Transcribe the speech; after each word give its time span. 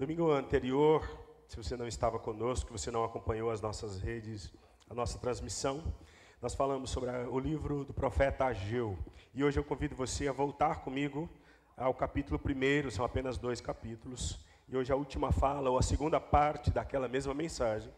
Domingo 0.00 0.32
anterior, 0.32 1.06
se 1.46 1.58
você 1.58 1.76
não 1.76 1.86
estava 1.86 2.18
conosco, 2.18 2.72
você 2.72 2.90
não 2.90 3.04
acompanhou 3.04 3.50
as 3.50 3.60
nossas 3.60 4.00
redes, 4.00 4.50
a 4.88 4.94
nossa 4.94 5.18
transmissão, 5.18 5.92
nós 6.40 6.54
falamos 6.54 6.88
sobre 6.88 7.10
o 7.10 7.38
livro 7.38 7.84
do 7.84 7.92
profeta 7.92 8.46
Ageu. 8.46 8.98
E 9.34 9.44
hoje 9.44 9.60
eu 9.60 9.62
convido 9.62 9.94
você 9.94 10.26
a 10.26 10.32
voltar 10.32 10.80
comigo 10.80 11.28
ao 11.76 11.92
capítulo 11.92 12.40
1, 12.42 12.90
são 12.90 13.04
apenas 13.04 13.36
dois 13.36 13.60
capítulos. 13.60 14.42
E 14.70 14.74
hoje 14.74 14.90
a 14.90 14.96
última 14.96 15.32
fala, 15.32 15.68
ou 15.68 15.76
a 15.76 15.82
segunda 15.82 16.18
parte 16.18 16.70
daquela 16.70 17.06
mesma 17.06 17.34
mensagem, 17.34 17.92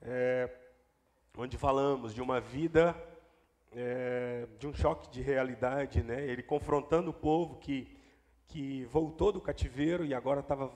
é, 0.00 0.50
onde 1.36 1.58
falamos 1.58 2.14
de 2.14 2.22
uma 2.22 2.40
vida, 2.40 2.96
é, 3.70 4.48
de 4.58 4.66
um 4.66 4.72
choque 4.72 5.10
de 5.10 5.20
realidade, 5.20 6.02
né? 6.02 6.24
ele 6.24 6.42
confrontando 6.42 7.10
o 7.10 7.12
povo 7.14 7.56
que, 7.56 7.94
que 8.46 8.86
voltou 8.86 9.30
do 9.30 9.42
cativeiro 9.42 10.06
e 10.06 10.14
agora 10.14 10.40
estava 10.40 10.72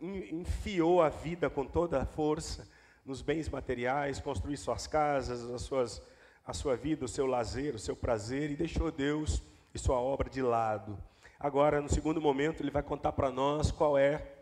enfiou 0.00 1.02
a 1.02 1.08
vida 1.08 1.48
com 1.48 1.64
toda 1.64 2.02
a 2.02 2.06
força 2.06 2.68
nos 3.04 3.20
bens 3.20 3.48
materiais, 3.48 4.18
construiu 4.18 4.56
suas 4.56 4.86
casas, 4.86 5.44
as 5.50 5.62
suas, 5.62 6.02
a 6.44 6.52
sua 6.52 6.76
vida, 6.76 7.04
o 7.04 7.08
seu 7.08 7.26
lazer, 7.26 7.74
o 7.74 7.78
seu 7.78 7.94
prazer, 7.94 8.50
e 8.50 8.56
deixou 8.56 8.90
Deus 8.90 9.42
e 9.74 9.78
sua 9.78 9.96
obra 10.00 10.30
de 10.30 10.40
lado. 10.40 10.98
Agora, 11.38 11.80
no 11.80 11.88
segundo 11.88 12.20
momento, 12.20 12.62
ele 12.62 12.70
vai 12.70 12.82
contar 12.82 13.12
para 13.12 13.30
nós 13.30 13.70
qual 13.70 13.98
é 13.98 14.32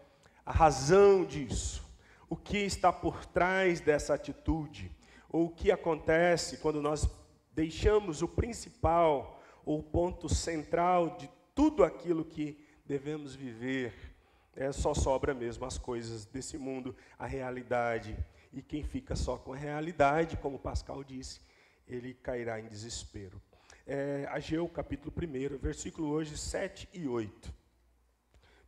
a 0.46 0.52
razão 0.52 1.24
disso, 1.24 1.84
o 2.28 2.36
que 2.36 2.58
está 2.58 2.92
por 2.92 3.26
trás 3.26 3.80
dessa 3.80 4.14
atitude, 4.14 4.90
ou 5.28 5.46
o 5.46 5.50
que 5.50 5.72
acontece 5.72 6.58
quando 6.58 6.80
nós 6.80 7.08
deixamos 7.52 8.22
o 8.22 8.28
principal, 8.28 9.42
ou 9.64 9.80
o 9.80 9.82
ponto 9.82 10.28
central 10.28 11.16
de 11.16 11.28
tudo 11.54 11.84
aquilo 11.84 12.24
que 12.24 12.64
devemos 12.84 13.34
viver 13.34 14.11
é, 14.54 14.70
só 14.72 14.94
sobra 14.94 15.34
mesmo 15.34 15.64
as 15.64 15.78
coisas 15.78 16.26
desse 16.26 16.58
mundo, 16.58 16.94
a 17.18 17.26
realidade. 17.26 18.16
E 18.52 18.60
quem 18.60 18.84
fica 18.84 19.16
só 19.16 19.36
com 19.36 19.52
a 19.52 19.56
realidade, 19.56 20.36
como 20.36 20.58
Pascal 20.58 21.02
disse, 21.02 21.40
ele 21.86 22.14
cairá 22.14 22.60
em 22.60 22.68
desespero. 22.68 23.40
É, 23.86 24.26
Ageu, 24.30 24.68
capítulo 24.68 25.12
1, 25.16 25.58
versículo 25.58 26.08
hoje 26.08 26.36
7 26.36 26.88
e 26.92 27.08
8. 27.08 27.52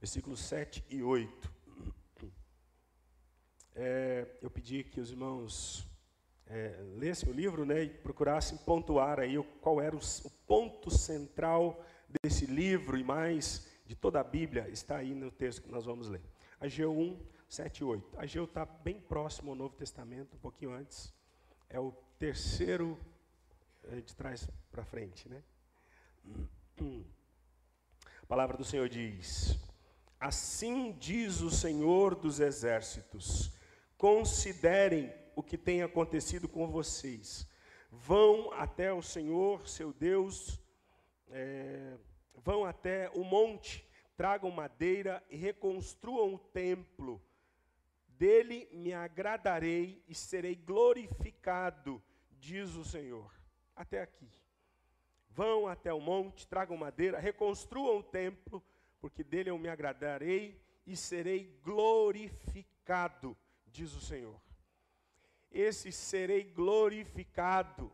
Versículos 0.00 0.40
7 0.40 0.84
e 0.88 1.02
8. 1.02 1.52
É, 3.76 4.26
eu 4.40 4.50
pedi 4.50 4.84
que 4.84 5.00
os 5.00 5.10
irmãos 5.10 5.86
é, 6.46 6.78
lessem 6.96 7.28
o 7.28 7.32
livro 7.32 7.64
né, 7.64 7.82
e 7.84 7.88
procurassem 7.88 8.56
pontuar 8.58 9.18
aí 9.18 9.36
qual 9.60 9.80
era 9.80 9.94
o, 9.94 9.98
o 9.98 10.30
ponto 10.46 10.90
central 10.90 11.84
desse 12.22 12.46
livro 12.46 12.96
e 12.96 13.04
mais 13.04 13.66
de 13.84 13.94
toda 13.94 14.20
a 14.20 14.24
Bíblia 14.24 14.68
está 14.68 14.96
aí 14.96 15.14
no 15.14 15.30
texto 15.30 15.62
que 15.62 15.70
nós 15.70 15.84
vamos 15.84 16.08
ler. 16.08 16.22
Ageu 16.60 16.96
1, 16.96 17.20
7 17.48 17.78
e 17.78 17.84
8. 17.84 18.18
Ageu 18.18 18.44
está 18.44 18.64
bem 18.64 19.00
próximo 19.00 19.50
ao 19.50 19.56
Novo 19.56 19.76
Testamento, 19.76 20.36
um 20.36 20.38
pouquinho 20.38 20.72
antes. 20.72 21.12
É 21.68 21.78
o 21.78 21.92
terceiro 22.18 22.98
é, 23.84 24.00
de 24.00 24.14
trás 24.14 24.48
para 24.70 24.84
frente, 24.84 25.28
né? 25.28 25.42
A 28.22 28.26
palavra 28.26 28.56
do 28.56 28.64
Senhor 28.64 28.88
diz: 28.88 29.58
Assim 30.18 30.92
diz 30.98 31.42
o 31.42 31.50
Senhor 31.50 32.14
dos 32.14 32.40
exércitos: 32.40 33.52
considerem 33.98 35.12
o 35.36 35.42
que 35.42 35.58
tem 35.58 35.82
acontecido 35.82 36.48
com 36.48 36.66
vocês. 36.66 37.46
Vão 37.90 38.50
até 38.54 38.92
o 38.92 39.02
Senhor, 39.02 39.68
seu 39.68 39.92
Deus, 39.92 40.58
é, 41.28 41.96
vão 42.34 42.64
até 42.64 43.10
o 43.10 43.24
monte, 43.24 43.86
tragam 44.16 44.50
madeira 44.50 45.22
e 45.28 45.36
reconstruam 45.36 46.34
o 46.34 46.38
templo. 46.38 47.22
Dele 48.08 48.68
me 48.72 48.92
agradarei 48.92 50.02
e 50.08 50.14
serei 50.14 50.54
glorificado, 50.54 52.02
diz 52.38 52.74
o 52.74 52.84
Senhor. 52.84 53.32
Até 53.74 54.02
aqui. 54.02 54.28
Vão 55.30 55.66
até 55.66 55.92
o 55.92 56.00
monte, 56.00 56.46
tragam 56.46 56.76
madeira, 56.76 57.18
reconstruam 57.18 57.98
o 57.98 58.02
templo, 58.02 58.62
porque 59.00 59.24
dele 59.24 59.50
eu 59.50 59.58
me 59.58 59.68
agradarei 59.68 60.60
e 60.86 60.96
serei 60.96 61.58
glorificado, 61.62 63.36
diz 63.66 63.94
o 63.94 64.00
Senhor. 64.00 64.40
Esse 65.50 65.90
serei 65.90 66.44
glorificado 66.44 67.90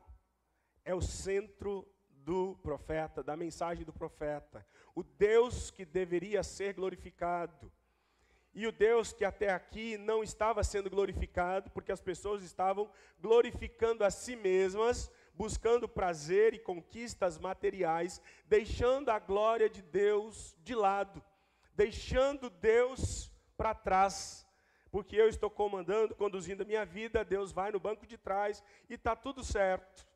é 0.84 0.94
o 0.94 1.00
centro 1.00 1.86
do 2.30 2.56
profeta, 2.62 3.24
da 3.24 3.36
mensagem 3.36 3.84
do 3.84 3.92
profeta. 3.92 4.64
O 4.94 5.02
Deus 5.02 5.68
que 5.68 5.84
deveria 5.84 6.44
ser 6.44 6.74
glorificado. 6.74 7.72
E 8.54 8.68
o 8.68 8.70
Deus 8.70 9.12
que 9.12 9.24
até 9.24 9.50
aqui 9.50 9.98
não 9.98 10.22
estava 10.22 10.62
sendo 10.62 10.88
glorificado, 10.88 11.72
porque 11.72 11.90
as 11.90 12.00
pessoas 12.00 12.44
estavam 12.44 12.88
glorificando 13.20 14.04
a 14.04 14.12
si 14.12 14.36
mesmas, 14.36 15.10
buscando 15.34 15.88
prazer 15.88 16.54
e 16.54 16.60
conquistas 16.60 17.36
materiais, 17.36 18.22
deixando 18.46 19.08
a 19.08 19.18
glória 19.18 19.68
de 19.68 19.82
Deus 19.82 20.56
de 20.62 20.76
lado, 20.76 21.20
deixando 21.74 22.48
Deus 22.48 23.28
para 23.56 23.74
trás. 23.74 24.46
Porque 24.92 25.16
eu 25.16 25.28
estou 25.28 25.50
comandando, 25.50 26.14
conduzindo 26.14 26.62
a 26.62 26.66
minha 26.66 26.84
vida, 26.84 27.24
Deus 27.24 27.50
vai 27.50 27.72
no 27.72 27.80
banco 27.80 28.06
de 28.06 28.16
trás 28.16 28.62
e 28.88 28.94
está 28.94 29.16
tudo 29.16 29.42
certo. 29.42 30.09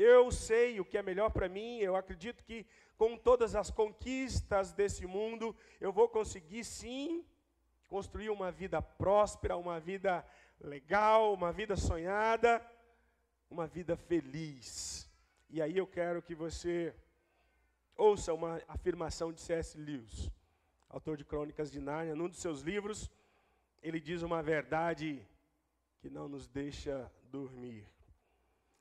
Eu 0.00 0.30
sei 0.30 0.78
o 0.78 0.84
que 0.84 0.96
é 0.96 1.02
melhor 1.02 1.28
para 1.28 1.48
mim, 1.48 1.78
eu 1.78 1.96
acredito 1.96 2.44
que 2.44 2.64
com 2.96 3.16
todas 3.16 3.56
as 3.56 3.68
conquistas 3.68 4.72
desse 4.72 5.04
mundo, 5.08 5.56
eu 5.80 5.92
vou 5.92 6.08
conseguir 6.08 6.62
sim 6.62 7.26
construir 7.88 8.30
uma 8.30 8.52
vida 8.52 8.80
próspera, 8.80 9.56
uma 9.56 9.80
vida 9.80 10.24
legal, 10.60 11.34
uma 11.34 11.50
vida 11.50 11.74
sonhada, 11.74 12.64
uma 13.50 13.66
vida 13.66 13.96
feliz. 13.96 15.10
E 15.50 15.60
aí 15.60 15.76
eu 15.76 15.86
quero 15.86 16.22
que 16.22 16.32
você 16.32 16.94
ouça 17.96 18.32
uma 18.32 18.62
afirmação 18.68 19.32
de 19.32 19.40
C.S. 19.40 19.76
Lewis, 19.76 20.30
autor 20.88 21.16
de 21.16 21.24
Crônicas 21.24 21.72
de 21.72 21.80
Nárnia, 21.80 22.14
num 22.14 22.28
dos 22.28 22.38
seus 22.38 22.60
livros, 22.60 23.10
ele 23.82 23.98
diz 23.98 24.22
uma 24.22 24.44
verdade 24.44 25.26
que 25.98 26.08
não 26.08 26.28
nos 26.28 26.46
deixa 26.46 27.10
dormir. 27.24 27.84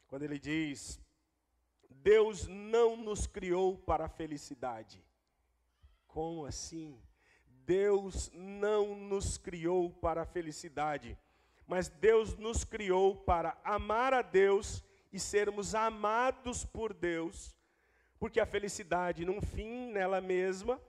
Quando 0.08 0.22
ele 0.24 0.38
diz: 0.38 1.02
Deus 1.90 2.48
não 2.48 2.96
nos 2.96 3.28
criou 3.28 3.78
para 3.78 4.06
a 4.06 4.10
felicidade. 4.10 5.04
Como 6.08 6.46
assim? 6.46 7.02
Deus 7.66 8.32
não 8.34 8.96
nos 8.96 9.38
criou 9.38 9.92
para 9.92 10.22
a 10.22 10.26
felicidade, 10.26 11.18
mas 11.68 11.90
Deus 11.90 12.38
nos 12.38 12.64
criou 12.64 13.16
para 13.16 13.58
amar 13.64 14.14
a 14.14 14.22
Deus 14.22 14.84
e 15.12 15.20
sermos 15.20 15.76
amados 15.76 16.64
por 16.64 16.94
Deus, 16.94 17.56
porque 18.18 18.40
a 18.40 18.46
felicidade, 18.46 19.26
num 19.26 19.42
fim 19.42 19.92
nela 19.92 20.22
mesma, 20.22 20.82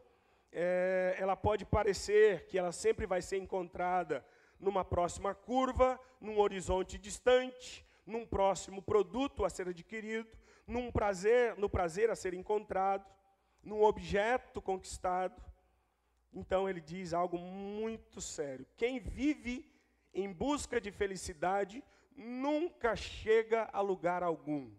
é, 0.53 1.17
ela 1.19 1.37
pode 1.37 1.65
parecer 1.65 2.47
que 2.47 2.57
ela 2.57 2.73
sempre 2.73 3.07
vai 3.07 3.21
ser 3.21 3.39
encontrada 3.39 4.25
numa 4.59 4.85
próxima 4.85 5.35
curva, 5.35 6.01
num 6.21 6.39
horizonte 6.39 6.97
distante, 6.97 7.85
num 8.07 8.25
próximo 8.25 8.81
produto 8.81 9.45
a 9.45 9.51
ser 9.51 9.69
adquirido, 9.69 10.29
num 10.69 10.93
prazer, 10.93 11.57
no 11.57 11.69
prazer 11.69 12.11
a 12.11 12.15
ser 12.15 12.35
encontrado, 12.35 13.11
num 13.65 13.83
objeto 13.83 14.61
conquistado. 14.61 15.43
Então 16.33 16.69
ele 16.69 16.81
diz 16.81 17.15
algo 17.15 17.39
muito 17.39 18.21
sério. 18.21 18.67
Quem 18.77 19.01
vive 19.01 19.69
em 20.13 20.31
busca 20.31 20.81
de 20.81 20.93
felicidade 20.93 21.83
nunca 22.15 22.95
chega 22.95 23.69
a 23.73 23.81
lugar 23.81 24.23
algum. 24.23 24.71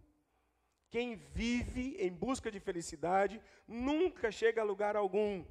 Quem 0.92 1.16
vive 1.16 1.96
em 2.00 2.12
busca 2.12 2.52
de 2.52 2.60
felicidade 2.60 3.42
nunca 3.68 4.32
chega 4.32 4.62
a 4.62 4.66
lugar 4.66 4.96
algum. 4.96 5.44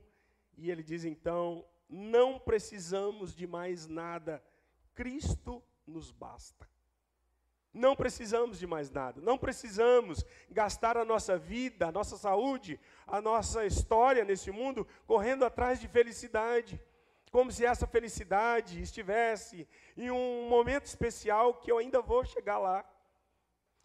E 0.57 0.71
ele 0.71 0.83
diz 0.83 1.05
então: 1.05 1.65
não 1.89 2.39
precisamos 2.39 3.35
de 3.35 3.47
mais 3.47 3.87
nada, 3.87 4.43
Cristo 4.95 5.63
nos 5.87 6.11
basta. 6.11 6.69
Não 7.73 7.95
precisamos 7.95 8.59
de 8.59 8.67
mais 8.67 8.91
nada. 8.91 9.21
Não 9.21 9.37
precisamos 9.37 10.25
gastar 10.51 10.97
a 10.97 11.05
nossa 11.05 11.37
vida, 11.37 11.89
a 11.89 11.93
nossa 11.93 12.17
saúde, 12.17 12.81
a 13.07 13.21
nossa 13.21 13.67
história 13.67 14.25
nesse 14.25 14.51
mundo 14.51 14.87
correndo 15.07 15.45
atrás 15.45 15.81
de 15.81 15.87
felicidade. 15.87 16.81
Como 17.31 17.53
se 17.53 17.65
essa 17.65 17.87
felicidade 17.87 18.81
estivesse 18.81 19.69
em 19.97 20.11
um 20.11 20.49
momento 20.49 20.87
especial 20.87 21.55
que 21.55 21.71
eu 21.71 21.79
ainda 21.79 22.01
vou 22.01 22.25
chegar 22.25 22.59
lá. 22.59 22.85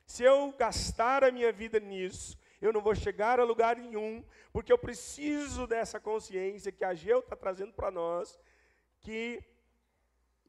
Se 0.05 0.23
eu 0.23 0.53
gastar 0.57 1.23
a 1.23 1.31
minha 1.31 1.51
vida 1.51 1.79
nisso, 1.79 2.37
eu 2.61 2.71
não 2.71 2.81
vou 2.81 2.95
chegar 2.95 3.39
a 3.39 3.43
lugar 3.43 3.75
nenhum, 3.75 4.23
porque 4.53 4.71
eu 4.71 4.77
preciso 4.77 5.67
dessa 5.67 5.99
consciência 5.99 6.71
que 6.71 6.85
a 6.85 6.93
Geu 6.93 7.19
está 7.19 7.35
trazendo 7.35 7.73
para 7.73 7.91
nós, 7.91 8.39
que 9.01 9.43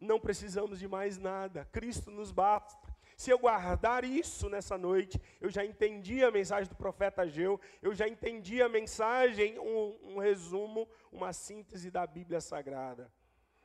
não 0.00 0.20
precisamos 0.20 0.78
de 0.78 0.87
mais 0.87 1.19
nada, 1.19 1.69
Cristo 1.72 2.10
nos 2.10 2.30
basta. 2.30 2.83
Se 3.16 3.31
eu 3.31 3.38
guardar 3.38 4.05
isso 4.05 4.49
nessa 4.49 4.76
noite, 4.76 5.20
eu 5.40 5.49
já 5.49 5.64
entendi 5.64 6.25
a 6.25 6.31
mensagem 6.31 6.69
do 6.69 6.75
profeta 6.75 7.22
Ageu, 7.22 7.61
eu 7.81 7.94
já 7.94 8.08
entendi 8.08 8.61
a 8.61 8.69
mensagem, 8.69 9.58
um, 9.58 10.14
um 10.14 10.19
resumo, 10.19 10.88
uma 11.12 11.32
síntese 11.32 11.90
da 11.90 12.06
Bíblia 12.06 12.40
Sagrada. 12.40 13.11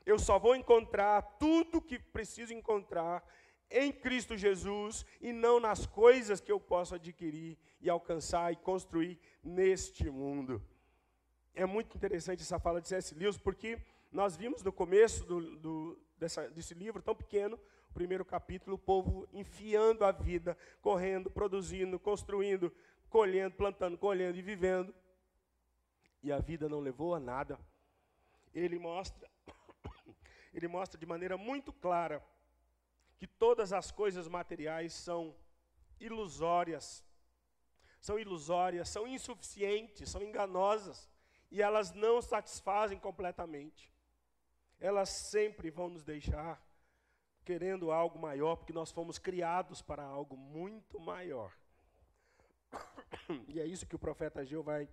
Eu 0.06 0.20
só 0.20 0.40
vou 0.40 0.56
encontrar 0.56 1.22
tudo 1.40 1.82
que 1.82 2.00
preciso 2.00 2.54
encontrar 2.54 3.24
em 3.72 3.92
Cristo 3.92 4.36
Jesus 4.36 5.06
e 5.22 5.32
não 5.32 5.60
nas 5.60 5.86
coisas 5.86 6.40
que 6.40 6.52
eu 6.52 6.60
posso 6.60 6.96
adquirir 6.96 7.58
e 7.80 7.90
alcançar 7.90 8.52
e 8.52 8.56
construir 8.56 9.20
neste 9.44 10.10
mundo. 10.10 10.62
É 11.54 11.66
muito 11.66 11.96
interessante 11.96 12.42
essa 12.42 12.60
fala 12.60 12.82
de 12.82 12.88
C.S. 12.88 13.14
Lewis, 13.16 13.38
porque 13.38 13.80
nós 14.12 14.36
vimos 14.36 14.64
no 14.64 14.72
começo 14.72 15.26
do, 15.26 15.58
do, 15.58 16.00
dessa, 16.18 16.50
desse 16.50 16.74
livro 16.74 17.02
tão 17.02 17.16
pequeno, 17.16 17.60
o 17.90 17.94
primeiro 17.94 18.24
capítulo, 18.24 18.76
o 18.76 18.80
povo 18.80 19.28
enfiando 19.34 20.06
a 20.06 20.12
vida, 20.12 20.58
correndo, 20.82 21.30
produzindo, 21.30 22.00
construindo, 22.00 22.74
colhendo, 23.10 23.56
plantando, 23.56 23.98
colhendo 23.98 24.38
e 24.38 24.42
vivendo. 24.42 24.94
E 26.22 26.32
a 26.32 26.40
vida 26.40 26.70
não 26.70 26.80
levou 26.80 27.16
a 27.16 27.20
nada. 27.20 27.60
Ele 28.54 28.78
mostra, 28.78 29.28
ele 30.54 30.68
mostra 30.68 31.00
de 31.00 31.06
maneira 31.06 31.38
muito 31.38 31.74
clara 31.74 32.24
que 33.18 33.28
todas 33.28 33.74
as 33.74 33.92
coisas 33.92 34.28
materiais 34.28 34.94
são 34.94 35.36
ilusórias, 36.00 37.04
são 38.00 38.18
ilusórias, 38.18 38.88
são 38.88 39.08
insuficientes, 39.08 40.10
são 40.10 40.22
enganosas, 40.22 41.10
e 41.52 41.62
elas 41.62 41.92
não 41.92 42.22
satisfazem 42.22 42.98
completamente. 43.00 43.92
Elas 44.80 45.10
sempre 45.10 45.70
vão 45.70 45.90
nos 45.90 46.04
deixar 46.04 46.64
querendo 47.50 47.92
algo 47.92 48.20
maior, 48.20 48.58
porque 48.58 48.72
nós 48.72 48.92
fomos 48.92 49.18
criados 49.18 49.82
para 49.82 50.04
algo 50.04 50.38
muito 50.38 51.00
maior. 51.00 51.52
E 53.48 53.60
é 53.60 53.66
isso 53.66 53.88
que 53.88 53.96
o 53.96 54.00
profeta 54.00 54.42
Ageu 54.42 54.62
vai 54.62 54.88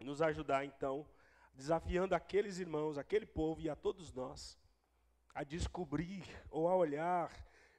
nos 0.00 0.20
ajudar, 0.20 0.64
então, 0.64 1.06
desafiando 1.54 2.12
aqueles 2.12 2.58
irmãos, 2.58 2.98
aquele 2.98 3.24
povo 3.24 3.60
e 3.60 3.70
a 3.70 3.76
todos 3.76 4.12
nós 4.12 4.58
a 5.32 5.44
descobrir 5.44 6.24
ou 6.50 6.68
a 6.68 6.74
olhar 6.74 7.30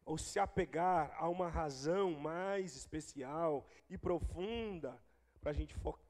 ou 0.06 0.18
se 0.18 0.40
apegar 0.40 1.14
a 1.18 1.28
uma 1.28 1.50
razão 1.50 2.12
mais 2.12 2.78
especial 2.78 3.68
e 3.90 3.98
profunda 3.98 4.98
para 5.42 5.52
a 5.52 5.54
gente 5.54 5.76
focar 5.76 6.08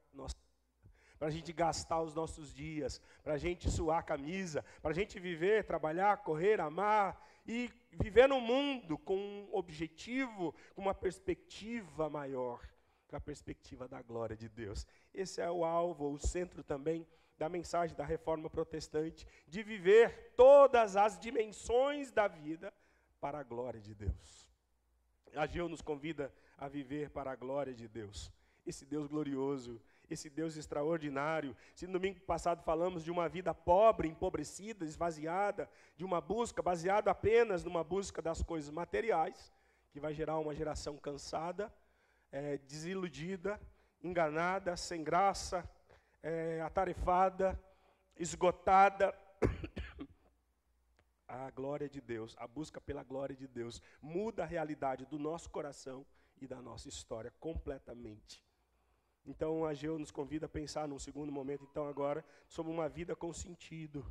para 1.18 1.28
a 1.28 1.30
gente 1.30 1.52
gastar 1.52 2.00
os 2.00 2.14
nossos 2.14 2.54
dias, 2.54 3.00
para 3.24 3.34
a 3.34 3.38
gente 3.38 3.68
suar 3.68 3.98
a 3.98 4.02
camisa, 4.02 4.64
para 4.80 4.92
a 4.92 4.94
gente 4.94 5.18
viver, 5.18 5.64
trabalhar, 5.64 6.18
correr, 6.18 6.60
amar 6.60 7.20
e 7.44 7.70
viver 7.90 8.28
no 8.28 8.40
mundo 8.40 8.98
com 8.98 9.16
um 9.16 9.48
objetivo, 9.52 10.54
com 10.74 10.82
uma 10.82 10.94
perspectiva 10.94 12.08
maior, 12.08 12.60
com 13.06 13.16
a 13.16 13.20
perspectiva 13.20 13.88
da 13.88 14.02
glória 14.02 14.36
de 14.36 14.48
Deus. 14.48 14.86
Esse 15.12 15.40
é 15.40 15.50
o 15.50 15.64
alvo, 15.64 16.12
o 16.12 16.18
centro 16.18 16.62
também 16.62 17.06
da 17.38 17.48
mensagem 17.48 17.96
da 17.96 18.04
reforma 18.04 18.50
protestante, 18.50 19.26
de 19.46 19.62
viver 19.62 20.32
todas 20.36 20.96
as 20.96 21.18
dimensões 21.18 22.10
da 22.10 22.26
vida 22.26 22.72
para 23.20 23.38
a 23.38 23.42
glória 23.44 23.80
de 23.80 23.94
Deus. 23.94 24.46
Ageu 25.34 25.68
nos 25.68 25.80
convida 25.80 26.32
a 26.56 26.68
viver 26.68 27.10
para 27.10 27.30
a 27.30 27.36
glória 27.36 27.72
de 27.72 27.86
Deus. 27.86 28.32
Esse 28.66 28.84
Deus 28.84 29.06
glorioso, 29.06 29.80
esse 30.10 30.30
Deus 30.30 30.56
extraordinário. 30.56 31.56
Se 31.74 31.86
no 31.86 31.94
domingo 31.94 32.20
passado 32.20 32.62
falamos 32.62 33.04
de 33.04 33.10
uma 33.10 33.28
vida 33.28 33.52
pobre, 33.54 34.08
empobrecida, 34.08 34.84
esvaziada, 34.84 35.68
de 35.96 36.04
uma 36.04 36.20
busca 36.20 36.62
baseada 36.62 37.10
apenas 37.10 37.64
numa 37.64 37.84
busca 37.84 38.22
das 38.22 38.42
coisas 38.42 38.70
materiais, 38.70 39.52
que 39.90 40.00
vai 40.00 40.14
gerar 40.14 40.38
uma 40.38 40.54
geração 40.54 40.96
cansada, 40.96 41.72
é, 42.30 42.58
desiludida, 42.58 43.60
enganada, 44.02 44.76
sem 44.76 45.02
graça, 45.02 45.68
é, 46.22 46.60
atarefada, 46.60 47.58
esgotada. 48.16 49.14
a 51.28 51.50
glória 51.50 51.88
de 51.88 52.00
Deus, 52.00 52.34
a 52.38 52.46
busca 52.46 52.80
pela 52.80 53.02
glória 53.02 53.36
de 53.36 53.46
Deus, 53.46 53.82
muda 54.00 54.44
a 54.44 54.46
realidade 54.46 55.04
do 55.04 55.18
nosso 55.18 55.50
coração 55.50 56.06
e 56.40 56.46
da 56.46 56.62
nossa 56.62 56.88
história 56.88 57.32
completamente. 57.38 58.47
Então, 59.28 59.66
Ageu 59.66 59.98
nos 59.98 60.10
convida 60.10 60.46
a 60.46 60.48
pensar 60.48 60.88
num 60.88 60.98
segundo 60.98 61.30
momento, 61.30 61.62
então, 61.70 61.86
agora, 61.86 62.24
sobre 62.48 62.72
uma 62.72 62.88
vida 62.88 63.14
com 63.14 63.30
sentido. 63.30 64.02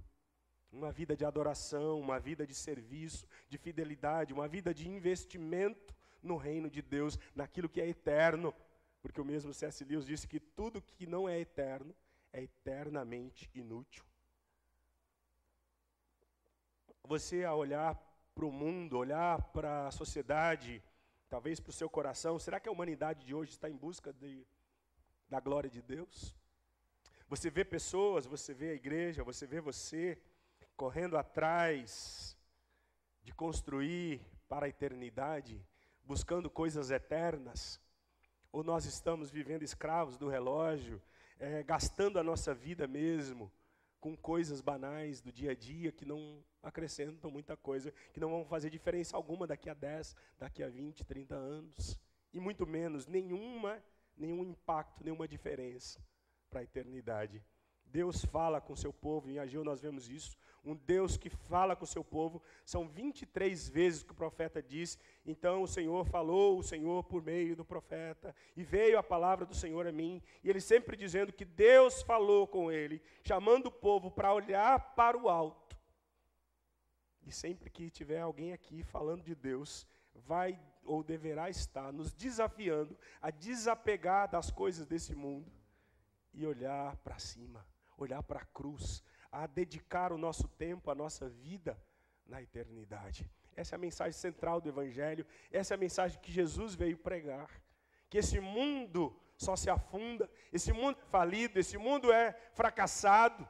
Uma 0.72 0.92
vida 0.92 1.18
de 1.18 1.26
adoração, 1.26 2.00
uma 2.00 2.20
vida 2.20 2.46
de 2.46 2.54
serviço, 2.54 3.28
de 3.50 3.58
fidelidade, 3.58 4.32
uma 4.32 4.48
vida 4.48 4.72
de 4.76 4.88
investimento 4.88 5.96
no 6.22 6.38
reino 6.38 6.70
de 6.70 6.84
Deus, 6.84 7.18
naquilo 7.34 7.68
que 7.68 7.82
é 7.82 7.88
eterno. 7.88 8.54
Porque 9.02 9.20
o 9.20 9.26
mesmo 9.26 9.52
C.S. 9.56 9.84
Lewis 9.84 10.06
disse 10.06 10.28
que 10.28 10.40
tudo 10.40 10.84
que 10.84 11.08
não 11.08 11.28
é 11.28 11.40
eterno 11.40 11.96
é 12.32 12.44
eternamente 12.44 13.50
inútil. 13.56 14.06
Você, 17.06 17.44
a 17.44 17.56
olhar 17.56 17.96
para 18.36 18.46
o 18.46 18.52
mundo, 18.52 19.00
olhar 19.00 19.42
para 19.52 19.88
a 19.88 19.92
sociedade, 19.92 20.84
talvez 21.28 21.60
para 21.60 21.72
o 21.72 21.74
seu 21.74 21.90
coração, 21.90 22.38
será 22.38 22.60
que 22.60 22.70
a 22.70 22.72
humanidade 22.72 23.26
de 23.26 23.34
hoje 23.34 23.52
está 23.52 23.68
em 23.68 23.76
busca 23.76 24.14
de, 24.14 24.46
da 25.30 25.40
glória 25.40 25.70
de 25.70 25.82
Deus? 25.82 26.36
Você 27.28 27.50
vê 27.50 27.66
pessoas, 27.66 28.26
você 28.26 28.54
vê 28.54 28.70
a 28.70 28.76
igreja, 28.76 29.24
você 29.24 29.46
vê 29.46 29.60
você 29.60 30.18
correndo 30.76 31.18
atrás 31.18 32.38
de 33.24 33.34
construir 33.34 34.22
para 34.48 34.66
a 34.66 34.70
eternidade, 34.70 35.62
buscando 36.04 36.50
coisas 36.50 36.90
eternas, 36.90 37.82
ou 38.52 38.64
nós 38.64 38.86
estamos 38.86 39.30
vivendo 39.30 39.64
escravos 39.64 40.18
do 40.18 40.30
relógio, 40.30 41.02
é, 41.40 41.62
gastando 41.64 42.18
a 42.18 42.24
nossa 42.24 42.54
vida 42.54 42.88
mesmo 42.88 43.52
com 44.00 44.16
coisas 44.16 44.62
banais 44.62 45.20
do 45.22 45.32
dia 45.32 45.52
a 45.52 45.56
dia 45.56 45.92
que 45.92 46.06
não 46.06 46.44
acrescentam 46.64 47.30
muita 47.30 47.58
coisa, 47.58 47.92
que 48.14 48.20
não 48.20 48.30
vão 48.30 48.46
fazer 48.46 48.70
diferença 48.70 49.18
alguma 49.18 49.46
daqui 49.46 49.70
a 49.70 49.74
10, 49.74 50.16
daqui 50.38 50.64
a 50.64 50.70
20, 50.70 51.04
30 51.04 51.36
anos, 51.36 52.00
e 52.34 52.40
muito 52.40 52.66
menos 52.66 53.06
nenhuma, 53.08 53.84
nenhum 54.18 54.44
impacto, 54.44 55.04
nenhuma 55.04 55.28
diferença 55.28 56.04
para 56.50 56.62
a 56.62 56.64
eternidade. 56.64 57.44
Deus 57.86 58.26
fala 58.26 58.60
com 58.60 58.76
seu 58.76 58.92
povo, 58.92 59.30
em 59.30 59.40
Ageu 59.40 59.64
nós 59.64 59.82
vemos 59.82 60.10
isso, 60.10 60.38
um 60.64 60.76
Deus 60.76 61.16
que 61.16 61.30
fala 61.30 61.76
com 61.76 61.86
seu 61.86 62.04
povo. 62.04 62.42
São 62.66 62.88
23 62.88 63.70
vezes 63.70 64.04
que 64.04 64.12
o 64.12 64.16
profeta 64.16 64.62
diz: 64.62 65.00
Então 65.26 65.62
o 65.62 65.68
Senhor 65.68 66.06
falou, 66.06 66.60
o 66.60 66.64
Senhor 66.64 67.04
por 67.04 67.24
meio 67.24 67.56
do 67.56 67.64
profeta, 67.64 68.36
e 68.56 68.64
veio 68.64 69.00
a 69.00 69.04
palavra 69.04 69.46
do 69.46 69.56
Senhor 69.56 69.88
a 69.88 69.92
mim. 69.92 70.22
E 70.44 70.50
ele 70.50 70.60
sempre 70.60 70.98
dizendo 70.98 71.32
que 71.32 71.46
Deus 71.46 72.02
falou 72.02 72.46
com 72.48 72.72
ele, 72.72 73.02
chamando 73.24 73.68
o 73.68 73.72
povo 73.72 74.12
para 74.12 74.34
olhar 74.34 74.94
para 74.96 75.18
o 75.18 75.30
alto. 75.30 75.78
E 77.26 77.32
sempre 77.32 77.70
que 77.70 77.90
tiver 77.90 78.20
alguém 78.20 78.54
aqui 78.54 78.84
falando 78.84 79.24
de 79.24 79.36
Deus, 79.36 79.88
vai 80.14 80.60
ou 80.88 81.04
deverá 81.04 81.50
estar 81.50 81.92
nos 81.92 82.14
desafiando 82.14 82.98
a 83.22 83.30
desapegar 83.30 84.30
das 84.30 84.50
coisas 84.50 84.88
desse 84.88 85.14
mundo 85.14 85.52
e 86.34 86.46
olhar 86.48 86.96
para 86.98 87.20
cima, 87.20 87.66
olhar 87.98 88.24
para 88.24 88.40
a 88.40 88.46
cruz, 88.46 89.04
a 89.32 89.46
dedicar 89.46 90.14
o 90.14 90.18
nosso 90.18 90.48
tempo, 90.48 90.90
a 90.90 90.96
nossa 90.96 91.30
vida 91.30 91.78
na 92.26 92.42
eternidade. 92.42 93.30
Essa 93.56 93.76
é 93.76 93.78
a 93.78 93.80
mensagem 93.80 94.14
central 94.14 94.62
do 94.62 94.70
Evangelho, 94.70 95.26
essa 95.52 95.74
é 95.74 95.76
a 95.76 95.80
mensagem 95.80 96.20
que 96.22 96.32
Jesus 96.32 96.74
veio 96.74 96.98
pregar. 96.98 97.50
Que 98.10 98.20
esse 98.20 98.40
mundo 98.40 99.14
só 99.36 99.56
se 99.56 99.70
afunda, 99.70 100.30
esse 100.54 100.72
mundo 100.72 100.98
é 101.02 101.06
falido, 101.10 101.60
esse 101.60 101.78
mundo 101.78 102.12
é 102.12 102.32
fracassado. 102.54 103.48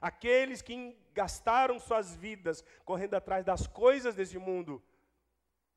Aqueles 0.00 0.60
que 0.60 0.98
gastaram 1.12 1.78
suas 1.78 2.16
vidas 2.16 2.64
correndo 2.84 3.14
atrás 3.14 3.44
das 3.44 3.66
coisas 3.66 4.16
desse 4.16 4.38
mundo 4.38 4.82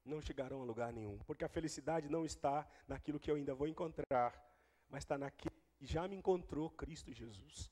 não 0.08 0.22
chegarão 0.22 0.62
a 0.62 0.66
lugar 0.66 0.92
nenhum, 0.94 1.18
porque 1.20 1.46
a 1.46 1.50
felicidade 1.50 2.10
não 2.10 2.26
está 2.26 2.68
naquilo 2.88 3.20
que 3.20 3.30
eu 3.30 3.36
ainda 3.36 3.54
vou 3.54 3.68
encontrar, 3.68 4.34
mas 4.90 5.04
está 5.04 5.18
naquilo 5.18 5.56
que 5.78 5.86
já 5.86 6.08
me 6.08 6.16
encontrou 6.16 6.70
Cristo 6.72 7.14
Jesus. 7.14 7.72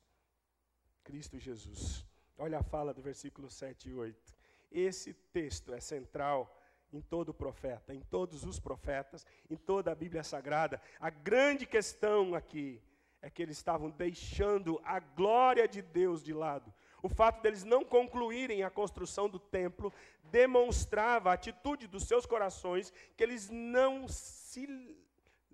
Cristo 1.04 1.40
Jesus. 1.40 2.06
Olha 2.38 2.60
a 2.60 2.64
fala 2.64 2.94
do 2.94 3.02
versículo 3.02 3.50
7 3.50 3.90
e 3.90 3.94
8. 3.94 4.36
Esse 4.72 5.14
texto 5.14 5.74
é 5.74 5.80
central 5.80 6.62
em 6.92 7.02
todo 7.02 7.34
profeta, 7.34 7.94
em 7.94 8.02
todos 8.02 8.44
os 8.44 8.60
profetas, 8.60 9.26
em 9.50 9.56
toda 9.56 9.92
a 9.92 9.96
Bíblia 9.96 10.24
Sagrada. 10.24 10.82
A 11.00 11.10
grande 11.10 11.66
questão 11.66 12.36
aqui 12.36 12.82
é 13.22 13.30
que 13.30 13.42
eles 13.42 13.58
estavam 13.58 13.90
deixando 13.90 14.80
a 14.84 15.00
glória 15.00 15.68
de 15.68 15.82
Deus 15.82 16.24
de 16.24 16.34
lado. 16.34 16.74
O 17.02 17.10
fato 17.10 17.42
deles 17.42 17.64
não 17.64 17.84
concluírem 17.86 18.64
a 18.64 18.70
construção 18.70 19.30
do 19.30 19.40
templo 19.40 19.94
demonstrava 20.32 21.30
a 21.30 21.34
atitude 21.34 21.88
dos 21.88 22.04
seus 22.04 22.26
corações 22.26 22.92
que 23.16 23.24
eles 23.24 23.50
não 23.50 24.08
se 24.08 24.68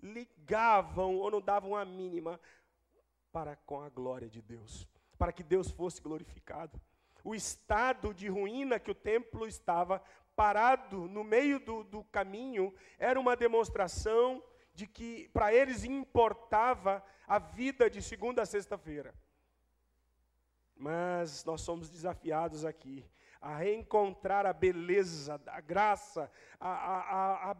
ligavam 0.02 1.16
ou 1.16 1.30
não 1.30 1.40
davam 1.40 1.76
a 1.76 1.84
mínima 1.84 2.40
para 3.32 3.56
com 3.56 3.80
a 3.80 3.88
glória 3.88 4.28
de 4.28 4.42
Deus 4.42 4.86
para 5.22 5.32
que 5.32 5.44
Deus 5.44 5.70
fosse 5.70 6.02
glorificado. 6.02 6.80
O 7.22 7.32
estado 7.32 8.12
de 8.12 8.26
ruína 8.26 8.80
que 8.80 8.90
o 8.90 8.94
templo 8.94 9.46
estava 9.46 10.02
parado 10.34 11.06
no 11.06 11.22
meio 11.22 11.60
do, 11.60 11.84
do 11.84 12.02
caminho 12.02 12.74
era 12.98 13.20
uma 13.20 13.36
demonstração 13.36 14.42
de 14.74 14.84
que 14.84 15.28
para 15.32 15.54
eles 15.54 15.84
importava 15.84 17.04
a 17.24 17.38
vida 17.38 17.88
de 17.88 18.02
segunda 18.02 18.42
a 18.42 18.46
sexta-feira. 18.46 19.14
Mas 20.74 21.44
nós 21.44 21.60
somos 21.60 21.88
desafiados 21.88 22.64
aqui 22.64 23.08
a 23.42 23.56
reencontrar 23.56 24.46
a 24.46 24.52
beleza, 24.52 25.38
a 25.48 25.60
graça, 25.60 26.30
a, 26.60 26.68
a, 26.68 27.50
a, 27.50 27.56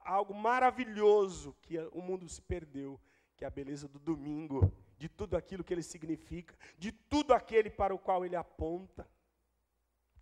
algo 0.00 0.34
maravilhoso 0.34 1.56
que 1.62 1.78
o 1.92 2.02
mundo 2.02 2.28
se 2.28 2.42
perdeu, 2.42 3.00
que 3.36 3.44
é 3.44 3.46
a 3.46 3.50
beleza 3.50 3.86
do 3.86 4.00
domingo, 4.00 4.72
de 4.98 5.08
tudo 5.08 5.36
aquilo 5.36 5.62
que 5.62 5.72
ele 5.72 5.84
significa, 5.84 6.58
de 6.76 6.90
tudo 6.90 7.32
aquele 7.32 7.70
para 7.70 7.94
o 7.94 7.98
qual 7.98 8.24
ele 8.24 8.34
aponta. 8.34 9.08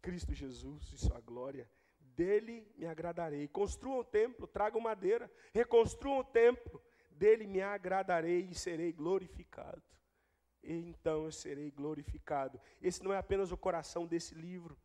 Cristo 0.02 0.34
Jesus 0.34 0.92
e 0.92 0.98
sua 0.98 1.20
glória. 1.20 1.68
Dele 1.98 2.70
me 2.76 2.86
agradarei. 2.86 3.48
Construam 3.48 4.00
o 4.00 4.04
templo, 4.04 4.46
tragam 4.46 4.80
madeira, 4.80 5.30
reconstruam 5.54 6.18
o 6.18 6.24
templo. 6.24 6.82
Dele 7.10 7.46
me 7.46 7.62
agradarei 7.62 8.40
e 8.50 8.54
serei 8.54 8.92
glorificado. 8.92 9.82
E 10.62 10.72
então 10.72 11.24
eu 11.24 11.32
serei 11.32 11.70
glorificado. 11.70 12.60
Esse 12.80 13.02
não 13.02 13.12
é 13.12 13.18
apenas 13.18 13.50
o 13.50 13.56
coração 13.56 14.06
desse 14.06 14.34
livro, 14.34 14.78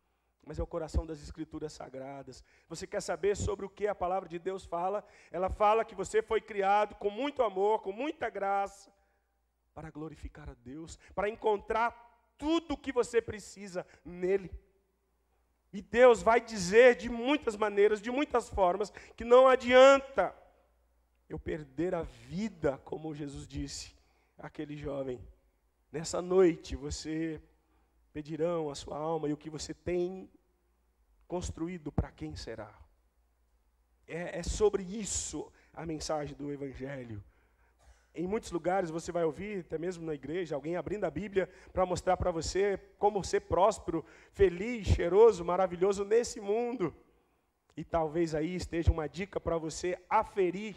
mas 0.44 0.58
é 0.58 0.62
o 0.62 0.66
coração 0.66 1.06
das 1.06 1.22
Escrituras 1.22 1.72
Sagradas. 1.72 2.42
Você 2.68 2.86
quer 2.86 3.00
saber 3.00 3.36
sobre 3.36 3.66
o 3.66 3.68
que 3.68 3.86
a 3.86 3.94
palavra 3.94 4.28
de 4.28 4.38
Deus 4.38 4.64
fala? 4.64 5.04
Ela 5.30 5.50
fala 5.50 5.84
que 5.84 5.94
você 5.94 6.22
foi 6.22 6.40
criado 6.40 6.94
com 6.96 7.10
muito 7.10 7.42
amor, 7.42 7.82
com 7.82 7.92
muita 7.92 8.30
graça, 8.30 8.90
para 9.74 9.90
glorificar 9.90 10.48
a 10.48 10.54
Deus, 10.54 10.98
para 11.14 11.28
encontrar 11.28 12.34
tudo 12.36 12.74
o 12.74 12.78
que 12.78 12.92
você 12.92 13.20
precisa 13.20 13.86
nele. 14.04 14.50
E 15.72 15.82
Deus 15.82 16.22
vai 16.22 16.40
dizer 16.40 16.96
de 16.96 17.10
muitas 17.10 17.54
maneiras, 17.54 18.00
de 18.00 18.10
muitas 18.10 18.48
formas, 18.48 18.90
que 19.14 19.24
não 19.24 19.46
adianta 19.46 20.34
eu 21.28 21.38
perder 21.38 21.94
a 21.94 22.02
vida, 22.02 22.78
como 22.84 23.14
Jesus 23.14 23.46
disse 23.46 23.94
àquele 24.38 24.76
jovem. 24.76 25.20
Nessa 25.90 26.20
noite 26.20 26.76
você 26.76 27.40
pedirão 28.12 28.68
a 28.68 28.74
sua 28.74 28.98
alma 28.98 29.28
e 29.28 29.32
o 29.32 29.36
que 29.38 29.48
você 29.48 29.72
tem 29.72 30.30
construído 31.26 31.90
para 31.90 32.10
quem 32.10 32.36
será? 32.36 32.72
É, 34.06 34.38
é 34.38 34.42
sobre 34.42 34.82
isso 34.82 35.50
a 35.72 35.86
mensagem 35.86 36.36
do 36.36 36.52
Evangelho. 36.52 37.24
Em 38.14 38.26
muitos 38.26 38.50
lugares 38.50 38.90
você 38.90 39.10
vai 39.10 39.24
ouvir, 39.24 39.60
até 39.60 39.78
mesmo 39.78 40.04
na 40.04 40.14
igreja, 40.14 40.54
alguém 40.54 40.76
abrindo 40.76 41.04
a 41.04 41.10
Bíblia 41.10 41.48
para 41.72 41.86
mostrar 41.86 42.16
para 42.16 42.30
você 42.30 42.76
como 42.98 43.24
ser 43.24 43.40
próspero, 43.40 44.04
feliz, 44.32 44.88
cheiroso, 44.88 45.44
maravilhoso 45.44 46.04
nesse 46.04 46.40
mundo. 46.40 46.94
E 47.76 47.84
talvez 47.84 48.34
aí 48.34 48.54
esteja 48.54 48.90
uma 48.90 49.08
dica 49.08 49.40
para 49.40 49.56
você 49.56 49.96
aferir 50.10 50.76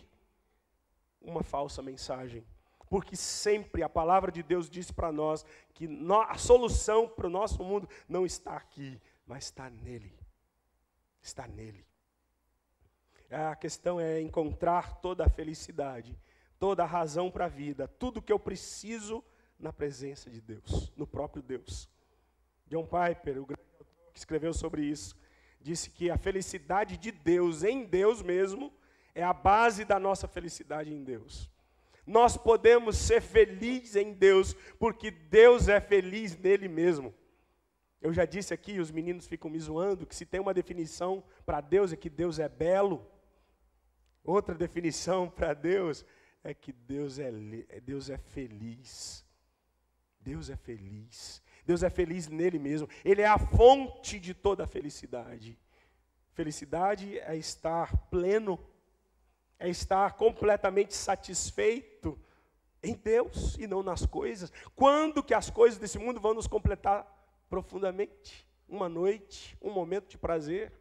uma 1.19 1.43
falsa 1.43 1.81
mensagem. 1.81 2.45
Porque 2.91 3.15
sempre 3.15 3.81
a 3.81 3.89
palavra 3.89 4.31
de 4.31 4.43
Deus 4.43 4.69
diz 4.69 4.91
para 4.91 5.11
nós 5.11 5.43
que 5.73 5.89
a 6.29 6.37
solução 6.37 7.07
para 7.07 7.25
o 7.25 7.31
nosso 7.31 7.63
mundo 7.63 7.89
não 8.07 8.23
está 8.23 8.55
aqui, 8.55 9.01
mas 9.25 9.45
está 9.45 9.67
nele 9.67 10.21
está 11.21 11.47
nele. 11.47 11.85
A 13.29 13.55
questão 13.55 13.99
é 13.99 14.19
encontrar 14.19 14.95
toda 15.01 15.25
a 15.25 15.29
felicidade, 15.29 16.17
toda 16.59 16.83
a 16.83 16.87
razão 16.87 17.31
para 17.31 17.45
a 17.45 17.49
vida, 17.49 17.87
tudo 17.87 18.21
que 18.21 18.33
eu 18.33 18.39
preciso 18.39 19.23
na 19.57 19.71
presença 19.71 20.29
de 20.29 20.41
Deus, 20.41 20.91
no 20.97 21.07
próprio 21.07 21.41
Deus. 21.41 21.87
John 22.67 22.85
Piper, 22.85 23.41
o 23.41 23.45
grande 23.45 23.63
autor 23.79 24.11
que 24.11 24.19
escreveu 24.19 24.53
sobre 24.53 24.83
isso, 24.83 25.15
disse 25.61 25.89
que 25.89 26.09
a 26.09 26.17
felicidade 26.17 26.97
de 26.97 27.11
Deus 27.11 27.63
em 27.63 27.85
Deus 27.85 28.21
mesmo 28.21 28.73
é 29.13 29.23
a 29.23 29.33
base 29.33 29.85
da 29.85 29.99
nossa 29.99 30.27
felicidade 30.27 30.93
em 30.93 31.03
Deus. 31.03 31.49
Nós 32.05 32.35
podemos 32.35 32.97
ser 32.97 33.21
felizes 33.21 33.95
em 33.95 34.13
Deus 34.13 34.53
porque 34.79 35.11
Deus 35.11 35.67
é 35.67 35.79
feliz 35.79 36.37
nele 36.37 36.67
mesmo. 36.67 37.13
Eu 38.01 38.11
já 38.11 38.25
disse 38.25 38.53
aqui, 38.53 38.79
os 38.79 38.89
meninos 38.89 39.27
ficam 39.27 39.49
me 39.49 39.59
zoando, 39.59 40.07
que 40.07 40.15
se 40.15 40.25
tem 40.25 40.39
uma 40.39 40.53
definição 40.53 41.23
para 41.45 41.61
Deus 41.61 41.93
é 41.93 41.95
que 41.95 42.09
Deus 42.09 42.39
é 42.39 42.49
belo. 42.49 43.07
Outra 44.23 44.55
definição 44.55 45.29
para 45.29 45.53
Deus 45.53 46.03
é 46.43 46.53
que 46.53 46.71
Deus 46.71 47.19
é, 47.19 47.31
Deus 47.83 48.09
é 48.09 48.17
feliz. 48.17 49.23
Deus 50.19 50.49
é 50.49 50.55
feliz. 50.55 51.41
Deus 51.65 51.83
é 51.83 51.89
feliz 51.89 52.27
nele 52.27 52.57
mesmo. 52.57 52.87
Ele 53.05 53.21
é 53.21 53.27
a 53.27 53.37
fonte 53.37 54.19
de 54.19 54.33
toda 54.33 54.63
a 54.63 54.67
felicidade. 54.67 55.59
Felicidade 56.33 57.19
é 57.19 57.35
estar 57.35 57.95
pleno, 58.07 58.59
é 59.61 59.69
estar 59.69 60.13
completamente 60.13 60.95
satisfeito 60.95 62.19
em 62.83 62.95
Deus 62.95 63.55
e 63.57 63.67
não 63.67 63.83
nas 63.83 64.05
coisas. 64.05 64.51
Quando 64.75 65.23
que 65.23 65.33
as 65.33 65.49
coisas 65.49 65.77
desse 65.77 65.99
mundo 65.99 66.19
vão 66.19 66.33
nos 66.33 66.47
completar 66.47 67.07
profundamente. 67.47 68.47
Uma 68.67 68.87
noite, 68.87 69.57
um 69.61 69.71
momento 69.71 70.07
de 70.07 70.17
prazer, 70.17 70.71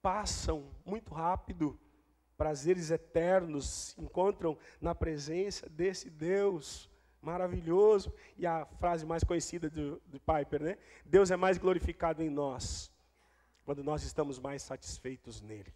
passam 0.00 0.70
muito 0.84 1.12
rápido. 1.12 1.78
Prazeres 2.36 2.90
eternos 2.90 3.68
se 3.68 4.00
encontram 4.00 4.56
na 4.80 4.94
presença 4.94 5.68
desse 5.68 6.08
Deus 6.08 6.90
maravilhoso. 7.20 8.12
E 8.36 8.46
a 8.46 8.64
frase 8.80 9.04
mais 9.04 9.22
conhecida 9.22 9.68
do 9.70 10.20
Piper, 10.20 10.62
né? 10.62 10.78
Deus 11.04 11.30
é 11.30 11.36
mais 11.36 11.58
glorificado 11.58 12.22
em 12.22 12.30
nós 12.30 12.90
quando 13.62 13.84
nós 13.84 14.02
estamos 14.02 14.38
mais 14.40 14.62
satisfeitos 14.62 15.42
nele. 15.42 15.72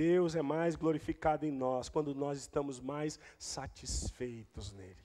Deus 0.00 0.34
é 0.34 0.40
mais 0.40 0.76
glorificado 0.76 1.44
em 1.44 1.50
nós 1.50 1.90
quando 1.90 2.14
nós 2.14 2.38
estamos 2.38 2.80
mais 2.80 3.20
satisfeitos 3.38 4.72
nele. 4.72 5.04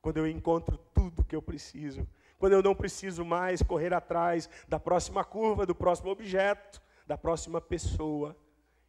Quando 0.00 0.18
eu 0.18 0.28
encontro 0.28 0.78
tudo 0.94 1.24
que 1.24 1.34
eu 1.34 1.42
preciso 1.42 2.06
quando 2.38 2.54
eu 2.54 2.62
não 2.62 2.74
preciso 2.74 3.24
mais 3.24 3.62
correr 3.62 3.94
atrás 3.94 4.50
da 4.66 4.78
próxima 4.80 5.24
curva, 5.24 5.64
do 5.64 5.76
próximo 5.76 6.10
objeto, 6.10 6.82
da 7.06 7.16
próxima 7.16 7.60
pessoa. 7.60 8.36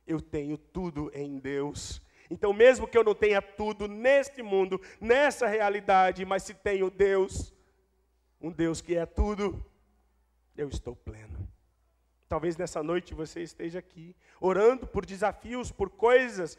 Eu 0.08 0.20
tenho 0.20 0.58
tudo 0.58 1.12
em 1.14 1.38
Deus. 1.38 2.02
Então, 2.32 2.52
mesmo 2.52 2.88
que 2.88 2.98
eu 2.98 3.04
não 3.04 3.14
tenha 3.14 3.44
tudo 3.44 3.88
neste 3.88 4.42
mundo, 4.42 4.82
nessa 5.00 5.46
realidade, 5.46 6.26
mas 6.26 6.42
se 6.42 6.56
tenho 6.56 6.90
Deus, 6.90 7.54
um 8.42 8.52
Deus 8.52 8.82
que 8.82 8.96
é 8.96 9.06
tudo, 9.06 9.64
eu 10.58 10.68
estou 10.68 10.96
pleno. 10.96 11.53
Talvez 12.34 12.58
nessa 12.58 12.82
noite 12.82 13.14
você 13.14 13.44
esteja 13.44 13.78
aqui, 13.78 14.16
orando 14.42 14.88
por 14.88 15.06
desafios, 15.06 15.72
por 15.72 15.92
coisas, 15.92 16.58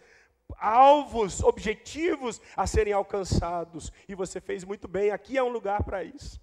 alvos, 0.56 1.42
objetivos 1.42 2.40
a 2.56 2.64
serem 2.64 2.92
alcançados, 2.92 3.92
e 4.08 4.14
você 4.14 4.40
fez 4.40 4.62
muito 4.62 4.86
bem, 4.86 5.10
aqui 5.10 5.36
é 5.36 5.42
um 5.42 5.48
lugar 5.48 5.82
para 5.82 6.04
isso. 6.04 6.40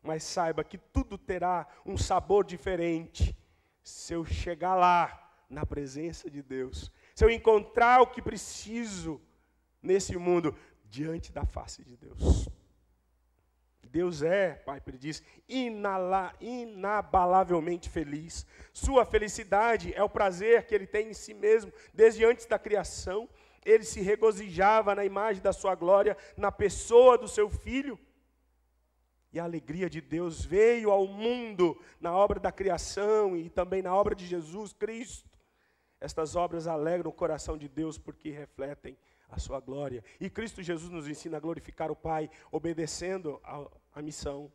Mas 0.00 0.22
saiba 0.22 0.62
que 0.62 0.78
tudo 0.78 1.18
terá 1.18 1.66
um 1.84 1.98
sabor 1.98 2.44
diferente 2.44 3.36
se 3.82 4.14
eu 4.14 4.24
chegar 4.24 4.76
lá 4.76 5.32
na 5.50 5.66
presença 5.66 6.30
de 6.30 6.40
Deus. 6.40 6.92
Se 7.16 7.24
eu 7.24 7.30
encontrar 7.30 8.02
o 8.02 8.06
que 8.06 8.22
preciso 8.22 9.20
nesse 9.82 10.16
mundo 10.16 10.54
diante 10.84 11.32
da 11.32 11.44
face 11.44 11.82
de 11.82 11.96
Deus. 11.96 12.48
Deus 13.90 14.22
é, 14.22 14.54
Pai 14.54 14.80
diz, 14.98 15.22
inala, 15.48 16.34
inabalavelmente 16.40 17.88
feliz. 17.88 18.46
Sua 18.72 19.04
felicidade 19.04 19.92
é 19.94 20.02
o 20.02 20.08
prazer 20.08 20.66
que 20.66 20.74
ele 20.74 20.86
tem 20.86 21.10
em 21.10 21.14
si 21.14 21.34
mesmo, 21.34 21.72
desde 21.92 22.24
antes 22.24 22.46
da 22.46 22.58
criação. 22.58 23.28
Ele 23.64 23.84
se 23.84 24.00
regozijava 24.00 24.94
na 24.94 25.04
imagem 25.04 25.42
da 25.42 25.52
sua 25.52 25.74
glória, 25.74 26.16
na 26.36 26.52
pessoa 26.52 27.18
do 27.18 27.26
seu 27.28 27.50
filho. 27.50 27.98
E 29.32 29.38
a 29.38 29.44
alegria 29.44 29.90
de 29.90 30.00
Deus 30.00 30.44
veio 30.44 30.90
ao 30.90 31.06
mundo 31.06 31.78
na 32.00 32.14
obra 32.14 32.40
da 32.40 32.50
criação 32.50 33.36
e 33.36 33.50
também 33.50 33.82
na 33.82 33.94
obra 33.94 34.14
de 34.14 34.26
Jesus 34.26 34.72
Cristo. 34.72 35.28
Estas 36.00 36.36
obras 36.36 36.66
alegram 36.66 37.10
o 37.10 37.14
coração 37.14 37.58
de 37.58 37.68
Deus 37.68 37.98
porque 37.98 38.30
refletem 38.30 38.96
a 39.28 39.38
sua 39.38 39.60
glória. 39.60 40.02
E 40.18 40.30
Cristo 40.30 40.62
Jesus 40.62 40.90
nos 40.90 41.06
ensina 41.06 41.36
a 41.36 41.40
glorificar 41.40 41.90
o 41.90 41.96
Pai, 41.96 42.30
obedecendo 42.50 43.40
a, 43.44 44.00
missão, 44.02 44.50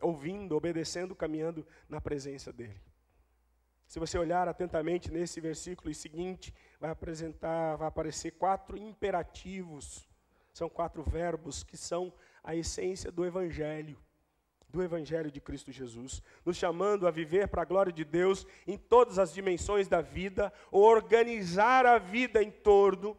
ouvindo, 0.00 0.56
obedecendo, 0.56 1.14
caminhando 1.14 1.66
na 1.88 2.00
presença 2.00 2.52
dEle. 2.52 2.80
Se 3.86 3.98
você 3.98 4.18
olhar 4.18 4.48
atentamente 4.48 5.10
nesse 5.10 5.40
versículo 5.40 5.92
seguinte, 5.94 6.54
vai 6.80 6.90
apresentar, 6.90 7.76
vai 7.76 7.88
aparecer 7.88 8.32
quatro 8.32 8.76
imperativos. 8.76 10.08
São 10.52 10.68
quatro 10.68 11.02
verbos 11.02 11.62
que 11.62 11.76
são 11.76 12.12
a 12.42 12.54
essência 12.54 13.10
do 13.10 13.24
Evangelho, 13.24 13.98
do 14.68 14.82
Evangelho 14.82 15.30
de 15.30 15.40
Cristo 15.40 15.70
Jesus, 15.70 16.22
nos 16.44 16.56
chamando 16.56 17.06
a 17.06 17.10
viver 17.10 17.48
para 17.48 17.62
a 17.62 17.64
glória 17.64 17.92
de 17.92 18.04
Deus 18.04 18.46
em 18.66 18.76
todas 18.76 19.18
as 19.18 19.32
dimensões 19.32 19.88
da 19.88 20.00
vida, 20.00 20.52
organizar 20.70 21.86
a 21.86 21.98
vida 21.98 22.42
em 22.42 22.50
torno 22.50 23.16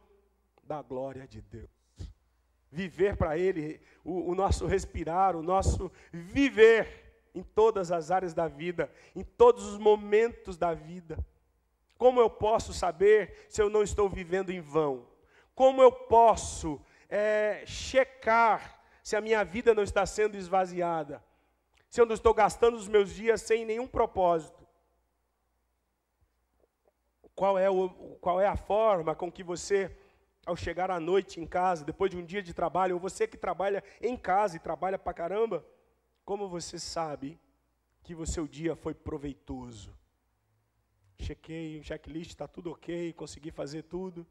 da 0.65 0.81
glória 0.81 1.27
de 1.27 1.41
Deus. 1.41 1.69
Viver 2.71 3.15
para 3.15 3.37
Ele, 3.37 3.79
o, 4.03 4.31
o 4.31 4.35
nosso 4.35 4.65
respirar, 4.65 5.35
o 5.35 5.43
nosso 5.43 5.91
viver 6.11 7.05
em 7.33 7.43
todas 7.43 7.91
as 7.91 8.11
áreas 8.11 8.33
da 8.33 8.47
vida, 8.47 8.91
em 9.15 9.23
todos 9.23 9.65
os 9.65 9.77
momentos 9.77 10.57
da 10.57 10.73
vida. 10.73 11.17
Como 11.97 12.19
eu 12.19 12.29
posso 12.29 12.73
saber 12.73 13.45
se 13.49 13.61
eu 13.61 13.69
não 13.69 13.83
estou 13.83 14.09
vivendo 14.09 14.49
em 14.49 14.59
vão? 14.59 15.07
Como 15.53 15.81
eu 15.81 15.91
posso 15.91 16.81
é, 17.09 17.63
checar 17.65 18.81
se 19.01 19.15
a 19.15 19.21
minha 19.21 19.43
vida 19.45 19.73
não 19.73 19.83
está 19.83 20.05
sendo 20.05 20.35
esvaziada, 20.35 21.23
se 21.89 22.01
eu 22.01 22.05
não 22.05 22.15
estou 22.15 22.33
gastando 22.33 22.75
os 22.75 22.87
meus 22.87 23.13
dias 23.13 23.41
sem 23.41 23.63
nenhum 23.63 23.87
propósito. 23.87 24.65
Qual 27.35 27.57
é, 27.57 27.69
o, 27.69 27.89
qual 28.19 28.41
é 28.41 28.47
a 28.47 28.55
forma 28.55 29.13
com 29.13 29.31
que 29.31 29.43
você, 29.43 29.95
ao 30.45 30.55
chegar 30.55 30.91
à 30.91 30.99
noite 30.99 31.39
em 31.41 31.47
casa, 31.47 31.83
depois 31.83 32.11
de 32.11 32.17
um 32.17 32.25
dia 32.25 32.43
de 32.43 32.53
trabalho, 32.53 32.95
ou 32.95 32.99
você 32.99 33.27
que 33.27 33.37
trabalha 33.37 33.83
em 33.99 34.15
casa 34.15 34.55
e 34.55 34.59
trabalha 34.59 34.99
pra 34.99 35.13
caramba, 35.13 35.65
como 36.23 36.47
você 36.47 36.77
sabe 36.77 37.39
que 38.03 38.13
o 38.13 38.25
seu 38.25 38.47
dia 38.47 38.75
foi 38.75 38.93
proveitoso? 38.93 39.95
Chequei, 41.17 41.79
o 41.79 41.83
checklist 41.83 42.29
está 42.29 42.47
tudo 42.47 42.71
ok, 42.71 43.13
consegui 43.13 43.49
fazer 43.49 43.83
tudo. 43.83 44.27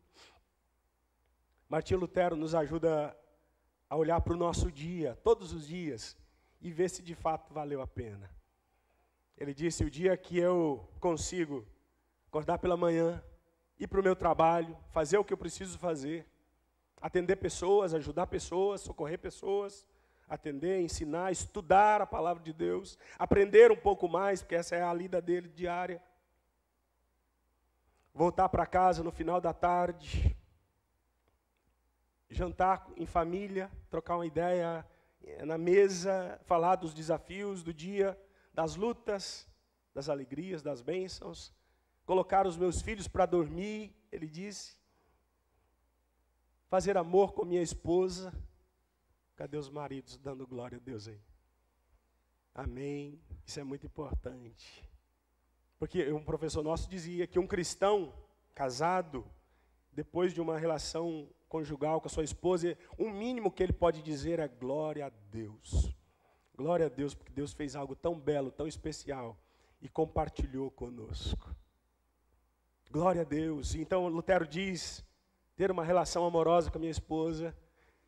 Martinho 1.69 2.01
Lutero 2.01 2.37
nos 2.37 2.55
ajuda 2.55 3.17
a 3.89 3.97
olhar 3.97 4.21
para 4.21 4.35
o 4.35 4.37
nosso 4.37 4.71
dia, 4.71 5.19
todos 5.25 5.53
os 5.53 5.67
dias, 5.67 6.17
e 6.61 6.71
ver 6.71 6.89
se 6.89 7.03
de 7.03 7.15
fato 7.15 7.53
valeu 7.53 7.81
a 7.81 7.87
pena. 7.87 8.31
Ele 9.37 9.53
disse: 9.53 9.85
o 9.85 9.91
dia 9.91 10.17
que 10.17 10.39
eu 10.39 10.89
consigo 11.01 11.67
acordar 12.29 12.59
pela 12.59 12.77
manhã, 12.77 13.23
ir 13.79 13.87
para 13.89 14.01
o 14.01 14.05
meu 14.05 14.15
trabalho, 14.15 14.77
fazer 14.91 15.19
o 15.19 15.25
que 15.25 15.33
eu 15.33 15.39
preciso 15.39 15.79
fazer, 15.79 16.27
atender 17.01 17.37
pessoas, 17.37 17.93
ajudar 17.93 18.27
pessoas, 18.27 18.81
socorrer 18.81 19.19
pessoas, 19.19 19.87
atender, 20.29 20.81
ensinar, 20.81 21.33
estudar 21.33 22.01
a 22.01 22.07
palavra 22.07 22.43
de 22.43 22.53
Deus, 22.53 22.99
aprender 23.19 23.71
um 23.71 23.77
pouco 23.77 24.09
mais, 24.09 24.43
porque 24.43 24.55
essa 24.55 24.75
é 24.75 24.83
a 24.83 24.95
lida 24.95 25.21
dele 25.21 25.49
diária. 25.49 26.03
Voltar 28.13 28.49
para 28.49 28.65
casa 28.65 29.03
no 29.03 29.11
final 29.11 29.41
da 29.41 29.53
tarde, 29.53 30.37
jantar 32.31 32.87
em 32.97 33.07
família, 33.07 33.71
trocar 33.91 34.17
uma 34.17 34.27
ideia 34.27 34.87
eh, 35.23 35.45
na 35.45 35.59
mesa, 35.59 36.41
falar 36.45 36.77
dos 36.77 36.95
desafios 36.95 37.63
do 37.63 37.75
dia, 37.75 38.19
das 38.53 38.77
lutas, 38.77 39.49
das 39.93 40.09
alegrias, 40.09 40.63
das 40.63 40.81
bênçãos, 40.81 41.53
colocar 42.05 42.47
os 42.47 42.57
meus 42.57 42.81
filhos 42.83 43.09
para 43.09 43.27
dormir, 43.27 43.95
ele 44.11 44.29
disse, 44.29 44.77
fazer 46.69 46.97
amor 46.97 47.33
com 47.33 47.45
minha 47.45 47.63
esposa. 47.63 48.33
Cadê 49.37 49.57
os 49.57 49.69
maridos 49.69 50.17
dando 50.17 50.47
glória 50.47 50.79
a 50.79 50.81
Deus 50.81 51.09
aí? 51.09 51.21
Amém. 52.55 53.21
Isso 53.45 53.59
é 53.59 53.65
muito 53.65 53.87
importante. 53.87 54.89
Porque 55.79 56.13
um 56.13 56.23
professor 56.23 56.63
nosso 56.63 56.89
dizia 56.89 57.27
que 57.27 57.39
um 57.39 57.47
cristão 57.47 58.15
casado, 58.55 59.25
depois 59.93 60.33
de 60.33 60.41
uma 60.41 60.59
relação 60.59 61.29
conjugal 61.49 62.01
com 62.01 62.07
a 62.07 62.11
sua 62.11 62.25
esposa, 62.25 62.79
o 62.97 63.11
mínimo 63.11 63.51
que 63.51 63.63
ele 63.63 63.73
pode 63.73 64.03
dizer 64.03 64.39
é 64.39 64.49
glória 64.49 65.07
a 65.07 65.11
Deus. 65.31 65.95
Glória 66.57 66.87
a 66.87 66.89
Deus, 66.89 67.15
porque 67.15 67.33
Deus 67.33 67.53
fez 67.53 67.75
algo 67.75 67.97
tão 67.97 68.19
belo, 68.19 68.51
tão 68.53 68.69
especial 68.69 69.37
e 69.83 69.89
compartilhou 69.89 70.71
conosco. 70.71 71.55
Glória 72.95 73.23
a 73.23 73.25
Deus. 73.25 73.75
Então 73.75 74.07
Lutero 74.07 74.47
diz: 74.47 75.05
ter 75.57 75.69
uma 75.69 75.83
relação 75.83 76.25
amorosa 76.25 76.71
com 76.71 76.79
a 76.79 76.81
minha 76.81 76.93
esposa 76.93 77.53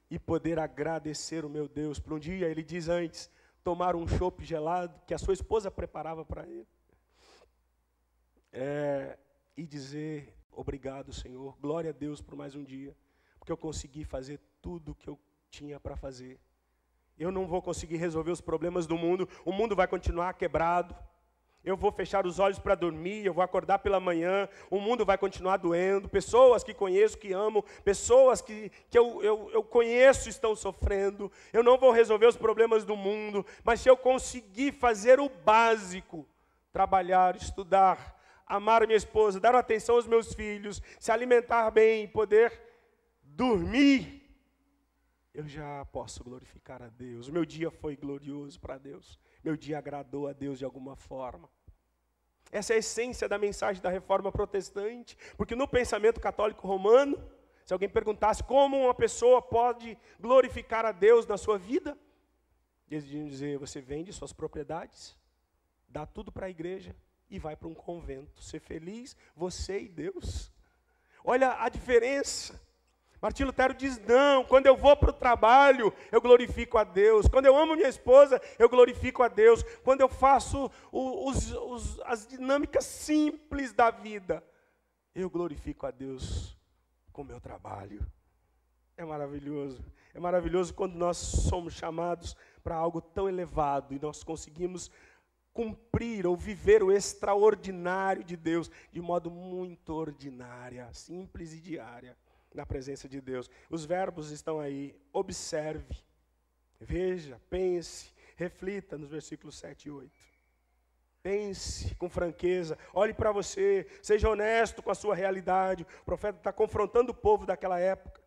e 0.08 0.16
poder 0.16 0.60
agradecer 0.60 1.44
o 1.44 1.50
meu 1.50 1.66
Deus 1.66 1.98
por 1.98 2.12
um 2.12 2.20
dia, 2.20 2.48
ele 2.48 2.62
diz 2.62 2.88
antes, 2.88 3.28
tomar 3.64 3.96
um 3.96 4.06
chopp 4.06 4.44
gelado 4.44 5.00
que 5.04 5.12
a 5.12 5.18
sua 5.18 5.34
esposa 5.34 5.72
preparava 5.72 6.24
para 6.24 6.46
ele. 6.46 6.68
É, 8.52 9.18
e 9.56 9.66
dizer 9.66 10.32
obrigado, 10.52 11.12
Senhor, 11.12 11.58
glória 11.60 11.90
a 11.90 11.92
Deus 11.92 12.22
por 12.22 12.36
mais 12.36 12.54
um 12.54 12.62
dia, 12.62 12.96
porque 13.40 13.50
eu 13.50 13.56
consegui 13.56 14.04
fazer 14.04 14.38
tudo 14.62 14.92
o 14.92 14.94
que 14.94 15.08
eu 15.08 15.18
tinha 15.50 15.80
para 15.80 15.96
fazer. 15.96 16.38
Eu 17.18 17.32
não 17.32 17.48
vou 17.48 17.60
conseguir 17.60 17.96
resolver 17.96 18.30
os 18.30 18.40
problemas 18.40 18.86
do 18.86 18.96
mundo, 18.96 19.28
o 19.44 19.50
mundo 19.50 19.74
vai 19.74 19.88
continuar 19.88 20.34
quebrado, 20.34 20.94
eu 21.66 21.76
vou 21.76 21.90
fechar 21.90 22.25
os 22.25 22.38
olhos 22.38 22.61
para 22.61 22.76
dormir, 22.76 23.26
eu 23.26 23.35
vou 23.35 23.42
acordar 23.42 23.80
pela 23.80 23.99
manhã, 23.99 24.49
o 24.71 24.78
mundo 24.78 25.04
vai 25.04 25.19
continuar 25.19 25.56
doendo, 25.56 26.08
pessoas 26.08 26.62
que 26.62 26.73
conheço, 26.73 27.19
que 27.19 27.32
amo, 27.32 27.64
pessoas 27.84 28.40
que, 28.40 28.71
que 28.88 28.97
eu, 28.97 29.21
eu, 29.21 29.50
eu 29.52 29.64
conheço 29.64 30.28
estão 30.28 30.54
sofrendo, 30.54 31.30
eu 31.52 31.64
não 31.64 31.76
vou 31.76 31.90
resolver 31.90 32.26
os 32.26 32.36
problemas 32.36 32.84
do 32.84 32.97
mundo, 32.97 33.45
mas 33.64 33.80
se 33.80 33.90
eu 33.90 33.97
conseguir 33.97 34.73
fazer 34.75 35.19
o 35.19 35.28
básico, 35.28 36.25
trabalhar, 36.73 37.34
estudar, 37.34 38.17
amar 38.47 38.86
minha 38.86 38.97
esposa, 38.97 39.40
dar 39.40 39.56
atenção 39.56 39.97
aos 39.97 40.06
meus 40.06 40.32
filhos, 40.34 40.80
se 41.00 41.10
alimentar 41.10 41.69
bem, 41.73 42.06
poder 42.06 42.52
dormir, 43.25 44.23
eu 45.34 45.49
já 45.49 45.84
posso 45.86 46.23
glorificar 46.23 46.80
a 46.80 46.88
Deus. 46.88 47.26
O 47.26 47.32
meu 47.32 47.45
dia 47.45 47.73
foi 47.73 47.97
glorioso 47.97 48.60
para 48.60 48.78
Deus, 48.78 49.19
meu 49.43 49.56
dia 49.56 49.78
agradou 49.78 50.28
a 50.28 50.32
Deus 50.32 50.60
de 50.60 50.64
alguma 50.64 50.95
forma. 50.95 51.55
Essa 52.56 52.73
é 52.73 52.76
a 52.76 52.78
essência 52.78 53.28
da 53.28 53.36
mensagem 53.36 53.82
da 53.82 53.90
reforma 53.90 54.32
protestante, 54.32 55.14
porque 55.36 55.54
no 55.54 55.69
pensamento 55.69 56.19
católico 56.19 56.66
romano, 56.66 57.23
se 57.66 57.73
alguém 57.75 57.86
perguntasse 57.86 58.42
como 58.42 58.84
uma 58.84 58.95
pessoa 58.95 59.42
pode 59.42 59.99
glorificar 60.19 60.86
a 60.86 60.90
Deus 60.90 61.26
na 61.26 61.36
sua 61.36 61.58
vida, 61.58 61.99
eles 62.90 63.04
iam 63.10 63.28
dizer: 63.28 63.58
você 63.58 63.78
vende 63.78 64.10
suas 64.10 64.32
propriedades, 64.32 65.14
dá 65.86 66.06
tudo 66.06 66.32
para 66.32 66.47
a 66.47 66.50
igreja 66.50 66.97
e 67.28 67.38
vai 67.38 67.54
para 67.54 67.69
um 67.69 67.75
convento, 67.75 68.42
ser 68.42 68.60
feliz, 68.60 69.14
você 69.34 69.80
e 69.80 69.88
Deus. 69.88 70.50
Olha 71.23 71.62
a 71.62 71.69
diferença. 71.69 72.58
Martinho 73.26 73.49
Lutero 73.49 73.75
diz: 73.75 73.99
não, 74.06 74.45
quando 74.45 74.67
eu 74.67 74.76
vou 74.76 74.97
para 74.97 75.10
o 75.10 75.12
trabalho, 75.12 75.93
eu 76.12 76.21
glorifico 76.21 76.78
a 76.78 76.84
Deus. 76.84 77.26
Quando 77.26 77.47
eu 77.47 77.56
amo 77.56 77.75
minha 77.75 77.89
esposa, 77.89 78.41
eu 78.56 78.69
glorifico 78.69 79.21
a 79.21 79.26
Deus. 79.26 79.65
Quando 79.82 80.00
eu 80.00 80.08
faço 80.08 80.71
os, 80.93 81.50
os, 81.50 82.00
as 82.04 82.25
dinâmicas 82.25 82.84
simples 82.84 83.73
da 83.73 83.91
vida, 83.91 84.45
eu 85.12 85.28
glorifico 85.28 85.86
a 85.86 85.91
Deus 85.91 86.56
com 87.12 87.23
o 87.23 87.25
meu 87.25 87.41
trabalho. 87.41 88.06
É 88.97 89.04
maravilhoso. 89.04 89.84
É 90.15 90.21
maravilhoso 90.21 90.73
quando 90.73 90.95
nós 90.95 91.17
somos 91.17 91.75
chamados 91.75 92.36
para 92.62 92.76
algo 92.76 93.00
tão 93.00 93.28
elevado 93.28 93.93
e 93.93 93.99
nós 93.99 94.23
conseguimos 94.23 94.89
cumprir 95.52 96.28
ou 96.28 96.36
viver 96.36 96.80
o 96.80 96.93
extraordinário 96.93 98.23
de 98.23 98.36
Deus 98.36 98.71
de 98.93 99.00
modo 99.00 99.32
muito 99.32 99.93
ordinário, 99.93 100.86
simples 100.93 101.52
e 101.52 101.60
diária 101.60 102.17
na 102.56 102.66
presença 102.66 103.08
de 103.08 103.21
Deus. 103.21 103.50
Os 103.71 103.84
verbos 103.84 104.30
estão 104.30 104.58
aí. 104.58 104.97
Observe, 105.12 105.95
veja, 106.80 107.40
pense, 107.49 108.12
reflita 108.36 108.99
nos 108.99 109.10
versículos 109.10 109.58
7 109.58 109.86
e 109.86 109.90
8. 109.90 110.10
Pense 111.23 111.95
com 111.97 112.08
franqueza, 112.08 112.78
olhe 112.95 113.12
para 113.12 113.32
você, 113.32 113.86
seja 114.00 114.28
honesto 114.28 114.82
com 114.82 114.90
a 114.90 114.95
sua 114.95 115.14
realidade. 115.14 115.84
O 116.02 116.04
profeta 116.04 116.38
está 116.38 116.52
confrontando 116.52 117.12
o 117.12 117.14
povo 117.14 117.45
daquela 117.45 117.78
época. 117.78 118.21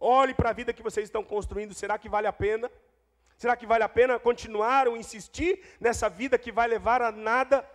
Olhe 0.00 0.34
para 0.34 0.50
a 0.50 0.52
vida 0.52 0.72
que 0.72 0.82
vocês 0.82 1.04
estão 1.04 1.22
construindo, 1.22 1.72
será 1.72 1.96
que 1.96 2.08
vale 2.08 2.26
a 2.26 2.32
pena? 2.32 2.70
Será 3.36 3.56
que 3.56 3.66
vale 3.66 3.84
a 3.84 3.88
pena 3.88 4.18
continuar 4.18 4.86
ou 4.86 4.96
insistir 4.96 5.62
nessa 5.80 6.08
vida 6.08 6.38
que 6.38 6.52
vai 6.52 6.68
levar 6.68 7.02
a 7.02 7.10
nada? 7.10 7.68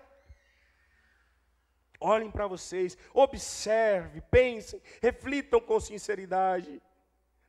Olhem 1.99 2.31
para 2.31 2.47
vocês, 2.47 2.97
observe, 3.13 4.21
pensem, 4.21 4.81
reflitam 5.01 5.59
com 5.59 5.79
sinceridade. 5.79 6.81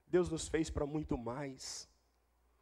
Deus 0.08 0.28
nos 0.28 0.48
fez 0.48 0.68
para 0.68 0.84
muito 0.84 1.16
mais. 1.16 1.88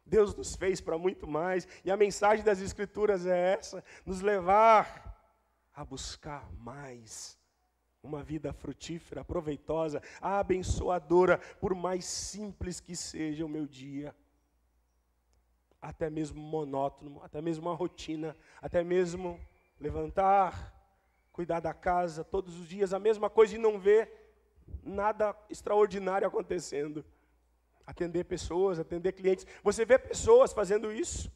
Deus 0.05 0.35
nos 0.35 0.55
fez 0.55 0.79
para 0.79 0.97
muito 0.97 1.27
mais. 1.27 1.67
E 1.83 1.89
a 1.89 1.97
mensagem 1.97 2.45
das 2.45 2.59
Escrituras 2.61 3.25
é 3.25 3.53
essa: 3.53 3.83
nos 4.05 4.21
levar 4.21 5.17
a 5.73 5.83
buscar 5.83 6.51
mais. 6.53 7.39
Uma 8.01 8.23
vida 8.23 8.53
frutífera, 8.53 9.25
proveitosa, 9.25 10.01
abençoadora, 10.21 11.37
por 11.59 11.75
mais 11.75 12.05
simples 12.05 12.79
que 12.79 12.95
seja 12.95 13.45
o 13.45 13.49
meu 13.49 13.65
dia. 13.65 14.15
Até 15.81 16.09
mesmo 16.09 16.41
monótono, 16.41 17.21
até 17.23 17.41
mesmo 17.41 17.67
uma 17.67 17.75
rotina, 17.75 18.37
até 18.61 18.83
mesmo 18.83 19.39
levantar, 19.79 20.78
cuidar 21.31 21.59
da 21.59 21.73
casa 21.73 22.23
todos 22.23 22.59
os 22.59 22.67
dias, 22.67 22.93
a 22.93 22.99
mesma 22.99 23.29
coisa 23.29 23.55
e 23.55 23.57
não 23.57 23.79
ver 23.79 24.11
nada 24.83 25.35
extraordinário 25.49 26.27
acontecendo. 26.27 27.05
Atender 27.85 28.25
pessoas, 28.25 28.79
atender 28.79 29.13
clientes. 29.13 29.47
Você 29.63 29.83
vê 29.83 29.97
pessoas 29.97 30.53
fazendo 30.53 30.91
isso. 30.91 31.31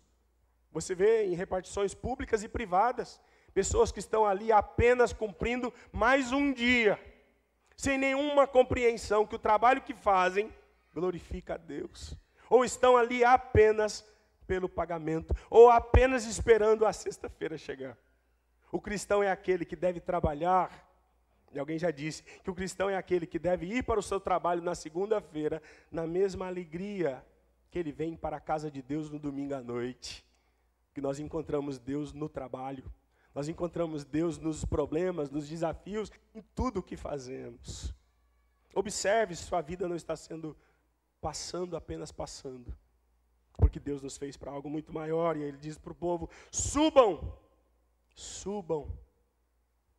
Você 0.71 0.95
vê 0.95 1.25
em 1.25 1.35
repartições 1.35 1.93
públicas 1.93 2.43
e 2.43 2.47
privadas, 2.47 3.21
pessoas 3.53 3.91
que 3.91 3.99
estão 3.99 4.25
ali 4.25 4.51
apenas 4.51 5.13
cumprindo 5.13 5.71
mais 5.91 6.31
um 6.31 6.51
dia, 6.51 6.99
sem 7.77 7.97
nenhuma 7.97 8.47
compreensão 8.47 9.25
que 9.25 9.35
o 9.35 9.39
trabalho 9.39 9.81
que 9.81 9.93
fazem 9.93 10.51
glorifica 10.93 11.53
a 11.53 11.57
Deus. 11.57 12.17
Ou 12.49 12.65
estão 12.65 12.97
ali 12.97 13.23
apenas 13.23 14.03
pelo 14.47 14.67
pagamento, 14.67 15.33
ou 15.49 15.69
apenas 15.69 16.25
esperando 16.25 16.85
a 16.85 16.93
sexta-feira 16.93 17.57
chegar. 17.57 17.97
O 18.73 18.81
cristão 18.81 19.21
é 19.21 19.29
aquele 19.29 19.65
que 19.65 19.75
deve 19.75 19.99
trabalhar. 19.99 20.89
E 21.51 21.59
alguém 21.59 21.77
já 21.77 21.91
disse 21.91 22.23
que 22.43 22.49
o 22.49 22.55
cristão 22.55 22.89
é 22.89 22.97
aquele 22.97 23.27
que 23.27 23.37
deve 23.37 23.67
ir 23.67 23.83
para 23.83 23.99
o 23.99 24.03
seu 24.03 24.19
trabalho 24.19 24.63
na 24.63 24.73
segunda-feira, 24.73 25.61
na 25.91 26.07
mesma 26.07 26.47
alegria 26.47 27.23
que 27.69 27.77
ele 27.77 27.91
vem 27.91 28.15
para 28.15 28.37
a 28.37 28.39
casa 28.39 28.71
de 28.71 28.81
Deus 28.81 29.11
no 29.11 29.19
domingo 29.19 29.53
à 29.53 29.61
noite, 29.61 30.25
que 30.91 30.99
nós 30.99 31.19
encontramos 31.19 31.77
Deus 31.77 32.13
no 32.13 32.27
trabalho, 32.27 32.91
nós 33.35 33.47
encontramos 33.47 34.03
Deus 34.03 34.39
nos 34.39 34.65
problemas, 34.65 35.29
nos 35.29 35.47
desafios, 35.47 36.11
em 36.33 36.41
tudo 36.55 36.79
o 36.79 36.83
que 36.83 36.97
fazemos. 36.97 37.93
Observe 38.73 39.35
se 39.35 39.43
sua 39.43 39.61
vida 39.61 39.87
não 39.87 39.95
está 39.95 40.15
sendo 40.15 40.57
passando, 41.21 41.77
apenas 41.77 42.11
passando. 42.11 42.75
Porque 43.53 43.79
Deus 43.79 44.01
nos 44.01 44.17
fez 44.17 44.35
para 44.35 44.49
algo 44.49 44.67
muito 44.67 44.91
maior, 44.91 45.37
e 45.37 45.43
Ele 45.43 45.57
diz 45.57 45.77
para 45.77 45.91
o 45.91 45.95
povo: 45.95 46.27
subam, 46.51 47.37
subam, 48.13 48.91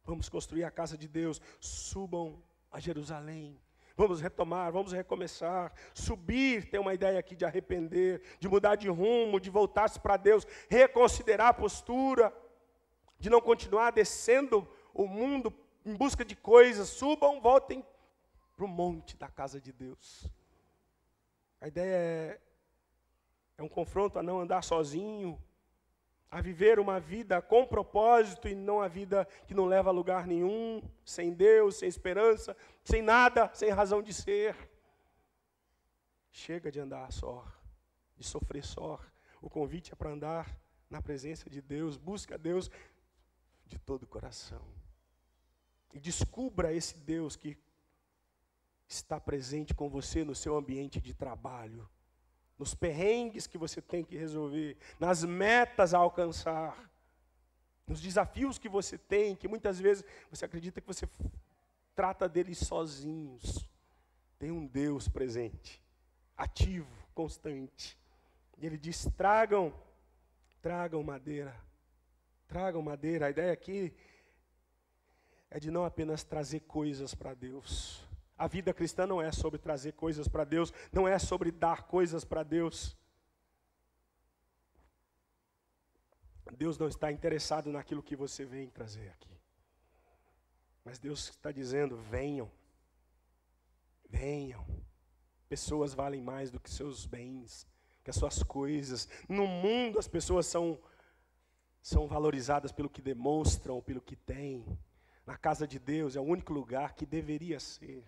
vamos 0.05 0.29
construir 0.29 0.65
a 0.65 0.71
casa 0.71 0.97
de 0.97 1.09
Deus, 1.09 1.41
subam 1.61 2.43
a 2.71 2.81
Jerusalém. 2.81 3.61
Vamos 3.97 4.21
retomar, 4.21 4.73
vamos 4.73 4.93
recomeçar, 4.93 5.73
subir, 5.95 6.69
tem 6.69 6.81
uma 6.81 6.93
ideia 6.93 7.17
aqui 7.17 7.37
de 7.37 7.45
arrepender, 7.45 8.21
de 8.41 8.49
mudar 8.49 8.75
de 8.75 8.89
rumo, 8.89 9.39
de 9.39 9.51
voltar-se 9.51 10.01
para 10.01 10.17
Deus, 10.17 10.45
reconsiderar 10.69 11.49
a 11.49 11.55
postura, 11.55 12.35
de 13.21 13.31
não 13.31 13.41
continuar 13.41 13.93
descendo 13.93 14.69
o 14.93 15.07
mundo 15.07 15.55
em 15.87 15.95
busca 15.95 16.25
de 16.25 16.35
coisas. 16.35 16.89
Subam, 16.89 17.41
voltem 17.41 17.87
para 18.57 18.65
o 18.65 18.69
monte 18.69 19.17
da 19.17 19.29
casa 19.29 19.61
de 19.61 19.73
Deus. 19.73 20.29
A 21.61 21.69
ideia 21.69 21.95
é, 21.95 22.41
é 23.59 23.63
um 23.63 23.69
confronto 23.69 24.19
a 24.19 24.23
não 24.25 24.41
andar 24.41 24.63
sozinho, 24.63 25.41
a 26.35 26.41
viver 26.41 26.81
uma 26.81 26.99
vida 26.99 27.41
com 27.41 27.65
propósito 27.65 28.49
e 28.49 28.57
não 28.57 28.81
a 28.83 28.89
vida 28.89 29.25
que 29.47 29.55
não 29.55 29.67
leva 29.67 29.91
a 29.91 29.93
lugar 29.93 30.27
nenhum, 30.27 30.83
sem 31.05 31.33
Deus, 31.33 31.77
sem 31.77 31.89
esperança, 31.89 32.57
sem 32.83 33.01
nada, 33.01 33.49
sem 33.55 33.71
razão 33.71 34.03
de 34.03 34.13
ser. 34.13 34.57
Chega 36.33 36.73
de 36.73 36.81
andar 36.81 37.13
só, 37.13 37.47
de 38.17 38.25
sofrer 38.25 38.65
só. 38.65 38.99
O 39.41 39.49
convite 39.49 39.93
é 39.93 39.95
para 39.95 40.11
andar 40.11 40.59
na 40.91 41.01
presença 41.01 41.49
de 41.49 41.63
Deus, 41.63 41.97
busca 41.97 42.37
Deus 42.37 42.69
de 43.65 43.79
todo 43.79 44.03
o 44.03 44.09
coração. 44.09 44.67
E 45.93 46.01
descubra 46.01 46.73
esse 46.73 46.99
Deus 46.99 47.37
que 47.37 47.57
está 48.89 49.21
presente 49.21 49.73
com 49.73 49.89
você 49.89 50.25
no 50.25 50.35
seu 50.35 50.57
ambiente 50.57 51.01
de 51.01 51.15
trabalho, 51.15 51.89
nos 52.59 52.75
perrengues 52.75 53.47
que 53.47 53.59
você 53.59 53.81
tem 53.83 54.05
que 54.05 54.17
resolver, 54.17 54.77
nas 54.99 55.25
metas 55.25 55.93
a 55.93 55.99
alcançar, 55.99 56.91
nos 57.87 58.01
desafios 58.01 58.59
que 58.59 58.69
você 58.69 58.97
tem, 58.97 59.35
que 59.37 59.49
muitas 59.49 59.79
vezes 59.79 60.05
você 60.31 60.45
acredita 60.45 60.81
que 60.81 60.87
você 60.87 61.09
trata 61.95 62.29
deles 62.29 62.59
sozinhos. 62.59 63.69
Tem 64.39 64.51
um 64.51 64.67
Deus 64.67 65.09
presente, 65.09 65.83
ativo, 66.37 66.91
constante. 67.15 67.99
E 68.59 68.67
ele 68.67 68.79
diz: 68.79 69.09
tragam, 69.17 69.73
tragam 70.63 71.03
madeira, 71.03 71.55
tragam 72.47 72.83
madeira. 72.83 73.27
A 73.27 73.31
ideia 73.31 73.53
aqui 73.53 73.95
é 75.51 75.61
de 75.61 75.71
não 75.71 75.85
apenas 75.85 76.25
trazer 76.25 76.61
coisas 76.61 77.15
para 77.15 77.35
Deus, 77.35 78.05
a 78.45 78.47
vida 78.47 78.75
cristã 78.75 79.07
não 79.07 79.23
é 79.23 79.33
sobre 79.33 79.59
trazer 79.59 79.93
coisas 79.93 80.29
para 80.29 80.45
Deus, 80.45 80.71
não 80.93 81.09
é 81.09 81.19
sobre 81.19 81.51
dar 81.51 81.85
coisas 81.85 82.27
para 82.27 82.43
Deus. 82.43 82.95
Deus 86.55 86.77
não 86.77 86.87
está 86.87 87.11
interessado 87.11 87.73
naquilo 87.73 88.03
que 88.03 88.15
você 88.15 88.45
vem 88.45 88.69
trazer 88.69 89.09
aqui. 89.09 89.35
Mas 90.85 90.99
Deus 90.99 91.31
está 91.31 91.51
dizendo: 91.51 91.97
venham, 91.97 92.51
venham. 94.11 94.63
Pessoas 95.49 95.95
valem 95.95 96.21
mais 96.21 96.51
do 96.51 96.61
que 96.61 96.71
seus 96.71 97.07
bens, 97.07 97.67
que 98.03 98.11
as 98.11 98.17
suas 98.17 98.43
coisas. 98.43 99.09
No 99.27 99.47
mundo 99.47 99.99
as 99.99 100.07
pessoas 100.07 100.45
são, 100.47 100.79
são 101.81 102.07
valorizadas 102.07 102.73
pelo 102.73 102.91
que 102.91 103.01
demonstram, 103.01 103.81
pelo 103.81 104.03
que 104.03 104.17
têm. 104.17 104.79
Na 105.25 105.39
casa 105.39 105.67
de 105.67 105.79
Deus 105.79 106.15
é 106.15 106.21
o 106.21 106.25
único 106.25 106.53
lugar 106.53 106.93
que 106.93 107.07
deveria 107.07 107.59
ser 107.59 108.05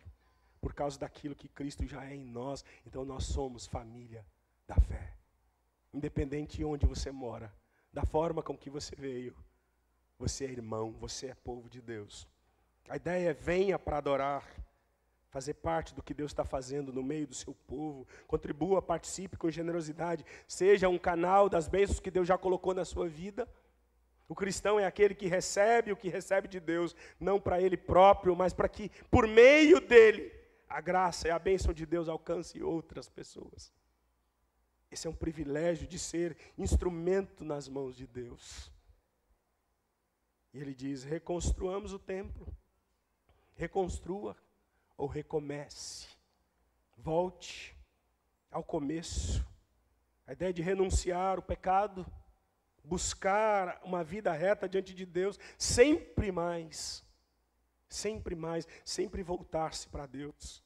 por 0.66 0.74
causa 0.74 0.98
daquilo 0.98 1.36
que 1.36 1.46
Cristo 1.46 1.86
já 1.86 2.04
é 2.04 2.16
em 2.16 2.24
nós. 2.24 2.64
Então 2.84 3.04
nós 3.04 3.22
somos 3.22 3.68
família 3.68 4.26
da 4.66 4.74
fé. 4.74 5.12
Independente 5.94 6.56
de 6.56 6.64
onde 6.64 6.84
você 6.84 7.12
mora, 7.12 7.54
da 7.92 8.04
forma 8.04 8.42
com 8.42 8.58
que 8.58 8.68
você 8.68 8.92
veio, 8.96 9.32
você 10.18 10.44
é 10.44 10.50
irmão, 10.50 10.90
você 10.98 11.28
é 11.28 11.36
povo 11.36 11.70
de 11.70 11.80
Deus. 11.80 12.26
A 12.88 12.96
ideia 12.96 13.30
é 13.30 13.32
venha 13.32 13.78
para 13.78 13.98
adorar, 13.98 14.44
fazer 15.30 15.54
parte 15.54 15.94
do 15.94 16.02
que 16.02 16.12
Deus 16.12 16.32
está 16.32 16.44
fazendo 16.44 16.92
no 16.92 17.00
meio 17.00 17.28
do 17.28 17.34
seu 17.36 17.54
povo, 17.54 18.04
contribua, 18.26 18.82
participe 18.82 19.36
com 19.36 19.48
generosidade, 19.48 20.26
seja 20.48 20.88
um 20.88 20.98
canal 20.98 21.48
das 21.48 21.68
bênçãos 21.68 22.00
que 22.00 22.10
Deus 22.10 22.26
já 22.26 22.36
colocou 22.36 22.74
na 22.74 22.84
sua 22.84 23.06
vida. 23.06 23.48
O 24.28 24.34
cristão 24.34 24.80
é 24.80 24.84
aquele 24.84 25.14
que 25.14 25.28
recebe 25.28 25.92
o 25.92 25.96
que 25.96 26.08
recebe 26.08 26.48
de 26.48 26.58
Deus, 26.58 26.96
não 27.20 27.40
para 27.40 27.60
ele 27.60 27.76
próprio, 27.76 28.34
mas 28.34 28.52
para 28.52 28.68
que, 28.68 28.90
por 29.08 29.28
meio 29.28 29.80
dele, 29.80 30.35
a 30.68 30.80
graça 30.80 31.28
e 31.28 31.30
a 31.30 31.38
bênção 31.38 31.72
de 31.72 31.86
Deus 31.86 32.08
alcance 32.08 32.62
outras 32.62 33.08
pessoas. 33.08 33.72
Esse 34.90 35.06
é 35.06 35.10
um 35.10 35.14
privilégio 35.14 35.86
de 35.86 35.98
ser 35.98 36.36
instrumento 36.56 37.44
nas 37.44 37.68
mãos 37.68 37.96
de 37.96 38.06
Deus. 38.06 38.70
E 40.52 40.58
ele 40.58 40.74
diz: 40.74 41.04
reconstruamos 41.04 41.92
o 41.92 41.98
templo, 41.98 42.46
reconstrua 43.54 44.36
ou 44.96 45.06
recomece, 45.06 46.08
volte 46.96 47.76
ao 48.50 48.64
começo. 48.64 49.46
A 50.26 50.32
ideia 50.32 50.52
de 50.52 50.62
renunciar 50.62 51.38
o 51.38 51.42
pecado, 51.42 52.04
buscar 52.82 53.80
uma 53.84 54.02
vida 54.02 54.32
reta 54.32 54.68
diante 54.68 54.94
de 54.94 55.06
Deus, 55.06 55.38
sempre 55.56 56.32
mais 56.32 57.05
Sempre 57.88 58.34
mais, 58.34 58.66
sempre 58.84 59.22
voltar-se 59.22 59.88
para 59.88 60.06
Deus. 60.06 60.62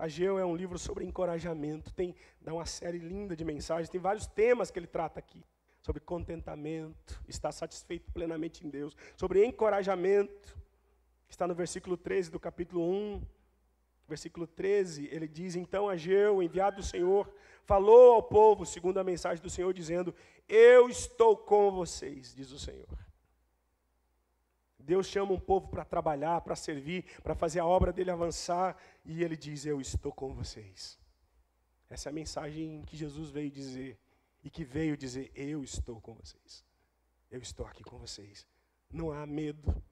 Ageu 0.00 0.38
é 0.38 0.44
um 0.46 0.56
livro 0.56 0.78
sobre 0.78 1.04
encorajamento, 1.04 1.92
tem 1.92 2.14
dá 2.40 2.54
uma 2.54 2.64
série 2.64 2.98
linda 2.98 3.36
de 3.36 3.44
mensagens, 3.44 3.90
tem 3.90 4.00
vários 4.00 4.26
temas 4.26 4.70
que 4.70 4.78
ele 4.78 4.86
trata 4.86 5.18
aqui. 5.18 5.44
Sobre 5.82 6.00
contentamento, 6.00 7.22
estar 7.28 7.52
satisfeito 7.52 8.10
plenamente 8.12 8.66
em 8.66 8.70
Deus. 8.70 8.96
Sobre 9.16 9.44
encorajamento, 9.44 10.58
está 11.28 11.46
no 11.46 11.54
versículo 11.54 11.96
13 11.96 12.30
do 12.30 12.40
capítulo 12.40 12.82
1. 12.90 13.22
Versículo 14.08 14.46
13, 14.46 15.08
ele 15.12 15.28
diz: 15.28 15.54
Então 15.54 15.88
Ageu, 15.88 16.42
enviado 16.42 16.76
do 16.76 16.82
Senhor, 16.82 17.32
falou 17.64 18.14
ao 18.14 18.22
povo, 18.22 18.66
segundo 18.66 18.98
a 18.98 19.04
mensagem 19.04 19.42
do 19.42 19.48
Senhor, 19.48 19.72
dizendo: 19.72 20.14
Eu 20.48 20.88
estou 20.88 21.36
com 21.36 21.70
vocês, 21.70 22.34
diz 22.34 22.50
o 22.50 22.58
Senhor. 22.58 22.98
Deus 24.82 25.06
chama 25.06 25.32
um 25.32 25.38
povo 25.38 25.68
para 25.68 25.84
trabalhar, 25.84 26.40
para 26.40 26.56
servir, 26.56 27.04
para 27.22 27.34
fazer 27.34 27.60
a 27.60 27.66
obra 27.66 27.92
dele 27.92 28.10
avançar, 28.10 28.76
e 29.04 29.22
ele 29.22 29.36
diz: 29.36 29.66
Eu 29.66 29.80
estou 29.80 30.12
com 30.12 30.34
vocês. 30.34 30.98
Essa 31.88 32.08
é 32.08 32.10
a 32.10 32.14
mensagem 32.14 32.82
que 32.86 32.96
Jesus 32.96 33.30
veio 33.30 33.50
dizer, 33.50 33.98
e 34.42 34.50
que 34.50 34.64
veio 34.64 34.96
dizer: 34.96 35.30
Eu 35.34 35.62
estou 35.62 36.00
com 36.00 36.14
vocês. 36.14 36.64
Eu 37.30 37.40
estou 37.40 37.66
aqui 37.66 37.84
com 37.84 37.98
vocês. 37.98 38.46
Não 38.90 39.12
há 39.12 39.26
medo, 39.26 39.82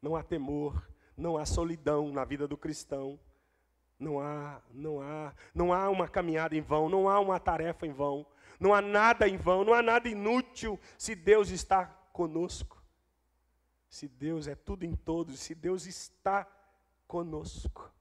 não 0.00 0.16
há 0.16 0.22
temor, 0.22 0.88
não 1.16 1.36
há 1.36 1.44
solidão 1.44 2.10
na 2.12 2.24
vida 2.24 2.48
do 2.48 2.56
cristão. 2.56 3.18
Não 3.98 4.20
há, 4.20 4.60
não 4.74 5.00
há, 5.00 5.32
não 5.54 5.72
há 5.72 5.88
uma 5.88 6.06
caminhada 6.06 6.54
em 6.54 6.60
vão, 6.60 6.86
não 6.86 7.08
há 7.08 7.18
uma 7.18 7.40
tarefa 7.40 7.86
em 7.86 7.92
vão, 7.92 8.26
não 8.60 8.74
há 8.74 8.82
nada 8.82 9.26
em 9.26 9.38
vão, 9.38 9.64
não 9.64 9.72
há 9.72 9.80
nada 9.80 10.06
inútil 10.06 10.78
se 10.98 11.14
Deus 11.14 11.48
está 11.48 11.86
conosco 12.12 12.75
se 13.88 14.08
Deus 14.08 14.46
é 14.46 14.54
tudo 14.54 14.84
em 14.84 14.94
todos, 14.94 15.38
se 15.40 15.54
Deus 15.54 15.86
está 15.86 16.44
conosco, 17.06 17.92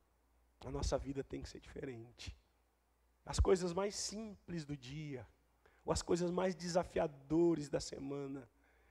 a 0.65 0.71
nossa 0.71 0.98
vida 0.98 1.24
tem 1.24 1.41
que 1.41 1.50
ser 1.50 1.60
diferente. 1.60 2.36
As 3.26 3.39
coisas 3.39 3.74
mais 3.74 3.95
simples 3.95 4.65
do 4.65 4.76
dia, 4.76 5.28
ou 5.84 5.93
as 5.93 6.02
coisas 6.02 6.32
mais 6.32 6.56
desafiadoras 6.56 7.69
da 7.69 7.80
semana, 7.80 8.50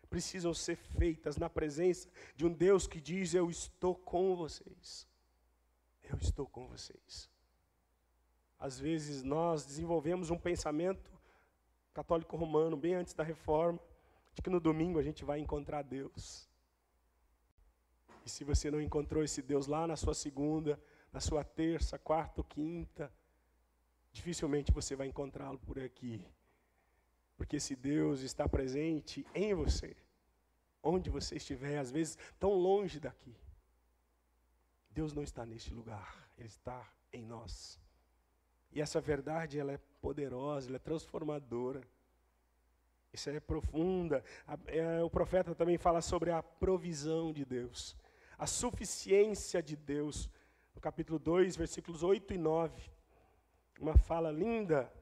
precisam 0.08 0.54
ser 0.54 0.76
feitas 0.76 1.36
na 1.36 1.50
presença 1.50 2.08
de 2.36 2.46
um 2.46 2.52
Deus 2.52 2.86
que 2.86 3.00
diz: 3.00 3.34
Eu 3.34 3.50
estou 3.50 3.94
com 3.94 4.36
vocês. 4.36 5.06
Eu 6.02 6.18
estou 6.18 6.46
com 6.46 6.68
vocês. 6.68 7.28
Às 8.58 8.78
vezes 8.78 9.22
nós 9.22 9.64
desenvolvemos 9.64 10.30
um 10.30 10.38
pensamento 10.38 11.12
católico 11.92 12.36
romano, 12.36 12.76
bem 12.76 12.94
antes 12.94 13.14
da 13.14 13.22
reforma, 13.22 13.80
de 14.34 14.42
que 14.42 14.50
no 14.50 14.60
domingo 14.60 14.98
a 14.98 15.02
gente 15.02 15.24
vai 15.24 15.38
encontrar 15.38 15.82
Deus. 15.82 16.48
E 18.24 18.30
se 18.30 18.42
você 18.42 18.70
não 18.70 18.80
encontrou 18.80 19.22
esse 19.22 19.42
Deus 19.42 19.66
lá 19.66 19.86
na 19.86 19.96
sua 19.96 20.14
segunda, 20.14 20.80
na 21.12 21.20
sua 21.20 21.44
terça, 21.44 21.98
quarta 21.98 22.42
quinta, 22.42 23.12
dificilmente 24.12 24.72
você 24.72 24.96
vai 24.96 25.06
encontrá-lo 25.06 25.58
por 25.58 25.78
aqui. 25.78 26.26
Porque 27.36 27.56
esse 27.56 27.76
Deus 27.76 28.20
está 28.20 28.48
presente 28.48 29.26
em 29.34 29.52
você, 29.54 29.96
onde 30.82 31.10
você 31.10 31.36
estiver, 31.36 31.78
às 31.78 31.90
vezes 31.90 32.16
tão 32.38 32.54
longe 32.54 32.98
daqui. 32.98 33.36
Deus 34.90 35.12
não 35.12 35.22
está 35.22 35.44
neste 35.44 35.74
lugar, 35.74 36.30
Ele 36.38 36.48
está 36.48 36.88
em 37.12 37.24
nós. 37.24 37.78
E 38.72 38.80
essa 38.80 39.00
verdade, 39.00 39.58
ela 39.58 39.72
é 39.72 39.78
poderosa, 40.00 40.68
ela 40.68 40.76
é 40.76 40.80
transformadora. 40.80 41.82
Isso 43.12 43.30
é 43.30 43.38
profunda. 43.38 44.24
É, 44.66 45.02
o 45.02 45.10
profeta 45.10 45.54
também 45.54 45.78
fala 45.78 46.00
sobre 46.00 46.30
a 46.30 46.42
provisão 46.42 47.32
de 47.32 47.44
Deus, 47.44 47.96
a 48.44 48.46
suficiência 48.46 49.62
de 49.62 49.74
Deus. 49.74 50.28
No 50.74 50.80
capítulo 50.80 51.18
2, 51.18 51.56
versículos 51.56 52.02
8 52.02 52.34
e 52.34 52.36
9. 52.36 52.90
Uma 53.80 53.96
fala 53.96 54.30
linda 54.30 54.92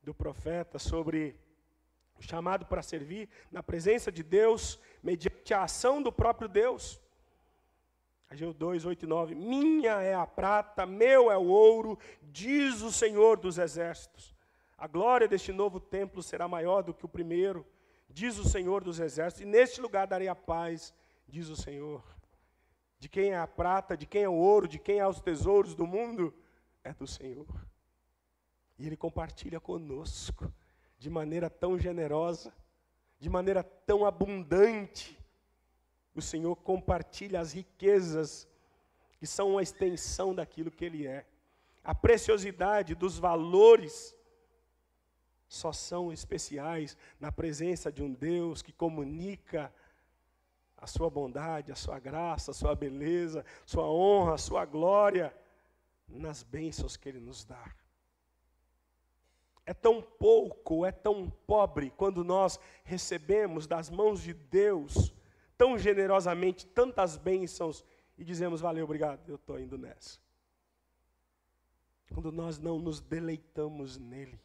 do 0.00 0.14
profeta 0.14 0.78
sobre 0.78 1.36
o 2.16 2.22
chamado 2.22 2.64
para 2.66 2.82
servir 2.82 3.28
na 3.50 3.64
presença 3.64 4.12
de 4.12 4.22
Deus, 4.22 4.78
mediante 5.02 5.52
a 5.52 5.64
ação 5.64 6.00
do 6.00 6.12
próprio 6.12 6.48
Deus. 6.48 7.00
Ageu 8.30 8.54
2, 8.54 8.84
8 8.84 9.02
e 9.02 9.08
9. 9.08 9.34
Minha 9.34 10.00
é 10.00 10.14
a 10.14 10.24
prata, 10.24 10.86
meu 10.86 11.32
é 11.32 11.36
o 11.36 11.48
ouro, 11.48 11.98
diz 12.22 12.80
o 12.80 12.92
Senhor 12.92 13.40
dos 13.40 13.58
exércitos. 13.58 14.32
A 14.78 14.86
glória 14.86 15.26
deste 15.26 15.52
novo 15.52 15.80
templo 15.80 16.22
será 16.22 16.46
maior 16.46 16.84
do 16.84 16.94
que 16.94 17.04
o 17.04 17.08
primeiro, 17.08 17.66
diz 18.08 18.38
o 18.38 18.48
Senhor 18.48 18.84
dos 18.84 19.00
exércitos, 19.00 19.42
e 19.42 19.50
neste 19.50 19.80
lugar 19.80 20.06
darei 20.06 20.28
a 20.28 20.34
paz, 20.36 20.94
diz 21.26 21.48
o 21.48 21.56
Senhor. 21.56 22.13
De 23.04 23.08
quem 23.10 23.32
é 23.32 23.38
a 23.38 23.46
prata, 23.46 23.98
de 23.98 24.06
quem 24.06 24.22
é 24.22 24.28
o 24.30 24.32
ouro, 24.32 24.66
de 24.66 24.78
quem 24.78 24.98
é 24.98 25.06
os 25.06 25.20
tesouros 25.20 25.74
do 25.74 25.86
mundo, 25.86 26.32
é 26.82 26.90
do 26.94 27.06
Senhor. 27.06 27.46
E 28.78 28.86
Ele 28.86 28.96
compartilha 28.96 29.60
conosco 29.60 30.50
de 30.98 31.10
maneira 31.10 31.50
tão 31.50 31.78
generosa, 31.78 32.50
de 33.20 33.28
maneira 33.28 33.62
tão 33.62 34.06
abundante. 34.06 35.18
O 36.14 36.22
Senhor 36.22 36.56
compartilha 36.56 37.40
as 37.40 37.52
riquezas 37.52 38.48
que 39.18 39.26
são 39.26 39.50
uma 39.50 39.62
extensão 39.62 40.34
daquilo 40.34 40.70
que 40.70 40.86
Ele 40.86 41.06
é. 41.06 41.26
A 41.84 41.94
preciosidade 41.94 42.94
dos 42.94 43.18
valores 43.18 44.16
só 45.46 45.74
são 45.74 46.10
especiais 46.10 46.96
na 47.20 47.30
presença 47.30 47.92
de 47.92 48.02
um 48.02 48.10
Deus 48.10 48.62
que 48.62 48.72
comunica 48.72 49.70
a 50.84 50.86
sua 50.86 51.08
bondade, 51.08 51.72
a 51.72 51.74
sua 51.74 51.98
graça, 51.98 52.50
a 52.50 52.54
sua 52.54 52.74
beleza, 52.74 53.42
sua 53.64 53.90
honra, 53.90 54.34
a 54.34 54.38
sua 54.38 54.66
glória 54.66 55.34
nas 56.06 56.42
bênçãos 56.42 56.94
que 56.94 57.08
Ele 57.08 57.20
nos 57.20 57.42
dá. 57.42 57.74
É 59.64 59.72
tão 59.72 60.02
pouco, 60.02 60.84
é 60.84 60.92
tão 60.92 61.30
pobre 61.46 61.90
quando 61.90 62.22
nós 62.22 62.60
recebemos 62.84 63.66
das 63.66 63.88
mãos 63.88 64.20
de 64.20 64.34
Deus 64.34 65.14
tão 65.56 65.78
generosamente 65.78 66.66
tantas 66.66 67.16
bênçãos 67.16 67.82
e 68.18 68.22
dizemos: 68.24 68.60
Valeu, 68.60 68.84
obrigado, 68.84 69.26
eu 69.26 69.36
estou 69.36 69.58
indo 69.58 69.78
nessa. 69.78 70.18
Quando 72.12 72.30
nós 72.30 72.58
não 72.58 72.78
nos 72.78 73.00
deleitamos 73.00 73.96
nele. 73.96 74.38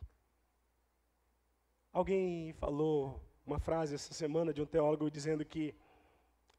Alguém 1.91 2.54
falou 2.54 3.21
uma 3.45 3.60
frase 3.60 3.95
essa 3.95 4.13
semana 4.13 4.54
de 4.54 4.62
um 4.62 4.65
teólogo 4.65 5.12
dizendo 5.12 5.43
que 5.43 5.75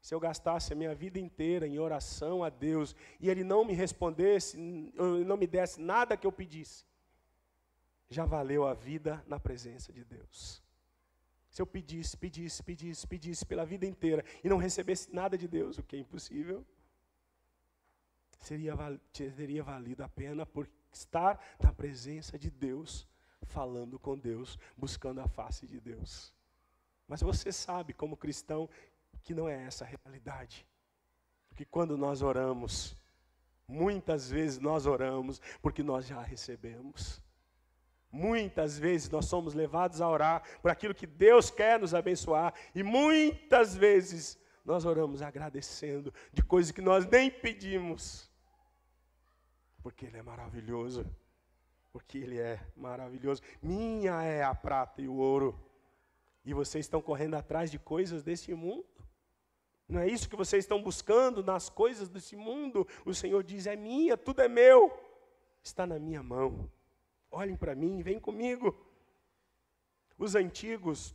se 0.01 0.15
eu 0.15 0.19
gastasse 0.19 0.73
a 0.73 0.75
minha 0.75 0.95
vida 0.95 1.19
inteira 1.19 1.67
em 1.67 1.77
oração 1.77 2.43
a 2.43 2.49
Deus 2.49 2.95
e 3.19 3.29
Ele 3.29 3.43
não 3.43 3.63
me 3.63 3.73
respondesse, 3.73 4.57
não 4.57 5.37
me 5.37 5.45
desse 5.45 5.79
nada 5.79 6.17
que 6.17 6.25
eu 6.25 6.31
pedisse, 6.31 6.85
já 8.09 8.25
valeu 8.25 8.65
a 8.65 8.73
vida 8.73 9.23
na 9.27 9.39
presença 9.39 9.93
de 9.93 10.03
Deus. 10.03 10.61
Se 11.49 11.61
eu 11.61 11.67
pedisse, 11.67 12.17
pedisse, 12.17 12.63
pedisse, 12.63 13.05
pedisse 13.05 13.45
pela 13.45 13.65
vida 13.65 13.85
inteira 13.85 14.25
e 14.43 14.49
não 14.49 14.57
recebesse 14.57 15.13
nada 15.13 15.37
de 15.37 15.47
Deus, 15.47 15.77
o 15.77 15.83
que 15.83 15.95
é 15.95 15.99
impossível, 15.99 16.65
seria, 18.39 18.73
teria 19.13 19.63
valido 19.63 20.03
a 20.03 20.09
pena 20.09 20.45
por 20.45 20.67
estar 20.91 21.39
na 21.61 21.71
presença 21.71 22.39
de 22.39 22.49
Deus, 22.49 23.07
falando 23.43 23.99
com 23.99 24.17
Deus, 24.17 24.57
buscando 24.75 25.21
a 25.21 25.27
face 25.27 25.67
de 25.67 25.79
Deus. 25.79 26.33
Mas 27.07 27.21
você 27.21 27.51
sabe, 27.51 27.93
como 27.93 28.15
cristão, 28.15 28.69
que 29.21 29.33
não 29.33 29.47
é 29.47 29.63
essa 29.65 29.85
a 29.85 29.87
realidade. 29.87 30.67
Porque 31.49 31.65
quando 31.65 31.97
nós 31.97 32.21
oramos, 32.21 32.95
muitas 33.67 34.29
vezes 34.29 34.59
nós 34.59 34.85
oramos 34.85 35.41
porque 35.61 35.83
nós 35.83 36.05
já 36.05 36.21
recebemos. 36.21 37.21
Muitas 38.11 38.77
vezes 38.77 39.09
nós 39.09 39.25
somos 39.25 39.53
levados 39.53 40.01
a 40.01 40.09
orar 40.09 40.43
por 40.61 40.69
aquilo 40.69 40.93
que 40.93 41.07
Deus 41.07 41.49
quer 41.49 41.79
nos 41.79 41.93
abençoar, 41.93 42.53
e 42.75 42.83
muitas 42.83 43.75
vezes 43.75 44.37
nós 44.65 44.85
oramos 44.85 45.21
agradecendo 45.21 46.13
de 46.33 46.43
coisas 46.43 46.71
que 46.71 46.81
nós 46.81 47.05
nem 47.05 47.31
pedimos, 47.31 48.29
porque 49.81 50.05
Ele 50.05 50.17
é 50.17 50.21
maravilhoso, 50.21 51.05
porque 51.91 52.17
Ele 52.17 52.37
é 52.37 52.59
maravilhoso. 52.75 53.41
Minha 53.61 54.21
é 54.23 54.43
a 54.43 54.53
prata 54.53 55.01
e 55.01 55.07
o 55.07 55.15
ouro, 55.15 55.57
e 56.43 56.53
vocês 56.53 56.85
estão 56.85 57.01
correndo 57.01 57.35
atrás 57.35 57.71
de 57.71 57.79
coisas 57.79 58.23
desse 58.23 58.53
mundo. 58.53 58.85
Não 59.91 59.99
é 59.99 60.07
isso 60.07 60.29
que 60.29 60.37
vocês 60.37 60.63
estão 60.63 60.81
buscando 60.81 61.43
nas 61.43 61.69
coisas 61.69 62.07
desse 62.07 62.37
mundo? 62.37 62.87
O 63.05 63.13
Senhor 63.13 63.43
diz: 63.43 63.67
é 63.67 63.75
minha, 63.75 64.15
tudo 64.15 64.41
é 64.41 64.47
meu, 64.47 64.89
está 65.61 65.85
na 65.85 65.99
minha 65.99 66.23
mão. 66.23 66.71
Olhem 67.29 67.57
para 67.57 67.75
mim, 67.75 68.01
vem 68.01 68.17
comigo. 68.17 68.73
Os 70.17 70.33
antigos, 70.33 71.13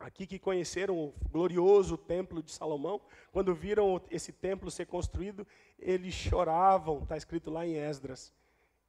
aqui 0.00 0.26
que 0.26 0.36
conheceram 0.36 0.98
o 0.98 1.14
glorioso 1.30 1.96
templo 1.96 2.42
de 2.42 2.50
Salomão, 2.50 3.00
quando 3.30 3.54
viram 3.54 4.02
esse 4.10 4.32
templo 4.32 4.68
ser 4.68 4.86
construído, 4.86 5.46
eles 5.78 6.12
choravam, 6.12 7.04
está 7.04 7.16
escrito 7.16 7.52
lá 7.52 7.64
em 7.64 7.76
Esdras. 7.76 8.32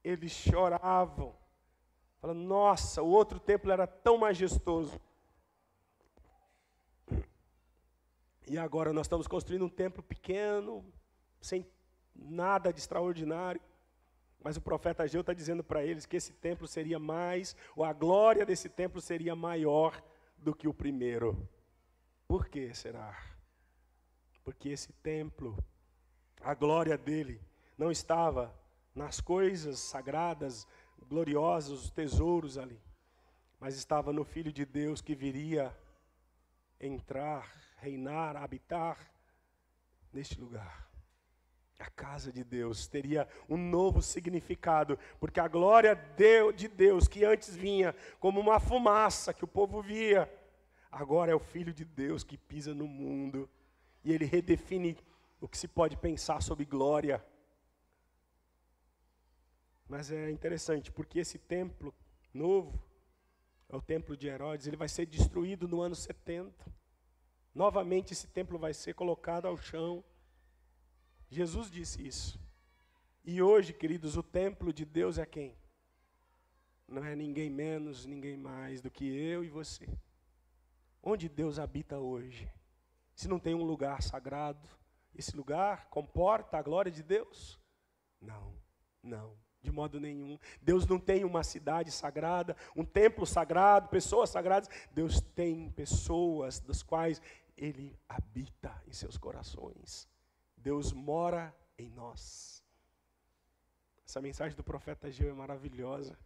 Eles 0.04 0.32
choravam. 0.32 1.36
Falando, 2.20 2.40
nossa, 2.40 3.04
o 3.04 3.10
outro 3.10 3.40
templo 3.40 3.72
era 3.72 3.86
tão 3.86 4.18
majestoso. 4.18 5.00
E 8.48 8.58
agora 8.58 8.92
nós 8.92 9.06
estamos 9.06 9.28
construindo 9.28 9.66
um 9.66 9.70
templo 9.70 10.04
pequeno, 10.04 10.86
sem 11.42 11.66
nada 12.16 12.72
de 12.72 12.80
extraordinário. 12.80 13.62
Mas 14.44 14.58
o 14.58 14.62
profeta 14.62 15.04
Ageu 15.04 15.22
está 15.22 15.34
dizendo 15.34 15.64
para 15.64 15.84
eles 15.84 16.06
que 16.06 16.18
esse 16.18 16.34
templo 16.34 16.68
seria 16.68 17.00
mais, 17.00 17.56
ou 17.76 17.86
a 17.86 17.94
glória 17.94 18.46
desse 18.46 18.68
templo 18.68 19.00
seria 19.00 19.36
maior 19.36 20.04
do 20.38 20.54
que 20.54 20.68
o 20.68 20.74
primeiro. 20.74 21.48
Por 22.28 22.50
que 22.50 22.74
será? 22.74 23.18
Porque 24.44 24.70
esse 24.70 24.92
templo, 24.92 25.58
a 26.42 26.54
glória 26.54 26.98
dele, 26.98 27.40
não 27.78 27.90
estava 27.90 28.54
nas 28.94 29.22
coisas 29.22 29.80
sagradas, 29.80 30.68
gloriosas, 31.08 31.72
os 31.72 31.92
tesouros 31.92 32.58
ali, 32.58 32.80
mas 33.60 33.76
estava 33.76 34.12
no 34.12 34.26
Filho 34.26 34.52
de 34.52 34.66
Deus 34.66 35.02
que 35.02 35.16
viria 35.16 35.76
entrar 36.80 37.50
reinar, 37.84 38.38
habitar 38.38 38.98
neste 40.14 40.40
lugar. 40.40 40.90
A 41.80 41.90
casa 41.90 42.32
de 42.32 42.44
Deus 42.44 42.88
teria 42.88 43.28
um 43.50 43.58
novo 43.58 44.02
significado, 44.02 44.98
porque 45.20 45.40
a 45.40 45.50
glória 45.50 45.96
de 46.56 46.68
Deus, 46.70 47.10
que 47.10 47.26
antes 47.26 47.54
vinha 47.54 47.94
como 48.22 48.40
uma 48.40 48.58
fumaça 48.58 49.34
que 49.34 49.44
o 49.44 49.48
povo 49.48 49.82
via, 49.82 50.32
agora 50.90 51.32
é 51.32 51.36
o 51.36 51.40
Filho 51.40 51.74
de 51.74 51.84
Deus 51.84 52.24
que 52.24 52.38
pisa 52.38 52.74
no 52.74 52.88
mundo 52.88 53.50
e 54.02 54.14
ele 54.14 54.24
redefine 54.24 54.98
o 55.42 55.48
que 55.48 55.58
se 55.58 55.68
pode 55.68 55.98
pensar 55.98 56.42
sobre 56.42 56.64
glória. 56.64 57.22
Mas 59.90 60.10
é 60.10 60.32
interessante, 60.32 60.90
porque 60.90 61.20
esse 61.20 61.38
templo 61.38 61.94
novo, 62.34 62.82
é 63.68 63.76
o 63.76 63.82
templo 63.82 64.16
de 64.16 64.28
Herodes, 64.28 64.68
ele 64.68 64.78
vai 64.78 64.88
ser 64.88 65.06
destruído 65.06 65.68
no 65.68 65.82
ano 65.82 65.96
70. 65.96 66.83
Novamente 67.54 68.14
esse 68.14 68.28
templo 68.28 68.58
vai 68.58 68.74
ser 68.74 68.96
colocado 68.96 69.48
ao 69.48 69.58
chão. 69.58 70.04
Jesus 71.30 71.70
disse 71.70 72.06
isso. 72.06 72.40
E 73.24 73.42
hoje, 73.42 73.74
queridos, 73.74 74.18
o 74.18 74.24
templo 74.24 74.74
de 74.74 74.84
Deus 74.86 75.18
é 75.18 75.26
quem? 75.26 75.56
Não 76.88 77.04
é 77.04 77.16
ninguém 77.16 77.50
menos, 77.50 78.06
ninguém 78.06 78.36
mais 78.36 78.82
do 78.82 78.92
que 78.92 79.06
eu 79.06 79.44
e 79.44 79.50
você. 79.50 79.88
Onde 81.02 81.30
Deus 81.30 81.60
habita 81.60 82.00
hoje? 82.00 82.52
Se 83.16 83.28
não 83.28 83.40
tem 83.40 83.54
um 83.54 83.64
lugar 83.64 84.02
sagrado, 84.02 84.68
esse 85.16 85.36
lugar 85.36 85.88
comporta 85.90 86.58
a 86.58 86.62
glória 86.62 86.92
de 86.92 87.04
Deus? 87.04 87.60
Não, 88.20 88.54
não, 89.02 89.38
de 89.62 89.72
modo 89.72 90.00
nenhum. 90.00 90.38
Deus 90.62 90.86
não 90.86 91.00
tem 91.00 91.24
uma 91.24 91.44
cidade 91.44 91.92
sagrada, 91.92 92.56
um 92.76 92.84
templo 92.84 93.26
sagrado, 93.26 93.90
pessoas 93.90 94.30
sagradas. 94.30 94.70
Deus 94.92 95.22
tem 95.22 95.72
pessoas 95.72 96.60
das 96.60 96.82
quais 96.84 97.22
ele 97.58 97.98
habita 98.08 98.82
em 98.88 98.94
seus 98.94 99.18
corações. 99.18 100.08
Deus 100.58 100.92
mora 100.92 101.56
em 101.78 101.90
nós. 101.90 102.64
Essa 104.06 104.22
mensagem 104.22 104.56
do 104.56 104.64
profeta 104.64 105.12
Geu 105.12 105.30
é 105.30 105.34
maravilhosa. 105.34 106.18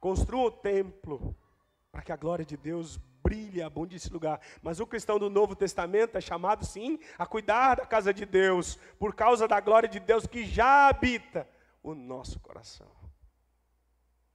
Construa 0.00 0.48
o 0.48 0.50
templo 0.50 1.36
para 1.90 2.02
que 2.02 2.12
a 2.12 2.16
glória 2.16 2.44
de 2.44 2.56
Deus 2.56 2.96
brilhe, 3.22 3.62
abunde 3.62 3.96
esse 3.96 4.12
lugar. 4.12 4.40
Mas 4.62 4.80
o 4.80 4.86
cristão 4.86 5.18
do 5.18 5.30
Novo 5.30 5.56
Testamento 5.56 6.18
é 6.18 6.20
chamado, 6.20 6.64
sim, 6.64 6.98
a 7.18 7.26
cuidar 7.26 7.76
da 7.76 7.86
casa 7.86 8.12
de 8.12 8.26
Deus, 8.26 8.76
por 8.98 9.14
causa 9.14 9.48
da 9.48 9.60
glória 9.60 9.88
de 9.88 9.98
Deus 9.98 10.26
que 10.26 10.44
já 10.44 10.88
habita 10.88 11.48
o 11.82 11.94
nosso 11.94 12.38
coração. 12.40 12.90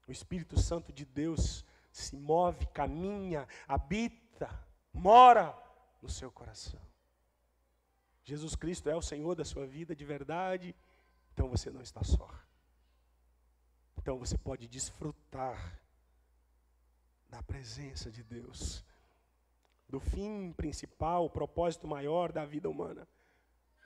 O 0.08 0.12
Espírito 0.12 0.60
Santo 0.60 0.92
de 0.92 1.06
Deus 1.06 1.64
se 1.92 2.16
move, 2.16 2.66
caminha, 2.68 3.48
habita, 3.68 4.50
mora 4.94 5.56
no 6.02 6.10
seu 6.10 6.32
coração. 6.32 6.80
Jesus 8.24 8.56
Cristo 8.56 8.90
é 8.90 8.96
o 8.96 9.02
Senhor 9.02 9.36
da 9.36 9.44
sua 9.44 9.66
vida 9.66 9.96
de 9.96 10.06
verdade, 10.06 10.76
então 11.34 11.50
você 11.50 11.70
não 11.70 11.82
está 11.82 12.04
só. 12.04 12.30
Então 13.98 14.18
você 14.18 14.38
pode 14.38 14.68
desfrutar 14.68 15.82
da 17.28 17.42
presença 17.44 18.12
de 18.12 18.24
Deus, 18.24 18.84
do 19.88 20.00
fim 20.00 20.54
principal, 20.54 21.26
o 21.26 21.30
propósito 21.30 21.88
maior 21.88 22.32
da 22.32 22.46
vida 22.46 22.70
humana. 22.70 23.08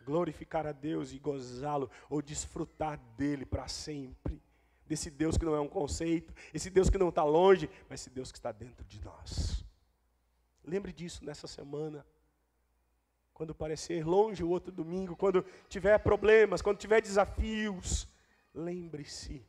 Glorificar 0.06 0.68
a 0.68 0.74
Deus 0.74 1.14
e 1.14 1.20
gozá-lo, 1.20 1.90
ou 2.10 2.22
desfrutar 2.22 2.98
dele 3.16 3.46
para 3.46 3.68
sempre 3.70 4.42
desse 4.86 5.10
Deus 5.10 5.38
que 5.38 5.46
não 5.46 5.56
é 5.56 5.60
um 5.60 5.68
conceito, 5.68 6.34
esse 6.54 6.70
Deus 6.70 6.90
que 6.90 6.98
não 6.98 7.10
está 7.10 7.24
longe, 7.24 7.70
mas 7.90 8.02
esse 8.02 8.10
Deus 8.10 8.32
que 8.32 8.38
está 8.38 8.52
dentro 8.52 8.86
de 8.86 9.04
nós. 9.04 9.53
Lembre 10.64 10.92
disso 10.92 11.24
nessa 11.24 11.48
semana. 11.48 12.06
Quando 13.34 13.56
parecer 13.56 14.06
longe 14.06 14.44
o 14.44 14.50
outro 14.50 14.72
domingo, 14.72 15.16
quando 15.16 15.44
tiver 15.68 15.98
problemas, 16.00 16.62
quando 16.62 16.78
tiver 16.78 17.02
desafios, 17.02 18.08
lembre-se, 18.54 19.46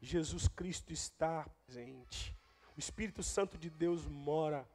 Jesus 0.00 0.48
Cristo 0.48 0.92
está 0.92 1.48
presente. 1.64 2.36
O 2.76 2.80
Espírito 2.80 3.22
Santo 3.22 3.56
de 3.56 3.70
Deus 3.70 4.06
mora 4.06 4.68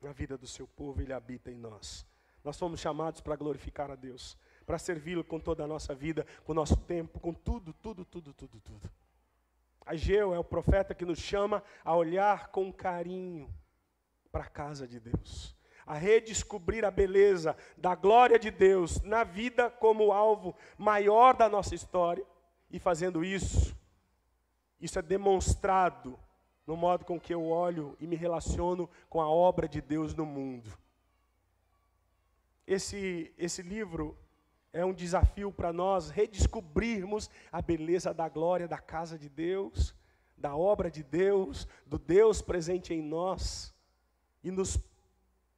na 0.00 0.12
vida 0.12 0.36
do 0.36 0.46
seu 0.46 0.66
povo, 0.66 1.00
ele 1.00 1.12
habita 1.12 1.50
em 1.50 1.58
nós. 1.58 2.06
Nós 2.42 2.58
fomos 2.58 2.80
chamados 2.80 3.20
para 3.20 3.36
glorificar 3.36 3.90
a 3.90 3.94
Deus 3.94 4.36
para 4.64 4.78
servi-lo 4.78 5.22
com 5.22 5.38
toda 5.38 5.64
a 5.64 5.66
nossa 5.66 5.94
vida, 5.94 6.26
com 6.44 6.52
o 6.52 6.54
nosso 6.54 6.76
tempo, 6.76 7.20
com 7.20 7.32
tudo, 7.32 7.72
tudo, 7.72 8.04
tudo, 8.04 8.32
tudo, 8.32 8.60
tudo. 8.60 8.90
Ageu 9.84 10.34
é 10.34 10.38
o 10.38 10.44
profeta 10.44 10.94
que 10.94 11.04
nos 11.04 11.18
chama 11.18 11.62
a 11.84 11.94
olhar 11.94 12.48
com 12.48 12.72
carinho 12.72 13.52
para 14.34 14.42
a 14.42 14.48
casa 14.48 14.84
de 14.88 14.98
Deus, 14.98 15.56
a 15.86 15.94
redescobrir 15.94 16.84
a 16.84 16.90
beleza 16.90 17.56
da 17.76 17.94
glória 17.94 18.36
de 18.36 18.50
Deus 18.50 19.00
na 19.02 19.22
vida 19.22 19.70
como 19.70 20.10
alvo 20.10 20.56
maior 20.76 21.36
da 21.36 21.48
nossa 21.48 21.72
história, 21.72 22.26
e 22.68 22.80
fazendo 22.80 23.24
isso, 23.24 23.78
isso 24.80 24.98
é 24.98 25.02
demonstrado 25.02 26.18
no 26.66 26.76
modo 26.76 27.04
com 27.04 27.20
que 27.20 27.32
eu 27.32 27.44
olho 27.46 27.96
e 28.00 28.08
me 28.08 28.16
relaciono 28.16 28.90
com 29.08 29.20
a 29.20 29.28
obra 29.30 29.68
de 29.68 29.80
Deus 29.80 30.16
no 30.16 30.26
mundo. 30.26 30.76
Esse, 32.66 33.32
esse 33.38 33.62
livro 33.62 34.18
é 34.72 34.84
um 34.84 34.92
desafio 34.92 35.52
para 35.52 35.72
nós 35.72 36.10
redescobrirmos 36.10 37.30
a 37.52 37.62
beleza 37.62 38.12
da 38.12 38.28
glória 38.28 38.66
da 38.66 38.78
casa 38.78 39.16
de 39.16 39.28
Deus, 39.28 39.94
da 40.36 40.56
obra 40.56 40.90
de 40.90 41.04
Deus, 41.04 41.68
do 41.86 42.00
Deus 42.00 42.42
presente 42.42 42.92
em 42.92 43.00
nós 43.00 43.72
e 44.44 44.50
nos 44.50 44.78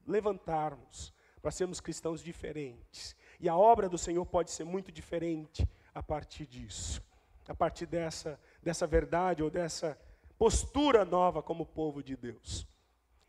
levantarmos 0.07 1.13
para 1.43 1.51
sermos 1.51 1.81
cristãos 1.81 2.23
diferentes. 2.23 3.15
E 3.39 3.49
a 3.49 3.57
obra 3.57 3.89
do 3.89 3.99
Senhor 3.99 4.25
pode 4.25 4.51
ser 4.51 4.65
muito 4.65 4.91
diferente 4.91 5.69
a 5.95 6.03
partir 6.03 6.47
disso, 6.47 7.03
a 7.47 7.55
partir 7.55 7.85
dessa, 7.85 8.41
dessa 8.63 8.87
verdade 8.87 9.43
ou 9.43 9.51
dessa 9.51 9.99
postura 10.39 11.05
nova 11.05 11.43
como 11.43 11.67
povo 11.67 12.03
de 12.03 12.17
Deus. 12.17 12.67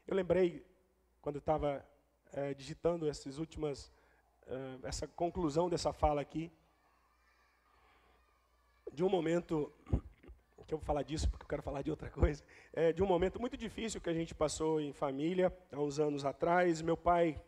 Eu 0.07 0.15
lembrei, 0.15 0.65
quando 1.21 1.39
estava 1.39 1.85
é, 2.31 2.53
digitando 2.53 3.09
essas 3.09 3.37
últimas 3.37 3.91
uh, 4.47 4.79
essa 4.83 5.07
conclusão 5.07 5.69
dessa 5.69 5.91
fala 5.91 6.21
aqui, 6.21 6.51
de 8.91 9.03
um 9.03 9.09
momento, 9.09 9.71
que 10.67 10.73
eu 10.73 10.77
vou 10.77 10.85
falar 10.85 11.01
disso 11.01 11.29
porque 11.29 11.43
eu 11.43 11.47
quero 11.47 11.63
falar 11.63 11.81
de 11.81 11.89
outra 11.89 12.09
coisa, 12.09 12.43
é, 12.73 12.91
de 12.91 13.01
um 13.01 13.07
momento 13.07 13.39
muito 13.39 13.55
difícil 13.55 14.01
que 14.01 14.09
a 14.09 14.13
gente 14.13 14.35
passou 14.35 14.81
em 14.81 14.91
família, 14.91 15.51
há 15.71 15.79
uns 15.79 15.97
anos 15.97 16.25
atrás. 16.25 16.81
Meu 16.81 16.97
pai 16.97 17.39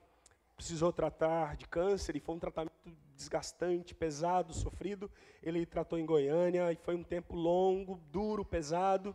precisou 0.56 0.94
tratar 0.94 1.58
de 1.58 1.68
câncer 1.68 2.16
e 2.16 2.20
foi 2.20 2.36
um 2.36 2.40
tratamento 2.40 2.74
desgastante, 3.16 3.94
pesado, 3.94 4.54
sofrido. 4.54 5.12
Ele 5.44 5.66
tratou 5.66 6.00
em 6.00 6.06
Goiânia 6.06 6.72
e 6.72 6.78
foi 6.78 6.96
um 6.96 7.04
tempo 7.04 7.36
longo, 7.36 8.00
duro, 8.10 8.46
pesado. 8.46 9.14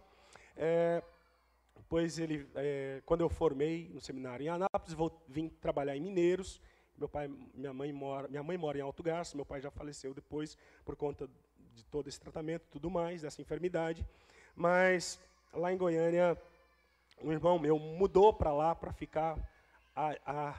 É, 0.54 1.02
depois 1.74 2.18
ele, 2.18 2.46
é, 2.54 3.02
quando 3.06 3.22
eu 3.22 3.30
formei 3.30 3.90
no 3.92 4.00
seminário 4.00 4.44
em 4.44 4.48
Anápolis, 4.48 4.92
vou, 4.92 5.24
vim 5.26 5.48
trabalhar 5.48 5.96
em 5.96 6.00
Mineiros 6.00 6.60
meu 6.96 7.08
pai, 7.08 7.28
minha 7.52 7.72
mãe 7.72 7.92
mora, 7.92 8.28
minha 8.28 8.42
mãe 8.42 8.56
mora 8.56 8.78
em 8.78 8.80
Alto 8.80 9.02
Garço, 9.02 9.36
meu 9.36 9.44
pai 9.44 9.60
já 9.60 9.70
faleceu 9.70 10.14
depois 10.14 10.56
por 10.84 10.94
conta 10.94 11.28
de 11.74 11.84
todo 11.84 12.08
esse 12.08 12.20
tratamento, 12.20 12.66
tudo 12.70 12.90
mais 12.90 13.22
dessa 13.22 13.42
enfermidade. 13.42 14.06
Mas 14.54 15.18
lá 15.52 15.72
em 15.72 15.76
Goiânia, 15.76 16.40
um 17.22 17.32
irmão 17.32 17.58
meu 17.58 17.78
mudou 17.78 18.32
para 18.32 18.52
lá 18.52 18.74
para 18.74 18.92
ficar 18.92 19.38
a, 19.94 20.16
a, 20.26 20.54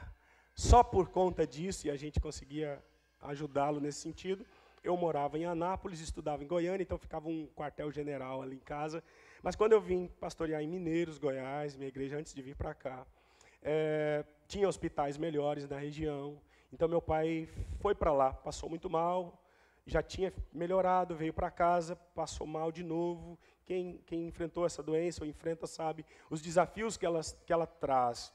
só 0.54 0.82
por 0.82 1.08
conta 1.08 1.46
disso 1.46 1.86
e 1.86 1.90
a 1.90 1.96
gente 1.96 2.20
conseguia 2.20 2.82
ajudá-lo 3.22 3.80
nesse 3.80 4.00
sentido. 4.00 4.44
Eu 4.82 4.96
morava 4.96 5.38
em 5.38 5.44
Anápolis, 5.44 6.00
estudava 6.00 6.44
em 6.44 6.46
Goiânia, 6.46 6.82
então 6.82 6.98
ficava 6.98 7.28
um 7.28 7.48
quartel-general 7.56 8.42
ali 8.42 8.56
em 8.56 8.60
casa. 8.60 9.02
Mas 9.42 9.56
quando 9.56 9.72
eu 9.72 9.80
vim 9.80 10.06
pastorear 10.20 10.62
em 10.62 10.68
Mineiros, 10.68 11.18
Goiás, 11.18 11.76
minha 11.76 11.88
igreja, 11.88 12.16
antes 12.16 12.32
de 12.32 12.40
vir 12.40 12.54
para 12.54 12.72
cá, 12.72 13.04
é, 13.62 14.24
tinha 14.46 14.68
hospitais 14.68 15.16
melhores 15.16 15.68
na 15.68 15.78
região. 15.78 16.40
Então 16.72 16.88
meu 16.88 17.02
pai 17.02 17.48
foi 17.80 17.94
para 17.94 18.12
lá, 18.12 18.32
passou 18.32 18.68
muito 18.68 18.88
mal, 18.88 19.40
já 19.86 20.02
tinha 20.02 20.32
melhorado, 20.52 21.14
veio 21.14 21.32
para 21.32 21.50
casa, 21.50 21.94
passou 22.14 22.46
mal 22.46 22.72
de 22.72 22.82
novo. 22.82 23.38
Quem, 23.64 24.00
quem 24.04 24.26
enfrentou 24.26 24.66
essa 24.66 24.82
doença 24.82 25.22
ou 25.22 25.28
enfrenta 25.28 25.66
sabe 25.66 26.04
os 26.28 26.42
desafios 26.42 26.96
que 26.96 27.06
ela, 27.06 27.20
que 27.46 27.52
ela 27.52 27.66
traz. 27.66 28.32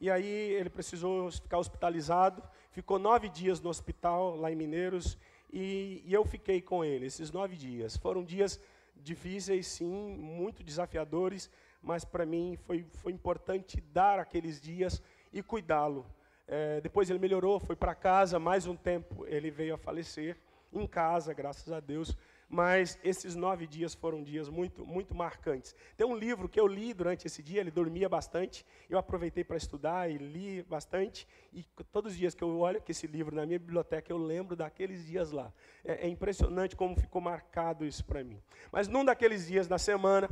E 0.00 0.10
aí 0.10 0.26
ele 0.26 0.70
precisou 0.70 1.30
ficar 1.30 1.58
hospitalizado, 1.58 2.42
ficou 2.70 2.98
nove 2.98 3.28
dias 3.28 3.60
no 3.60 3.70
hospital 3.70 4.36
lá 4.36 4.50
em 4.50 4.56
Mineiros 4.56 5.16
e, 5.52 6.02
e 6.04 6.12
eu 6.12 6.24
fiquei 6.24 6.60
com 6.60 6.84
ele 6.84 7.06
esses 7.06 7.30
nove 7.30 7.56
dias. 7.56 7.96
Foram 7.96 8.24
dias 8.24 8.58
difíceis, 8.96 9.66
sim, 9.66 10.16
muito 10.16 10.62
desafiadores, 10.62 11.50
mas 11.82 12.04
para 12.04 12.24
mim 12.24 12.56
foi, 12.64 12.84
foi 12.94 13.12
importante 13.12 13.80
dar 13.92 14.18
aqueles 14.18 14.60
dias 14.60 15.02
e 15.32 15.42
cuidá-lo. 15.42 16.06
É, 16.46 16.80
depois 16.80 17.08
ele 17.08 17.18
melhorou, 17.18 17.60
foi 17.60 17.76
para 17.76 17.94
casa, 17.94 18.38
mais 18.38 18.66
um 18.66 18.76
tempo 18.76 19.24
ele 19.26 19.50
veio 19.50 19.74
a 19.74 19.78
falecer, 19.78 20.36
em 20.80 20.86
casa, 20.86 21.32
graças 21.32 21.72
a 21.72 21.80
Deus. 21.80 22.16
Mas 22.48 22.98
esses 23.02 23.34
nove 23.34 23.66
dias 23.66 23.94
foram 23.94 24.22
dias 24.22 24.48
muito, 24.48 24.86
muito 24.86 25.14
marcantes. 25.14 25.74
Tem 25.96 26.06
um 26.06 26.16
livro 26.16 26.48
que 26.48 26.60
eu 26.60 26.66
li 26.66 26.92
durante 26.92 27.26
esse 27.26 27.42
dia, 27.42 27.60
ele 27.60 27.70
dormia 27.70 28.08
bastante, 28.08 28.64
eu 28.88 28.98
aproveitei 28.98 29.42
para 29.42 29.56
estudar 29.56 30.10
e 30.10 30.18
li 30.18 30.62
bastante, 30.62 31.26
e 31.52 31.64
todos 31.90 32.12
os 32.12 32.18
dias 32.18 32.34
que 32.34 32.44
eu 32.44 32.58
olho 32.58 32.82
esse 32.86 33.06
livro 33.06 33.34
na 33.34 33.44
minha 33.44 33.58
biblioteca, 33.58 34.12
eu 34.12 34.18
lembro 34.18 34.54
daqueles 34.54 35.04
dias 35.06 35.32
lá. 35.32 35.52
É, 35.84 36.06
é 36.06 36.08
impressionante 36.08 36.76
como 36.76 36.94
ficou 36.94 37.20
marcado 37.20 37.84
isso 37.84 38.04
para 38.04 38.22
mim. 38.22 38.40
Mas 38.70 38.86
num 38.86 39.04
daqueles 39.04 39.48
dias 39.48 39.66
na 39.66 39.78
semana, 39.78 40.28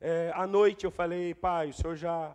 é, 0.00 0.30
à 0.34 0.46
noite 0.46 0.84
eu 0.84 0.90
falei, 0.90 1.34
pai, 1.34 1.70
o 1.70 1.72
senhor 1.72 1.96
já 1.96 2.34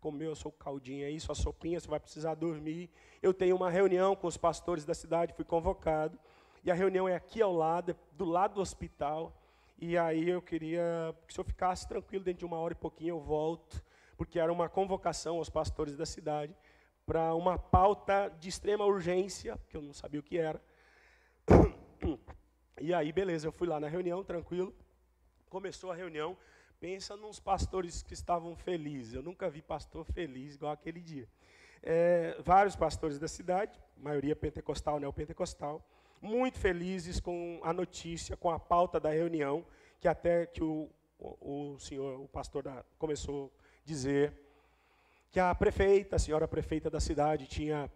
comeu 0.00 0.32
a 0.32 0.36
sua 0.36 0.52
caldinha 0.52 1.06
aí, 1.06 1.18
sua 1.18 1.34
sopinha, 1.34 1.80
você 1.80 1.88
vai 1.88 2.00
precisar 2.00 2.34
dormir. 2.34 2.90
Eu 3.22 3.32
tenho 3.32 3.56
uma 3.56 3.70
reunião 3.70 4.14
com 4.14 4.26
os 4.26 4.36
pastores 4.36 4.84
da 4.84 4.94
cidade, 4.94 5.32
fui 5.32 5.44
convocado. 5.44 6.18
E 6.64 6.70
a 6.70 6.74
reunião 6.74 7.08
é 7.08 7.14
aqui 7.14 7.42
ao 7.42 7.52
lado, 7.52 7.96
do 8.12 8.24
lado 8.24 8.54
do 8.54 8.60
hospital. 8.60 9.36
E 9.78 9.98
aí 9.98 10.28
eu 10.28 10.40
queria 10.40 11.14
que 11.26 11.32
o 11.32 11.34
senhor 11.34 11.44
ficasse 11.44 11.86
tranquilo, 11.86 12.24
dentro 12.24 12.40
de 12.40 12.46
uma 12.46 12.56
hora 12.56 12.72
e 12.72 12.76
pouquinho 12.76 13.10
eu 13.10 13.20
volto, 13.20 13.84
porque 14.16 14.38
era 14.38 14.52
uma 14.52 14.68
convocação 14.68 15.36
aos 15.36 15.50
pastores 15.50 15.96
da 15.96 16.06
cidade 16.06 16.56
para 17.04 17.34
uma 17.34 17.58
pauta 17.58 18.28
de 18.40 18.48
extrema 18.48 18.84
urgência, 18.84 19.60
que 19.68 19.76
eu 19.76 19.82
não 19.82 19.92
sabia 19.92 20.20
o 20.20 20.22
que 20.22 20.38
era. 20.38 20.60
E 22.80 22.94
aí, 22.94 23.12
beleza, 23.12 23.46
eu 23.46 23.52
fui 23.52 23.68
lá 23.68 23.78
na 23.78 23.88
reunião, 23.88 24.24
tranquilo. 24.24 24.74
Começou 25.48 25.92
a 25.92 25.94
reunião, 25.94 26.36
Pensa 26.84 27.16
nos 27.16 27.40
pastores 27.40 28.02
que 28.02 28.12
estavam 28.12 28.54
felizes. 28.54 29.14
Eu 29.14 29.22
nunca 29.22 29.48
vi 29.48 29.62
pastor 29.62 30.04
feliz 30.04 30.54
igual 30.56 30.70
aquele 30.70 31.00
dia. 31.00 31.26
É, 31.82 32.36
vários 32.42 32.76
pastores 32.76 33.18
da 33.18 33.26
cidade, 33.26 33.80
maioria 33.96 34.36
pentecostal, 34.36 35.00
neopentecostal, 35.00 35.82
muito 36.24 36.58
felizes 36.58 37.20
com 37.20 37.60
a 37.62 37.72
notícia, 37.72 38.36
com 38.36 38.50
a 38.50 38.58
pauta 38.58 38.98
da 38.98 39.10
reunião, 39.10 39.64
que 40.00 40.08
até 40.08 40.46
que 40.46 40.64
o, 40.64 40.88
o, 41.18 41.78
senhor, 41.78 42.18
o 42.18 42.26
pastor 42.26 42.62
da, 42.62 42.84
começou 42.98 43.52
a 43.54 43.84
dizer 43.84 44.32
que 45.30 45.38
a 45.38 45.54
prefeita, 45.54 46.16
a 46.16 46.18
senhora 46.18 46.48
prefeita 46.48 46.88
da 46.88 46.98
cidade, 46.98 47.46
tinha 47.46 47.90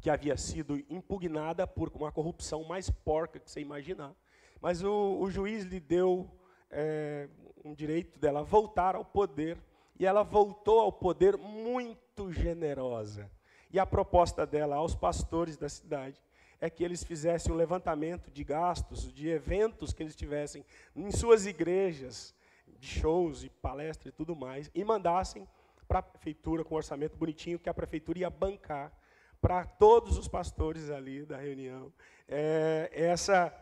que 0.00 0.10
havia 0.10 0.36
sido 0.36 0.76
impugnada 0.90 1.66
por 1.66 1.90
uma 1.94 2.12
corrupção 2.12 2.64
mais 2.64 2.90
porca 2.90 3.40
que 3.40 3.50
você 3.50 3.60
imaginar. 3.60 4.14
Mas 4.60 4.82
o, 4.82 5.18
o 5.20 5.30
juiz 5.30 5.64
lhe 5.64 5.80
deu 5.80 6.30
é, 6.70 7.28
um 7.64 7.74
direito 7.74 8.18
dela 8.18 8.42
voltar 8.42 8.94
ao 8.94 9.04
poder, 9.04 9.58
e 9.98 10.04
ela 10.04 10.22
voltou 10.22 10.80
ao 10.80 10.92
poder 10.92 11.38
muito 11.38 12.30
generosa. 12.30 13.30
E 13.72 13.78
a 13.78 13.86
proposta 13.86 14.46
dela 14.46 14.76
aos 14.76 14.94
pastores 14.94 15.56
da 15.56 15.68
cidade 15.68 16.20
é 16.60 16.70
que 16.70 16.84
eles 16.84 17.04
fizessem 17.04 17.52
um 17.52 17.56
levantamento 17.56 18.30
de 18.30 18.42
gastos, 18.42 19.12
de 19.12 19.28
eventos 19.28 19.92
que 19.92 20.02
eles 20.02 20.16
tivessem 20.16 20.64
em 20.94 21.10
suas 21.10 21.46
igrejas, 21.46 22.34
de 22.78 22.86
shows 22.86 23.44
e 23.44 23.48
palestras 23.48 24.12
e 24.12 24.16
tudo 24.16 24.34
mais, 24.34 24.70
e 24.74 24.84
mandassem 24.84 25.46
para 25.86 26.00
a 26.00 26.02
prefeitura 26.02 26.64
com 26.64 26.74
um 26.74 26.78
orçamento 26.78 27.16
bonitinho 27.16 27.58
que 27.58 27.68
a 27.68 27.74
prefeitura 27.74 28.18
ia 28.18 28.30
bancar 28.30 28.92
para 29.40 29.64
todos 29.64 30.18
os 30.18 30.26
pastores 30.26 30.90
ali 30.90 31.24
da 31.24 31.36
reunião. 31.36 31.92
É, 32.28 32.90
essa, 32.92 33.54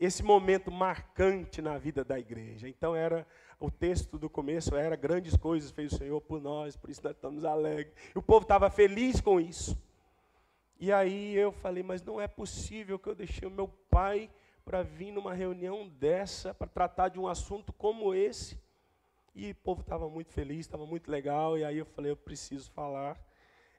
esse 0.00 0.22
momento 0.22 0.70
marcante 0.70 1.60
na 1.60 1.76
vida 1.76 2.04
da 2.04 2.18
igreja. 2.18 2.68
Então 2.68 2.94
era 2.96 3.26
o 3.58 3.70
texto 3.70 4.18
do 4.18 4.28
começo 4.28 4.74
era 4.76 4.96
grandes 4.96 5.36
coisas 5.36 5.70
fez 5.70 5.92
o 5.92 5.96
Senhor 5.96 6.20
por 6.20 6.40
nós, 6.40 6.76
por 6.76 6.90
isso 6.90 7.02
nós 7.02 7.14
estamos 7.14 7.44
alegres. 7.44 7.92
E 8.14 8.18
o 8.18 8.22
povo 8.22 8.42
estava 8.42 8.70
feliz 8.70 9.20
com 9.20 9.40
isso. 9.40 9.76
E 10.78 10.92
aí 10.92 11.34
eu 11.34 11.52
falei, 11.52 11.82
mas 11.82 12.02
não 12.02 12.20
é 12.20 12.28
possível 12.28 12.98
que 12.98 13.08
eu 13.08 13.14
deixei 13.14 13.48
o 13.48 13.50
meu 13.50 13.66
pai 13.90 14.30
para 14.64 14.82
vir 14.82 15.10
numa 15.10 15.32
reunião 15.32 15.88
dessa, 15.88 16.52
para 16.52 16.66
tratar 16.66 17.08
de 17.08 17.18
um 17.18 17.26
assunto 17.26 17.72
como 17.72 18.14
esse. 18.14 18.60
E 19.34 19.52
o 19.52 19.54
povo 19.54 19.80
estava 19.80 20.08
muito 20.08 20.32
feliz, 20.32 20.60
estava 20.60 20.84
muito 20.84 21.10
legal. 21.10 21.56
E 21.56 21.64
aí 21.64 21.78
eu 21.78 21.86
falei, 21.86 22.10
eu 22.10 22.16
preciso 22.16 22.70
falar. 22.72 23.18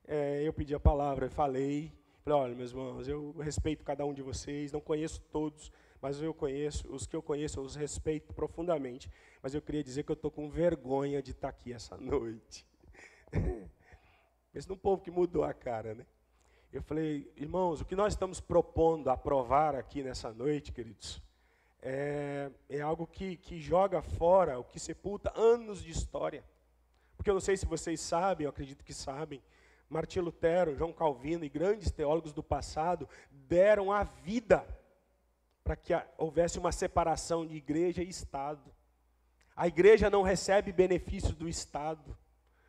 É, 0.08 0.42
eu 0.44 0.54
pedi 0.54 0.74
a 0.74 0.80
palavra, 0.80 1.30
falei. 1.30 1.92
Falei, 2.24 2.40
olha, 2.40 2.56
meus 2.56 2.72
irmãos, 2.72 3.08
eu 3.08 3.32
respeito 3.40 3.84
cada 3.84 4.06
um 4.06 4.14
de 4.14 4.22
vocês, 4.22 4.72
não 4.72 4.82
conheço 4.82 5.22
todos, 5.32 5.72
mas 6.02 6.22
eu 6.22 6.34
conheço, 6.34 6.88
os 6.94 7.06
que 7.06 7.16
eu 7.16 7.22
conheço, 7.22 7.60
eu 7.60 7.64
os 7.64 7.76
respeito 7.76 8.34
profundamente. 8.34 9.10
Mas 9.42 9.54
eu 9.54 9.62
queria 9.62 9.84
dizer 9.84 10.04
que 10.04 10.12
eu 10.12 10.16
estou 10.16 10.32
com 10.32 10.50
vergonha 10.50 11.22
de 11.22 11.32
estar 11.32 11.52
tá 11.52 11.58
aqui 11.58 11.72
essa 11.72 11.96
noite. 12.02 12.66
Esse 14.54 14.70
é 14.70 14.74
um 14.74 14.78
povo 14.78 15.02
que 15.02 15.12
mudou 15.12 15.44
a 15.44 15.54
cara, 15.54 15.94
né? 15.94 16.06
Eu 16.78 16.84
falei, 16.84 17.28
irmãos, 17.36 17.82
o 17.82 17.86
que 17.86 17.96
nós 17.96 18.14
estamos 18.14 18.40
propondo 18.40 19.10
aprovar 19.10 19.74
aqui 19.74 20.04
nessa 20.04 20.32
noite, 20.32 20.72
queridos, 20.72 21.20
é, 21.82 22.52
é 22.70 22.82
algo 22.82 23.08
que, 23.08 23.36
que 23.36 23.60
joga 23.60 24.00
fora, 24.04 24.60
o 24.60 24.64
que 24.64 24.80
sepulta 24.80 25.34
anos 25.36 25.82
de 25.82 25.90
história. 25.90 26.44
Porque 27.16 27.32
eu 27.32 27.34
não 27.34 27.42
sei 27.42 27.58
se 27.58 27.66
vocês 27.66 28.00
sabem, 28.00 28.46
eu 28.46 28.52
acredito 28.52 28.86
que 28.86 28.94
sabem, 28.94 29.42
Martim 29.90 30.20
Lutero, 30.20 30.76
João 30.76 30.94
Calvino 30.94 31.44
e 31.44 31.50
grandes 31.50 31.90
teólogos 31.90 32.32
do 32.32 32.44
passado 32.44 33.10
deram 33.32 33.92
a 33.92 34.04
vida 34.04 34.64
para 35.64 35.76
que 35.76 36.00
houvesse 36.16 36.60
uma 36.60 36.72
separação 36.72 37.44
de 37.44 37.56
igreja 37.56 38.04
e 38.04 38.10
Estado. 38.10 38.72
A 39.56 39.68
igreja 39.68 40.12
não 40.12 40.22
recebe 40.22 40.72
benefícios 40.72 41.34
do 41.34 41.50
Estado. 41.50 42.16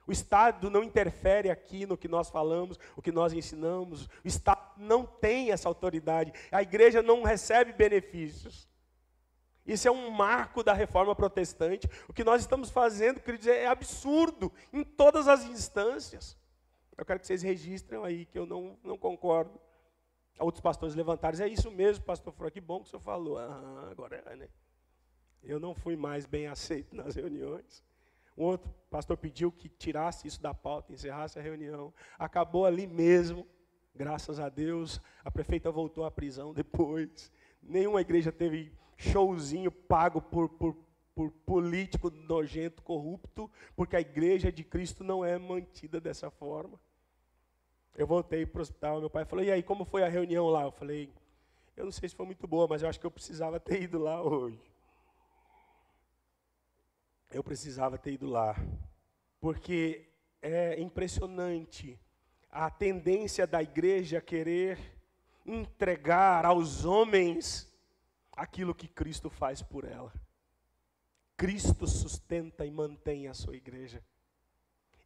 O 0.09 0.13
Estado 0.13 0.71
não 0.71 0.83
interfere 0.83 1.51
aqui 1.51 1.85
no 1.85 1.95
que 1.95 2.09
nós 2.09 2.31
falamos, 2.31 2.79
o 2.97 3.03
que 3.03 3.13
nós 3.13 3.35
ensinamos. 3.35 4.07
O 4.07 4.27
Estado 4.27 4.73
não 4.79 5.05
tem 5.05 5.53
essa 5.53 5.69
autoridade. 5.69 6.33
A 6.51 6.63
igreja 6.63 7.03
não 7.03 7.23
recebe 7.23 7.75
benefícios. 7.75 8.67
Isso 9.67 9.87
é 9.87 9.91
um 9.91 10.09
marco 10.09 10.65
da 10.65 10.73
reforma 10.73 11.15
protestante. 11.15 11.87
O 12.09 12.15
que 12.15 12.25
nós 12.25 12.41
estamos 12.41 12.71
fazendo, 12.71 13.21
queridos, 13.21 13.47
é 13.47 13.67
absurdo 13.67 14.51
em 14.73 14.83
todas 14.83 15.29
as 15.29 15.45
instâncias. 15.45 16.39
Eu 16.97 17.05
quero 17.05 17.21
que 17.21 17.27
vocês 17.27 17.43
registrem 17.43 18.03
aí 18.03 18.25
que 18.25 18.39
eu 18.39 18.47
não, 18.47 18.79
não 18.83 18.97
concordo. 18.97 19.61
Outros 20.39 20.63
pastores 20.63 20.95
levantaram, 20.95 21.39
é 21.39 21.49
isso 21.49 21.71
mesmo, 21.71 22.03
pastor 22.03 22.33
Fro, 22.33 22.51
que 22.51 22.63
bom 22.63 22.81
que 22.81 22.87
o 22.87 22.91
senhor 22.91 23.03
falou. 23.03 23.37
Ah, 23.37 23.89
agora 23.91 24.25
é, 24.25 24.37
né? 24.37 24.49
Eu 25.43 25.61
não 25.61 25.75
fui 25.75 25.97
mais 25.97 26.25
bem 26.25 26.47
aceito 26.47 26.97
nas 26.97 27.15
reuniões. 27.15 27.87
Um 28.39 28.45
outro 28.45 28.73
pastor 28.89 29.17
pediu 29.17 29.51
que 29.51 29.69
tirasse 29.69 30.29
isso 30.29 30.41
da 30.41 30.55
pauta, 30.55 30.93
encerrasse 30.93 31.41
a 31.41 31.43
reunião. 31.43 31.93
Acabou 32.17 32.65
ali 32.65 32.87
mesmo, 32.87 33.45
graças 33.93 34.39
a 34.39 34.49
Deus. 34.49 35.01
A 35.25 35.31
prefeita 35.31 35.73
voltou 35.73 36.05
à 36.05 36.11
prisão 36.11 36.55
depois. 36.55 37.33
Nenhuma 37.61 38.01
igreja 38.01 38.31
teve 38.31 38.73
showzinho 38.97 39.73
pago 39.73 40.23
por, 40.23 40.49
por, 40.51 40.77
por 41.17 41.33
político 41.45 42.11
nojento, 42.11 42.81
corrupto, 42.81 43.51
porque 43.75 43.97
a 43.97 44.01
igreja 44.01 44.53
de 44.53 44.63
Cristo 44.63 45.03
não 45.03 45.25
é 45.25 45.37
mantida 45.37 46.01
dessa 46.01 46.31
forma. 46.31 46.79
Eu 47.97 48.07
voltei 48.07 48.47
para 48.47 48.61
o 48.61 48.63
hospital, 48.63 49.01
meu 49.01 49.11
pai 49.11 49.25
falou: 49.25 49.45
E 49.45 49.51
aí, 49.51 49.65
como 49.65 49.85
foi 49.85 50.05
a 50.05 50.09
reunião 50.09 50.47
lá? 50.47 50.63
Eu 50.63 50.71
falei: 50.71 51.13
Eu 51.77 51.87
não 51.87 51.91
sei 51.91 52.09
se 52.09 52.15
foi 52.15 52.25
muito 52.25 52.47
boa, 52.47 52.69
mas 52.69 52.85
eu 52.85 52.89
acho 52.89 53.01
que 53.01 53.07
eu 53.07 53.11
precisava 53.11 53.59
ter 53.59 53.83
ido 53.83 53.99
lá 53.99 54.23
hoje 54.23 54.78
eu 57.31 57.43
precisava 57.43 57.99
ter 57.99 58.13
ido 58.13 58.29
lá, 58.29 58.57
porque 59.41 60.09
é 60.41 60.81
impressionante 60.81 61.99
a 62.51 62.71
tendência 62.71 63.47
da 63.47 63.63
igreja 63.63 64.21
querer 64.21 64.79
entregar 65.45 66.45
aos 66.45 66.85
homens 66.85 67.71
aquilo 68.33 68.75
que 68.75 68.89
Cristo 68.89 69.29
faz 69.29 69.63
por 69.63 69.85
ela. 69.85 70.13
Cristo 71.37 71.87
sustenta 71.87 72.65
e 72.65 72.71
mantém 72.71 73.29
a 73.29 73.35
sua 73.35 73.57
igreja. 73.57 74.03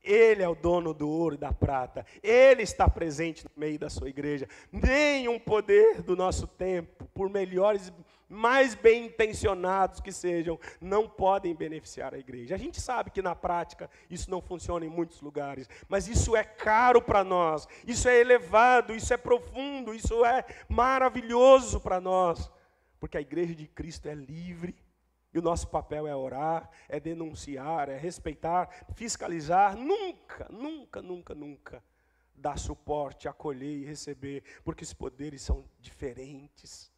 Ele 0.02 0.42
é 0.42 0.48
o 0.48 0.54
dono 0.54 0.92
do 0.92 1.08
ouro 1.08 1.36
e 1.36 1.38
da 1.38 1.52
prata. 1.52 2.04
Ele 2.22 2.62
está 2.62 2.88
presente 2.88 3.44
no 3.44 3.50
meio 3.56 3.78
da 3.78 3.88
sua 3.88 4.08
igreja. 4.08 4.48
Nenhum 4.72 5.38
poder 5.38 6.02
do 6.02 6.16
nosso 6.16 6.46
tempo, 6.46 7.04
por 7.14 7.28
melhores, 7.28 7.92
mais 8.32 8.74
bem 8.74 9.06
intencionados 9.06 10.00
que 10.00 10.10
sejam, 10.10 10.58
não 10.80 11.06
podem 11.06 11.54
beneficiar 11.54 12.14
a 12.14 12.18
igreja. 12.18 12.54
A 12.54 12.58
gente 12.58 12.80
sabe 12.80 13.10
que 13.10 13.20
na 13.20 13.34
prática 13.34 13.90
isso 14.08 14.30
não 14.30 14.40
funciona 14.40 14.86
em 14.86 14.88
muitos 14.88 15.20
lugares, 15.20 15.68
mas 15.86 16.08
isso 16.08 16.34
é 16.34 16.42
caro 16.42 17.02
para 17.02 17.22
nós. 17.22 17.68
Isso 17.86 18.08
é 18.08 18.18
elevado, 18.18 18.94
isso 18.94 19.12
é 19.12 19.18
profundo, 19.18 19.94
isso 19.94 20.24
é 20.24 20.44
maravilhoso 20.68 21.78
para 21.78 22.00
nós, 22.00 22.50
porque 22.98 23.18
a 23.18 23.20
igreja 23.20 23.54
de 23.54 23.66
Cristo 23.66 24.08
é 24.08 24.14
livre 24.14 24.74
e 25.34 25.38
o 25.38 25.42
nosso 25.42 25.68
papel 25.68 26.06
é 26.06 26.14
orar, 26.14 26.70
é 26.88 27.00
denunciar, 27.00 27.88
é 27.88 27.96
respeitar, 27.96 28.86
fiscalizar, 28.94 29.76
nunca, 29.76 30.46
nunca, 30.50 31.02
nunca, 31.02 31.34
nunca 31.34 31.84
dar 32.34 32.58
suporte, 32.58 33.28
acolher 33.28 33.78
e 33.78 33.84
receber, 33.84 34.42
porque 34.64 34.84
os 34.84 34.92
poderes 34.92 35.42
são 35.42 35.64
diferentes. 35.78 36.91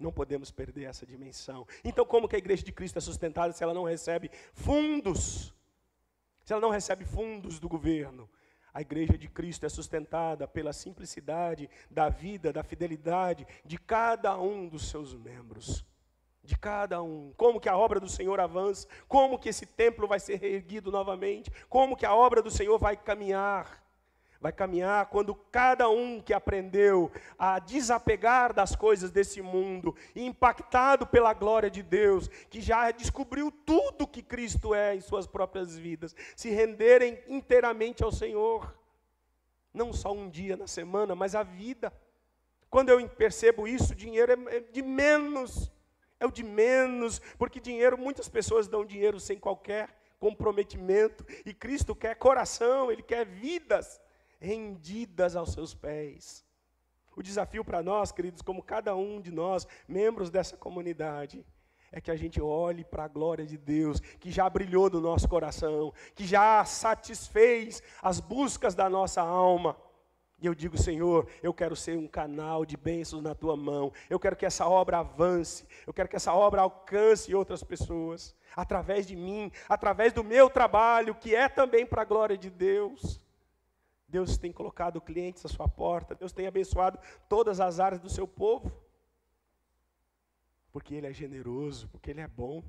Não 0.00 0.10
podemos 0.10 0.50
perder 0.50 0.84
essa 0.84 1.06
dimensão. 1.06 1.66
Então, 1.84 2.04
como 2.04 2.26
que 2.26 2.34
a 2.34 2.38
igreja 2.38 2.64
de 2.64 2.72
Cristo 2.72 2.96
é 2.96 3.00
sustentada 3.00 3.52
se 3.52 3.62
ela 3.62 3.74
não 3.74 3.84
recebe 3.84 4.30
fundos? 4.52 5.54
Se 6.42 6.52
ela 6.52 6.62
não 6.62 6.70
recebe 6.70 7.04
fundos 7.04 7.60
do 7.60 7.68
governo? 7.68 8.28
A 8.72 8.80
igreja 8.80 9.18
de 9.18 9.28
Cristo 9.28 9.66
é 9.66 9.68
sustentada 9.68 10.48
pela 10.48 10.72
simplicidade 10.72 11.68
da 11.90 12.08
vida, 12.08 12.52
da 12.52 12.62
fidelidade 12.62 13.46
de 13.64 13.76
cada 13.78 14.40
um 14.40 14.68
dos 14.68 14.88
seus 14.88 15.14
membros 15.14 15.84
de 16.42 16.56
cada 16.56 17.02
um, 17.02 17.32
como 17.36 17.60
que 17.60 17.68
a 17.68 17.76
obra 17.76 18.00
do 18.00 18.08
Senhor 18.08 18.40
avança, 18.40 18.88
como 19.06 19.38
que 19.38 19.48
esse 19.48 19.66
templo 19.66 20.08
vai 20.08 20.18
ser 20.18 20.36
reerguido 20.40 20.90
novamente, 20.90 21.50
como 21.68 21.96
que 21.96 22.06
a 22.06 22.14
obra 22.14 22.42
do 22.42 22.50
Senhor 22.50 22.78
vai 22.78 22.96
caminhar. 22.96 23.79
Vai 24.40 24.52
caminhar 24.52 25.06
quando 25.06 25.34
cada 25.34 25.90
um 25.90 26.18
que 26.18 26.32
aprendeu 26.32 27.12
a 27.38 27.58
desapegar 27.58 28.54
das 28.54 28.74
coisas 28.74 29.10
desse 29.10 29.42
mundo, 29.42 29.94
impactado 30.16 31.06
pela 31.06 31.34
glória 31.34 31.70
de 31.70 31.82
Deus, 31.82 32.28
que 32.48 32.60
já 32.60 32.90
descobriu 32.90 33.50
tudo 33.50 34.06
que 34.06 34.22
Cristo 34.22 34.74
é 34.74 34.96
em 34.96 35.00
suas 35.02 35.26
próprias 35.26 35.76
vidas, 35.76 36.16
se 36.34 36.48
renderem 36.48 37.18
inteiramente 37.28 38.02
ao 38.02 38.10
Senhor. 38.10 38.74
Não 39.74 39.92
só 39.92 40.12
um 40.12 40.30
dia 40.30 40.56
na 40.56 40.66
semana, 40.66 41.14
mas 41.14 41.34
a 41.34 41.42
vida. 41.42 41.92
Quando 42.70 42.88
eu 42.88 43.06
percebo 43.10 43.68
isso, 43.68 43.94
dinheiro 43.94 44.48
é 44.48 44.60
de 44.60 44.80
menos 44.80 45.70
é 46.20 46.26
o 46.26 46.30
de 46.30 46.44
menos, 46.44 47.18
porque 47.38 47.58
dinheiro, 47.58 47.96
muitas 47.96 48.28
pessoas 48.28 48.68
dão 48.68 48.84
dinheiro 48.84 49.18
sem 49.18 49.38
qualquer 49.38 49.88
comprometimento, 50.18 51.24
e 51.46 51.54
Cristo 51.54 51.96
quer 51.96 52.14
coração, 52.14 52.92
Ele 52.92 53.02
quer 53.02 53.24
vidas 53.24 53.98
rendidas 54.40 55.36
aos 55.36 55.52
seus 55.52 55.74
pés. 55.74 56.44
O 57.16 57.22
desafio 57.22 57.64
para 57.64 57.82
nós, 57.82 58.10
queridos, 58.10 58.42
como 58.42 58.62
cada 58.62 58.96
um 58.96 59.20
de 59.20 59.30
nós, 59.30 59.66
membros 59.86 60.30
dessa 60.30 60.56
comunidade, 60.56 61.44
é 61.92 62.00
que 62.00 62.10
a 62.10 62.16
gente 62.16 62.40
olhe 62.40 62.84
para 62.84 63.04
a 63.04 63.08
glória 63.08 63.44
de 63.44 63.58
Deus, 63.58 64.00
que 64.00 64.30
já 64.30 64.48
brilhou 64.48 64.88
no 64.88 65.00
nosso 65.00 65.28
coração, 65.28 65.92
que 66.14 66.24
já 66.24 66.64
satisfez 66.64 67.82
as 68.00 68.20
buscas 68.20 68.74
da 68.74 68.88
nossa 68.88 69.20
alma 69.20 69.76
e 70.42 70.46
eu 70.46 70.54
digo, 70.54 70.78
Senhor, 70.78 71.28
eu 71.42 71.52
quero 71.52 71.76
ser 71.76 71.98
um 71.98 72.08
canal 72.08 72.64
de 72.64 72.74
bênçãos 72.74 73.22
na 73.22 73.34
tua 73.34 73.56
mão. 73.56 73.92
Eu 74.08 74.18
quero 74.18 74.34
que 74.34 74.46
essa 74.46 74.66
obra 74.66 75.00
avance. 75.00 75.66
Eu 75.86 75.92
quero 75.92 76.08
que 76.08 76.16
essa 76.16 76.32
obra 76.32 76.62
alcance 76.62 77.34
outras 77.34 77.62
pessoas. 77.62 78.34
Através 78.56 79.06
de 79.06 79.14
mim, 79.14 79.52
através 79.68 80.14
do 80.14 80.24
meu 80.24 80.48
trabalho, 80.48 81.14
que 81.14 81.34
é 81.34 81.46
também 81.46 81.84
para 81.84 82.02
a 82.02 82.06
glória 82.06 82.38
de 82.38 82.48
Deus. 82.48 83.20
Deus 84.10 84.36
tem 84.36 84.52
colocado 84.52 85.00
clientes 85.00 85.44
à 85.44 85.48
sua 85.48 85.68
porta. 85.68 86.14
Deus 86.14 86.32
tem 86.32 86.46
abençoado 86.46 86.98
todas 87.28 87.60
as 87.60 87.80
áreas 87.80 88.00
do 88.00 88.10
seu 88.10 88.26
povo. 88.26 88.72
Porque 90.72 90.94
Ele 90.94 91.06
é 91.06 91.12
generoso, 91.12 91.88
porque 91.88 92.10
Ele 92.10 92.20
é 92.20 92.28
bom. 92.28 92.62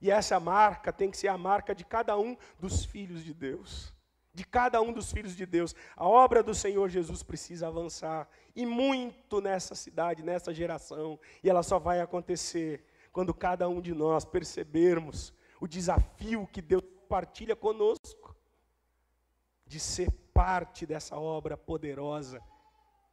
E 0.00 0.10
essa 0.10 0.38
marca 0.38 0.92
tem 0.92 1.10
que 1.10 1.16
ser 1.16 1.28
a 1.28 1.38
marca 1.38 1.74
de 1.74 1.84
cada 1.84 2.18
um 2.18 2.36
dos 2.58 2.84
filhos 2.84 3.24
de 3.24 3.32
Deus. 3.32 3.94
de 4.34 4.44
cada 4.44 4.80
um 4.80 4.92
dos 4.92 5.12
filhos 5.12 5.36
de 5.36 5.44
Deus. 5.44 5.74
A 5.96 6.08
obra 6.08 6.42
do 6.42 6.54
Senhor 6.54 6.88
Jesus 6.88 7.22
precisa 7.22 7.68
avançar 7.68 8.28
e 8.56 8.64
muito 8.64 9.40
nessa 9.40 9.74
cidade, 9.74 10.22
nessa 10.22 10.54
geração, 10.54 11.18
e 11.42 11.50
ela 11.50 11.62
só 11.62 11.78
vai 11.78 12.00
acontecer 12.00 12.84
quando 13.12 13.34
cada 13.34 13.68
um 13.68 13.80
de 13.80 13.92
nós 13.92 14.24
percebermos 14.24 15.34
o 15.60 15.68
desafio 15.68 16.48
que 16.50 16.62
Deus 16.62 16.82
partilha 17.08 17.54
conosco 17.54 18.34
de 19.66 19.78
ser 19.78 20.10
parte 20.32 20.86
dessa 20.86 21.16
obra 21.16 21.56
poderosa 21.56 22.40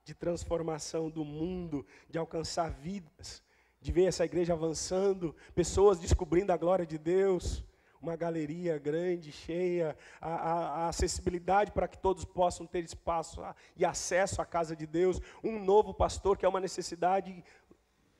de 0.04 0.14
transformação 0.14 1.10
do 1.10 1.24
mundo, 1.24 1.86
de 2.10 2.18
alcançar 2.18 2.72
vidas, 2.72 3.44
de 3.82 3.92
ver 3.92 4.06
essa 4.06 4.26
igreja 4.26 4.54
avançando, 4.54 5.36
pessoas 5.54 6.00
descobrindo 6.00 6.52
a 6.52 6.58
glória 6.58 6.86
de 6.86 6.98
Deus, 6.98 7.64
uma 8.02 8.16
galeria 8.16 8.78
grande, 8.78 9.32
cheia, 9.32 9.96
a, 10.22 10.30
a, 10.30 10.54
a 10.54 10.88
acessibilidade 10.88 11.72
para 11.72 11.88
que 11.88 11.98
todos 11.98 12.24
possam 12.24 12.66
ter 12.66 12.84
espaço 12.84 13.42
a, 13.42 13.56
e 13.76 13.84
acesso 13.86 14.42
à 14.42 14.46
casa 14.46 14.76
de 14.76 14.88
Deus, 14.88 15.20
um 15.44 15.64
novo 15.64 15.94
pastor 15.94 16.38
que 16.38 16.46
é 16.46 16.50
uma 16.50 16.60
necessidade 16.60 17.44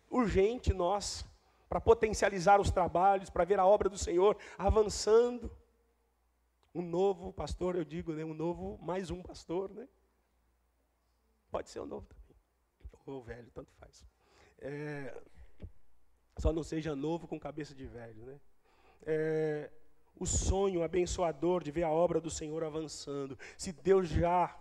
urgente 0.10 0.74
nossa, 0.74 1.26
para 1.68 1.80
potencializar 1.80 2.60
os 2.60 2.72
trabalhos, 2.72 3.30
para 3.30 3.46
ver 3.46 3.60
a 3.60 3.66
obra 3.66 3.88
do 3.88 3.98
Senhor 3.98 4.36
avançando. 4.58 5.52
Um 6.74 6.82
novo 6.82 7.34
pastor, 7.34 7.76
eu 7.76 7.84
digo, 7.84 8.14
né, 8.14 8.24
um 8.24 8.34
novo, 8.34 8.78
mais 8.82 9.10
um 9.10 9.22
pastor, 9.22 9.72
né? 9.72 9.88
Pode 11.50 11.70
ser 11.70 11.80
o 11.80 11.84
um 11.84 11.88
novo 11.88 12.06
também, 12.08 12.38
ou 13.06 13.24
velho, 13.24 13.50
tanto 13.52 13.72
faz. 13.74 14.06
É, 14.60 15.20
só 16.38 16.54
não 16.54 16.64
seja 16.64 16.96
novo 16.96 17.28
com 17.28 17.40
cabeça 17.40 17.74
de 17.74 17.86
velho, 17.86 18.24
né? 18.26 18.40
É, 19.04 19.72
o 20.16 20.26
sonho 20.26 20.84
abençoador 20.84 21.64
de 21.64 21.72
ver 21.72 21.84
a 21.84 21.90
obra 21.90 22.20
do 22.20 22.30
Senhor 22.30 22.64
avançando. 22.64 23.38
Se 23.58 23.72
Deus 23.72 24.10
já 24.10 24.56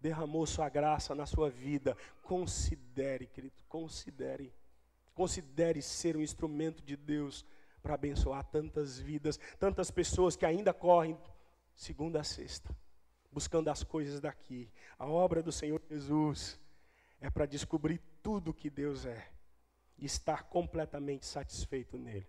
derramou 0.00 0.46
sua 0.46 0.68
graça 0.68 1.14
na 1.14 1.26
sua 1.26 1.48
vida, 1.48 1.96
considere, 2.22 3.26
querido, 3.26 3.54
considere. 3.68 4.52
Considere 5.14 5.80
ser 5.80 6.16
um 6.16 6.20
instrumento 6.20 6.82
de 6.82 6.96
Deus 6.96 7.44
para 7.84 7.94
abençoar 7.94 8.42
tantas 8.44 8.98
vidas, 8.98 9.38
tantas 9.58 9.90
pessoas 9.90 10.34
que 10.34 10.46
ainda 10.46 10.72
correm 10.72 11.18
segunda 11.76 12.18
a 12.18 12.24
sexta, 12.24 12.74
buscando 13.30 13.68
as 13.68 13.84
coisas 13.84 14.20
daqui. 14.20 14.72
A 14.98 15.06
obra 15.06 15.42
do 15.42 15.52
Senhor 15.52 15.82
Jesus 15.90 16.58
é 17.20 17.28
para 17.28 17.44
descobrir 17.44 18.00
tudo 18.22 18.54
que 18.54 18.70
Deus 18.70 19.04
é 19.04 19.28
e 19.98 20.06
estar 20.06 20.44
completamente 20.44 21.26
satisfeito 21.26 21.98
nele. 21.98 22.26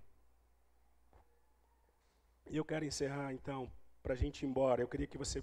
E 2.50 2.58
eu 2.58 2.66
quero 2.66 2.84
encerrar 2.84 3.32
então, 3.32 3.72
para 4.04 4.14
a 4.14 4.18
gente 4.18 4.44
ir 4.44 4.48
embora. 4.48 4.82
Eu 4.82 4.90
queria 4.90 5.08
que 5.08 5.18
você 5.18 5.42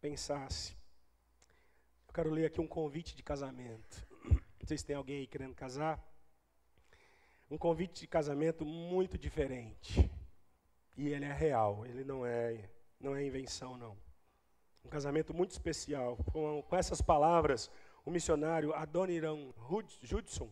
pensasse. 0.00 0.76
Eu 2.08 2.12
quero 2.12 2.28
ler 2.28 2.46
aqui 2.46 2.60
um 2.60 2.66
convite 2.66 3.14
de 3.14 3.22
casamento. 3.22 4.04
Se 4.66 4.84
tem 4.84 4.96
alguém 4.96 5.20
aí 5.20 5.26
querendo 5.28 5.54
casar. 5.54 6.11
Um 7.52 7.58
convite 7.58 8.00
de 8.00 8.06
casamento 8.06 8.64
muito 8.64 9.18
diferente. 9.18 10.10
E 10.96 11.08
ele 11.08 11.26
é 11.26 11.32
real, 11.34 11.84
ele 11.84 12.02
não 12.02 12.24
é, 12.24 12.70
não 12.98 13.14
é 13.14 13.22
invenção, 13.22 13.76
não. 13.76 13.94
Um 14.82 14.88
casamento 14.88 15.34
muito 15.34 15.50
especial. 15.50 16.16
Com, 16.32 16.62
com 16.62 16.74
essas 16.74 17.02
palavras, 17.02 17.70
o 18.06 18.10
missionário 18.10 18.72
Adoniran 18.72 19.52
Judson, 20.00 20.48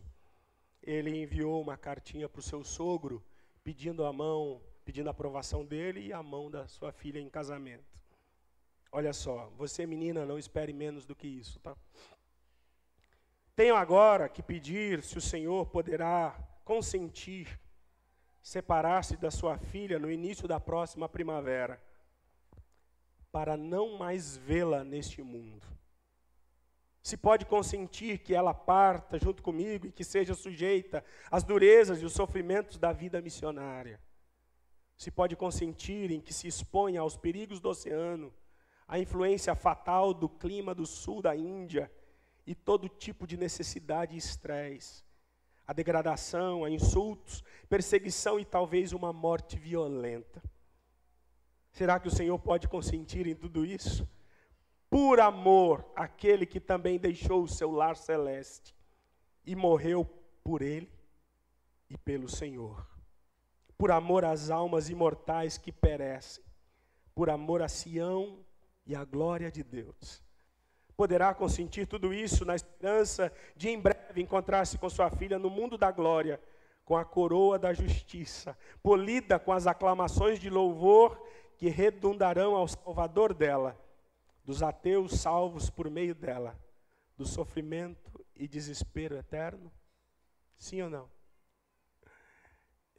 ele 0.83 1.23
enviou 1.23 1.59
uma 1.59 1.75
cartinha 1.75 2.29
para 2.29 2.39
o 2.39 2.43
seu 2.43 2.63
sogro, 2.63 3.23
pedindo 3.63 4.05
a 4.05 4.13
mão 4.13 4.61
pedindo 4.85 5.07
a 5.07 5.11
aprovação 5.11 5.65
dele 5.65 6.01
e 6.01 6.13
a 6.13 6.21
mão 6.21 6.51
da 6.51 6.67
sua 6.67 6.91
filha 6.91 7.19
em 7.19 7.29
casamento. 7.29 7.99
Olha 8.91 9.11
só, 9.11 9.51
você 9.57 9.87
menina, 9.87 10.23
não 10.23 10.37
espere 10.37 10.71
menos 10.71 11.03
do 11.03 11.15
que 11.15 11.27
isso, 11.27 11.59
tá? 11.61 11.75
Tenho 13.55 13.75
agora 13.75 14.29
que 14.29 14.43
pedir 14.43 15.01
se 15.01 15.17
o 15.17 15.21
Senhor 15.21 15.65
poderá 15.65 16.50
consentir 16.63 17.59
separar-se 18.41 19.17
da 19.17 19.29
sua 19.29 19.57
filha 19.57 19.99
no 19.99 20.11
início 20.11 20.47
da 20.47 20.59
próxima 20.59 21.07
primavera, 21.07 21.81
para 23.31 23.55
não 23.55 23.97
mais 23.97 24.35
vê-la 24.35 24.83
neste 24.83 25.21
mundo. 25.21 25.67
Se 27.03 27.17
pode 27.17 27.45
consentir 27.45 28.19
que 28.19 28.33
ela 28.33 28.53
parta 28.53 29.19
junto 29.19 29.41
comigo 29.41 29.87
e 29.87 29.91
que 29.91 30.03
seja 30.03 30.33
sujeita 30.33 31.03
às 31.29 31.43
durezas 31.43 32.01
e 32.01 32.05
os 32.05 32.13
sofrimentos 32.13 32.77
da 32.77 32.91
vida 32.91 33.21
missionária 33.21 33.99
se 35.01 35.09
pode 35.09 35.35
consentir 35.35 36.11
em 36.11 36.21
que 36.21 36.31
se 36.31 36.47
exponha 36.47 37.01
aos 37.01 37.17
perigos 37.17 37.59
do 37.59 37.69
oceano, 37.69 38.31
à 38.87 38.99
influência 38.99 39.55
fatal 39.55 40.13
do 40.13 40.29
clima 40.29 40.75
do 40.75 40.85
sul 40.85 41.23
da 41.23 41.35
Índia 41.35 41.91
e 42.45 42.53
todo 42.53 42.87
tipo 42.87 43.25
de 43.25 43.35
necessidade 43.35 44.13
e 44.13 44.19
estresse, 44.19 45.03
a 45.71 45.73
degradação, 45.73 46.63
a 46.63 46.69
insultos, 46.69 47.43
perseguição 47.67 48.39
e 48.39 48.45
talvez 48.45 48.93
uma 48.93 49.11
morte 49.11 49.57
violenta. 49.57 50.41
Será 51.71 51.99
que 51.99 52.07
o 52.07 52.11
Senhor 52.11 52.37
pode 52.37 52.67
consentir 52.67 53.25
em 53.25 53.35
tudo 53.35 53.65
isso? 53.65 54.07
Por 54.89 55.19
amor 55.19 55.89
àquele 55.95 56.45
que 56.45 56.59
também 56.59 56.99
deixou 56.99 57.43
o 57.43 57.47
seu 57.47 57.71
lar 57.71 57.95
celeste 57.95 58.75
e 59.45 59.55
morreu 59.55 60.05
por 60.43 60.61
ele 60.61 60.91
e 61.89 61.97
pelo 61.97 62.27
Senhor 62.27 62.91
por 63.81 63.89
amor 63.89 64.23
às 64.23 64.51
almas 64.51 64.89
imortais 64.89 65.57
que 65.57 65.71
perecem, 65.71 66.43
por 67.15 67.31
amor 67.31 67.63
a 67.63 67.67
Sião 67.67 68.45
e 68.85 68.95
à 68.95 69.03
glória 69.03 69.51
de 69.51 69.63
Deus. 69.63 70.21
Poderá 71.01 71.33
consentir 71.33 71.87
tudo 71.87 72.13
isso 72.13 72.45
na 72.45 72.53
esperança 72.53 73.33
de 73.55 73.69
em 73.69 73.79
breve 73.79 74.21
encontrar-se 74.21 74.77
com 74.77 74.87
sua 74.87 75.09
filha 75.09 75.39
no 75.39 75.49
mundo 75.49 75.75
da 75.75 75.89
glória, 75.89 76.39
com 76.85 76.95
a 76.95 77.03
coroa 77.03 77.57
da 77.57 77.73
justiça, 77.73 78.55
polida 78.83 79.39
com 79.39 79.51
as 79.51 79.65
aclamações 79.65 80.37
de 80.37 80.47
louvor 80.47 81.19
que 81.57 81.69
redundarão 81.69 82.55
ao 82.55 82.67
Salvador 82.67 83.33
dela, 83.33 83.75
dos 84.45 84.61
ateus 84.61 85.19
salvos 85.19 85.71
por 85.71 85.89
meio 85.89 86.13
dela, 86.13 86.55
do 87.17 87.25
sofrimento 87.25 88.23
e 88.35 88.47
desespero 88.47 89.17
eterno? 89.17 89.71
Sim 90.55 90.83
ou 90.83 90.89
não? 90.91 91.09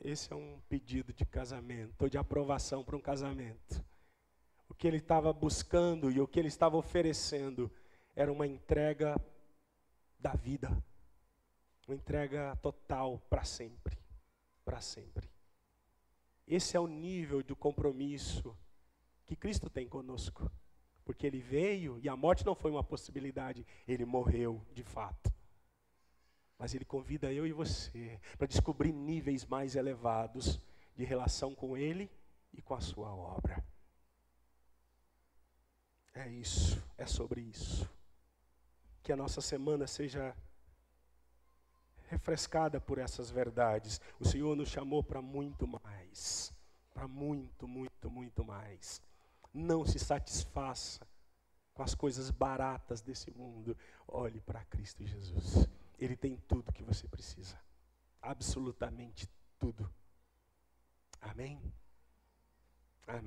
Esse 0.00 0.32
é 0.32 0.34
um 0.34 0.60
pedido 0.68 1.12
de 1.12 1.24
casamento, 1.24 2.02
ou 2.02 2.08
de 2.08 2.18
aprovação 2.18 2.82
para 2.82 2.96
um 2.96 3.00
casamento. 3.00 3.80
O 4.68 4.74
que 4.74 4.88
ele 4.88 4.96
estava 4.96 5.32
buscando 5.32 6.10
e 6.10 6.20
o 6.20 6.26
que 6.26 6.40
ele 6.40 6.48
estava 6.48 6.76
oferecendo 6.76 7.70
era 8.14 8.32
uma 8.32 8.46
entrega 8.46 9.14
da 10.18 10.34
vida, 10.34 10.70
uma 11.86 11.94
entrega 11.94 12.56
total 12.56 13.18
para 13.28 13.44
sempre, 13.44 13.98
para 14.64 14.80
sempre. 14.80 15.28
Esse 16.46 16.76
é 16.76 16.80
o 16.80 16.86
nível 16.86 17.42
do 17.42 17.56
compromisso 17.56 18.56
que 19.24 19.36
Cristo 19.36 19.70
tem 19.70 19.88
conosco, 19.88 20.50
porque 21.04 21.26
ele 21.26 21.40
veio 21.40 21.98
e 22.00 22.08
a 22.08 22.16
morte 22.16 22.44
não 22.44 22.54
foi 22.54 22.70
uma 22.70 22.84
possibilidade, 22.84 23.66
ele 23.86 24.04
morreu 24.04 24.64
de 24.72 24.82
fato. 24.82 25.32
Mas 26.62 26.76
Ele 26.76 26.84
convida 26.84 27.32
eu 27.32 27.44
e 27.44 27.52
você 27.52 28.20
para 28.38 28.46
descobrir 28.46 28.92
níveis 28.92 29.44
mais 29.44 29.74
elevados 29.74 30.60
de 30.94 31.02
relação 31.02 31.56
com 31.56 31.76
Ele 31.76 32.08
e 32.52 32.62
com 32.62 32.72
a 32.72 32.80
Sua 32.80 33.12
obra. 33.12 33.64
É 36.14 36.28
isso, 36.28 36.80
é 36.96 37.04
sobre 37.04 37.40
isso. 37.40 37.90
Que 39.02 39.12
a 39.12 39.16
nossa 39.16 39.40
semana 39.40 39.86
seja 39.86 40.34
refrescada 42.08 42.80
por 42.80 42.98
essas 42.98 43.30
verdades. 43.30 44.00
O 44.20 44.24
Senhor 44.24 44.54
nos 44.54 44.68
chamou 44.68 45.02
para 45.02 45.22
muito 45.22 45.66
mais. 45.66 46.52
Para 46.92 47.08
muito, 47.08 47.66
muito, 47.66 48.10
muito 48.10 48.44
mais. 48.44 49.00
Não 49.52 49.84
se 49.84 49.98
satisfaça 49.98 51.06
com 51.74 51.82
as 51.82 51.94
coisas 51.94 52.30
baratas 52.30 53.00
desse 53.00 53.30
mundo. 53.30 53.76
Olhe 54.06 54.40
para 54.40 54.64
Cristo 54.66 55.04
Jesus. 55.06 55.66
Ele 55.98 56.16
tem 56.16 56.36
tudo 56.48 56.72
que 56.72 56.82
você 56.82 57.08
precisa. 57.08 57.58
Absolutamente 58.20 59.28
tudo. 59.58 59.90
Amém? 61.20 61.58
Amém. 63.06 63.22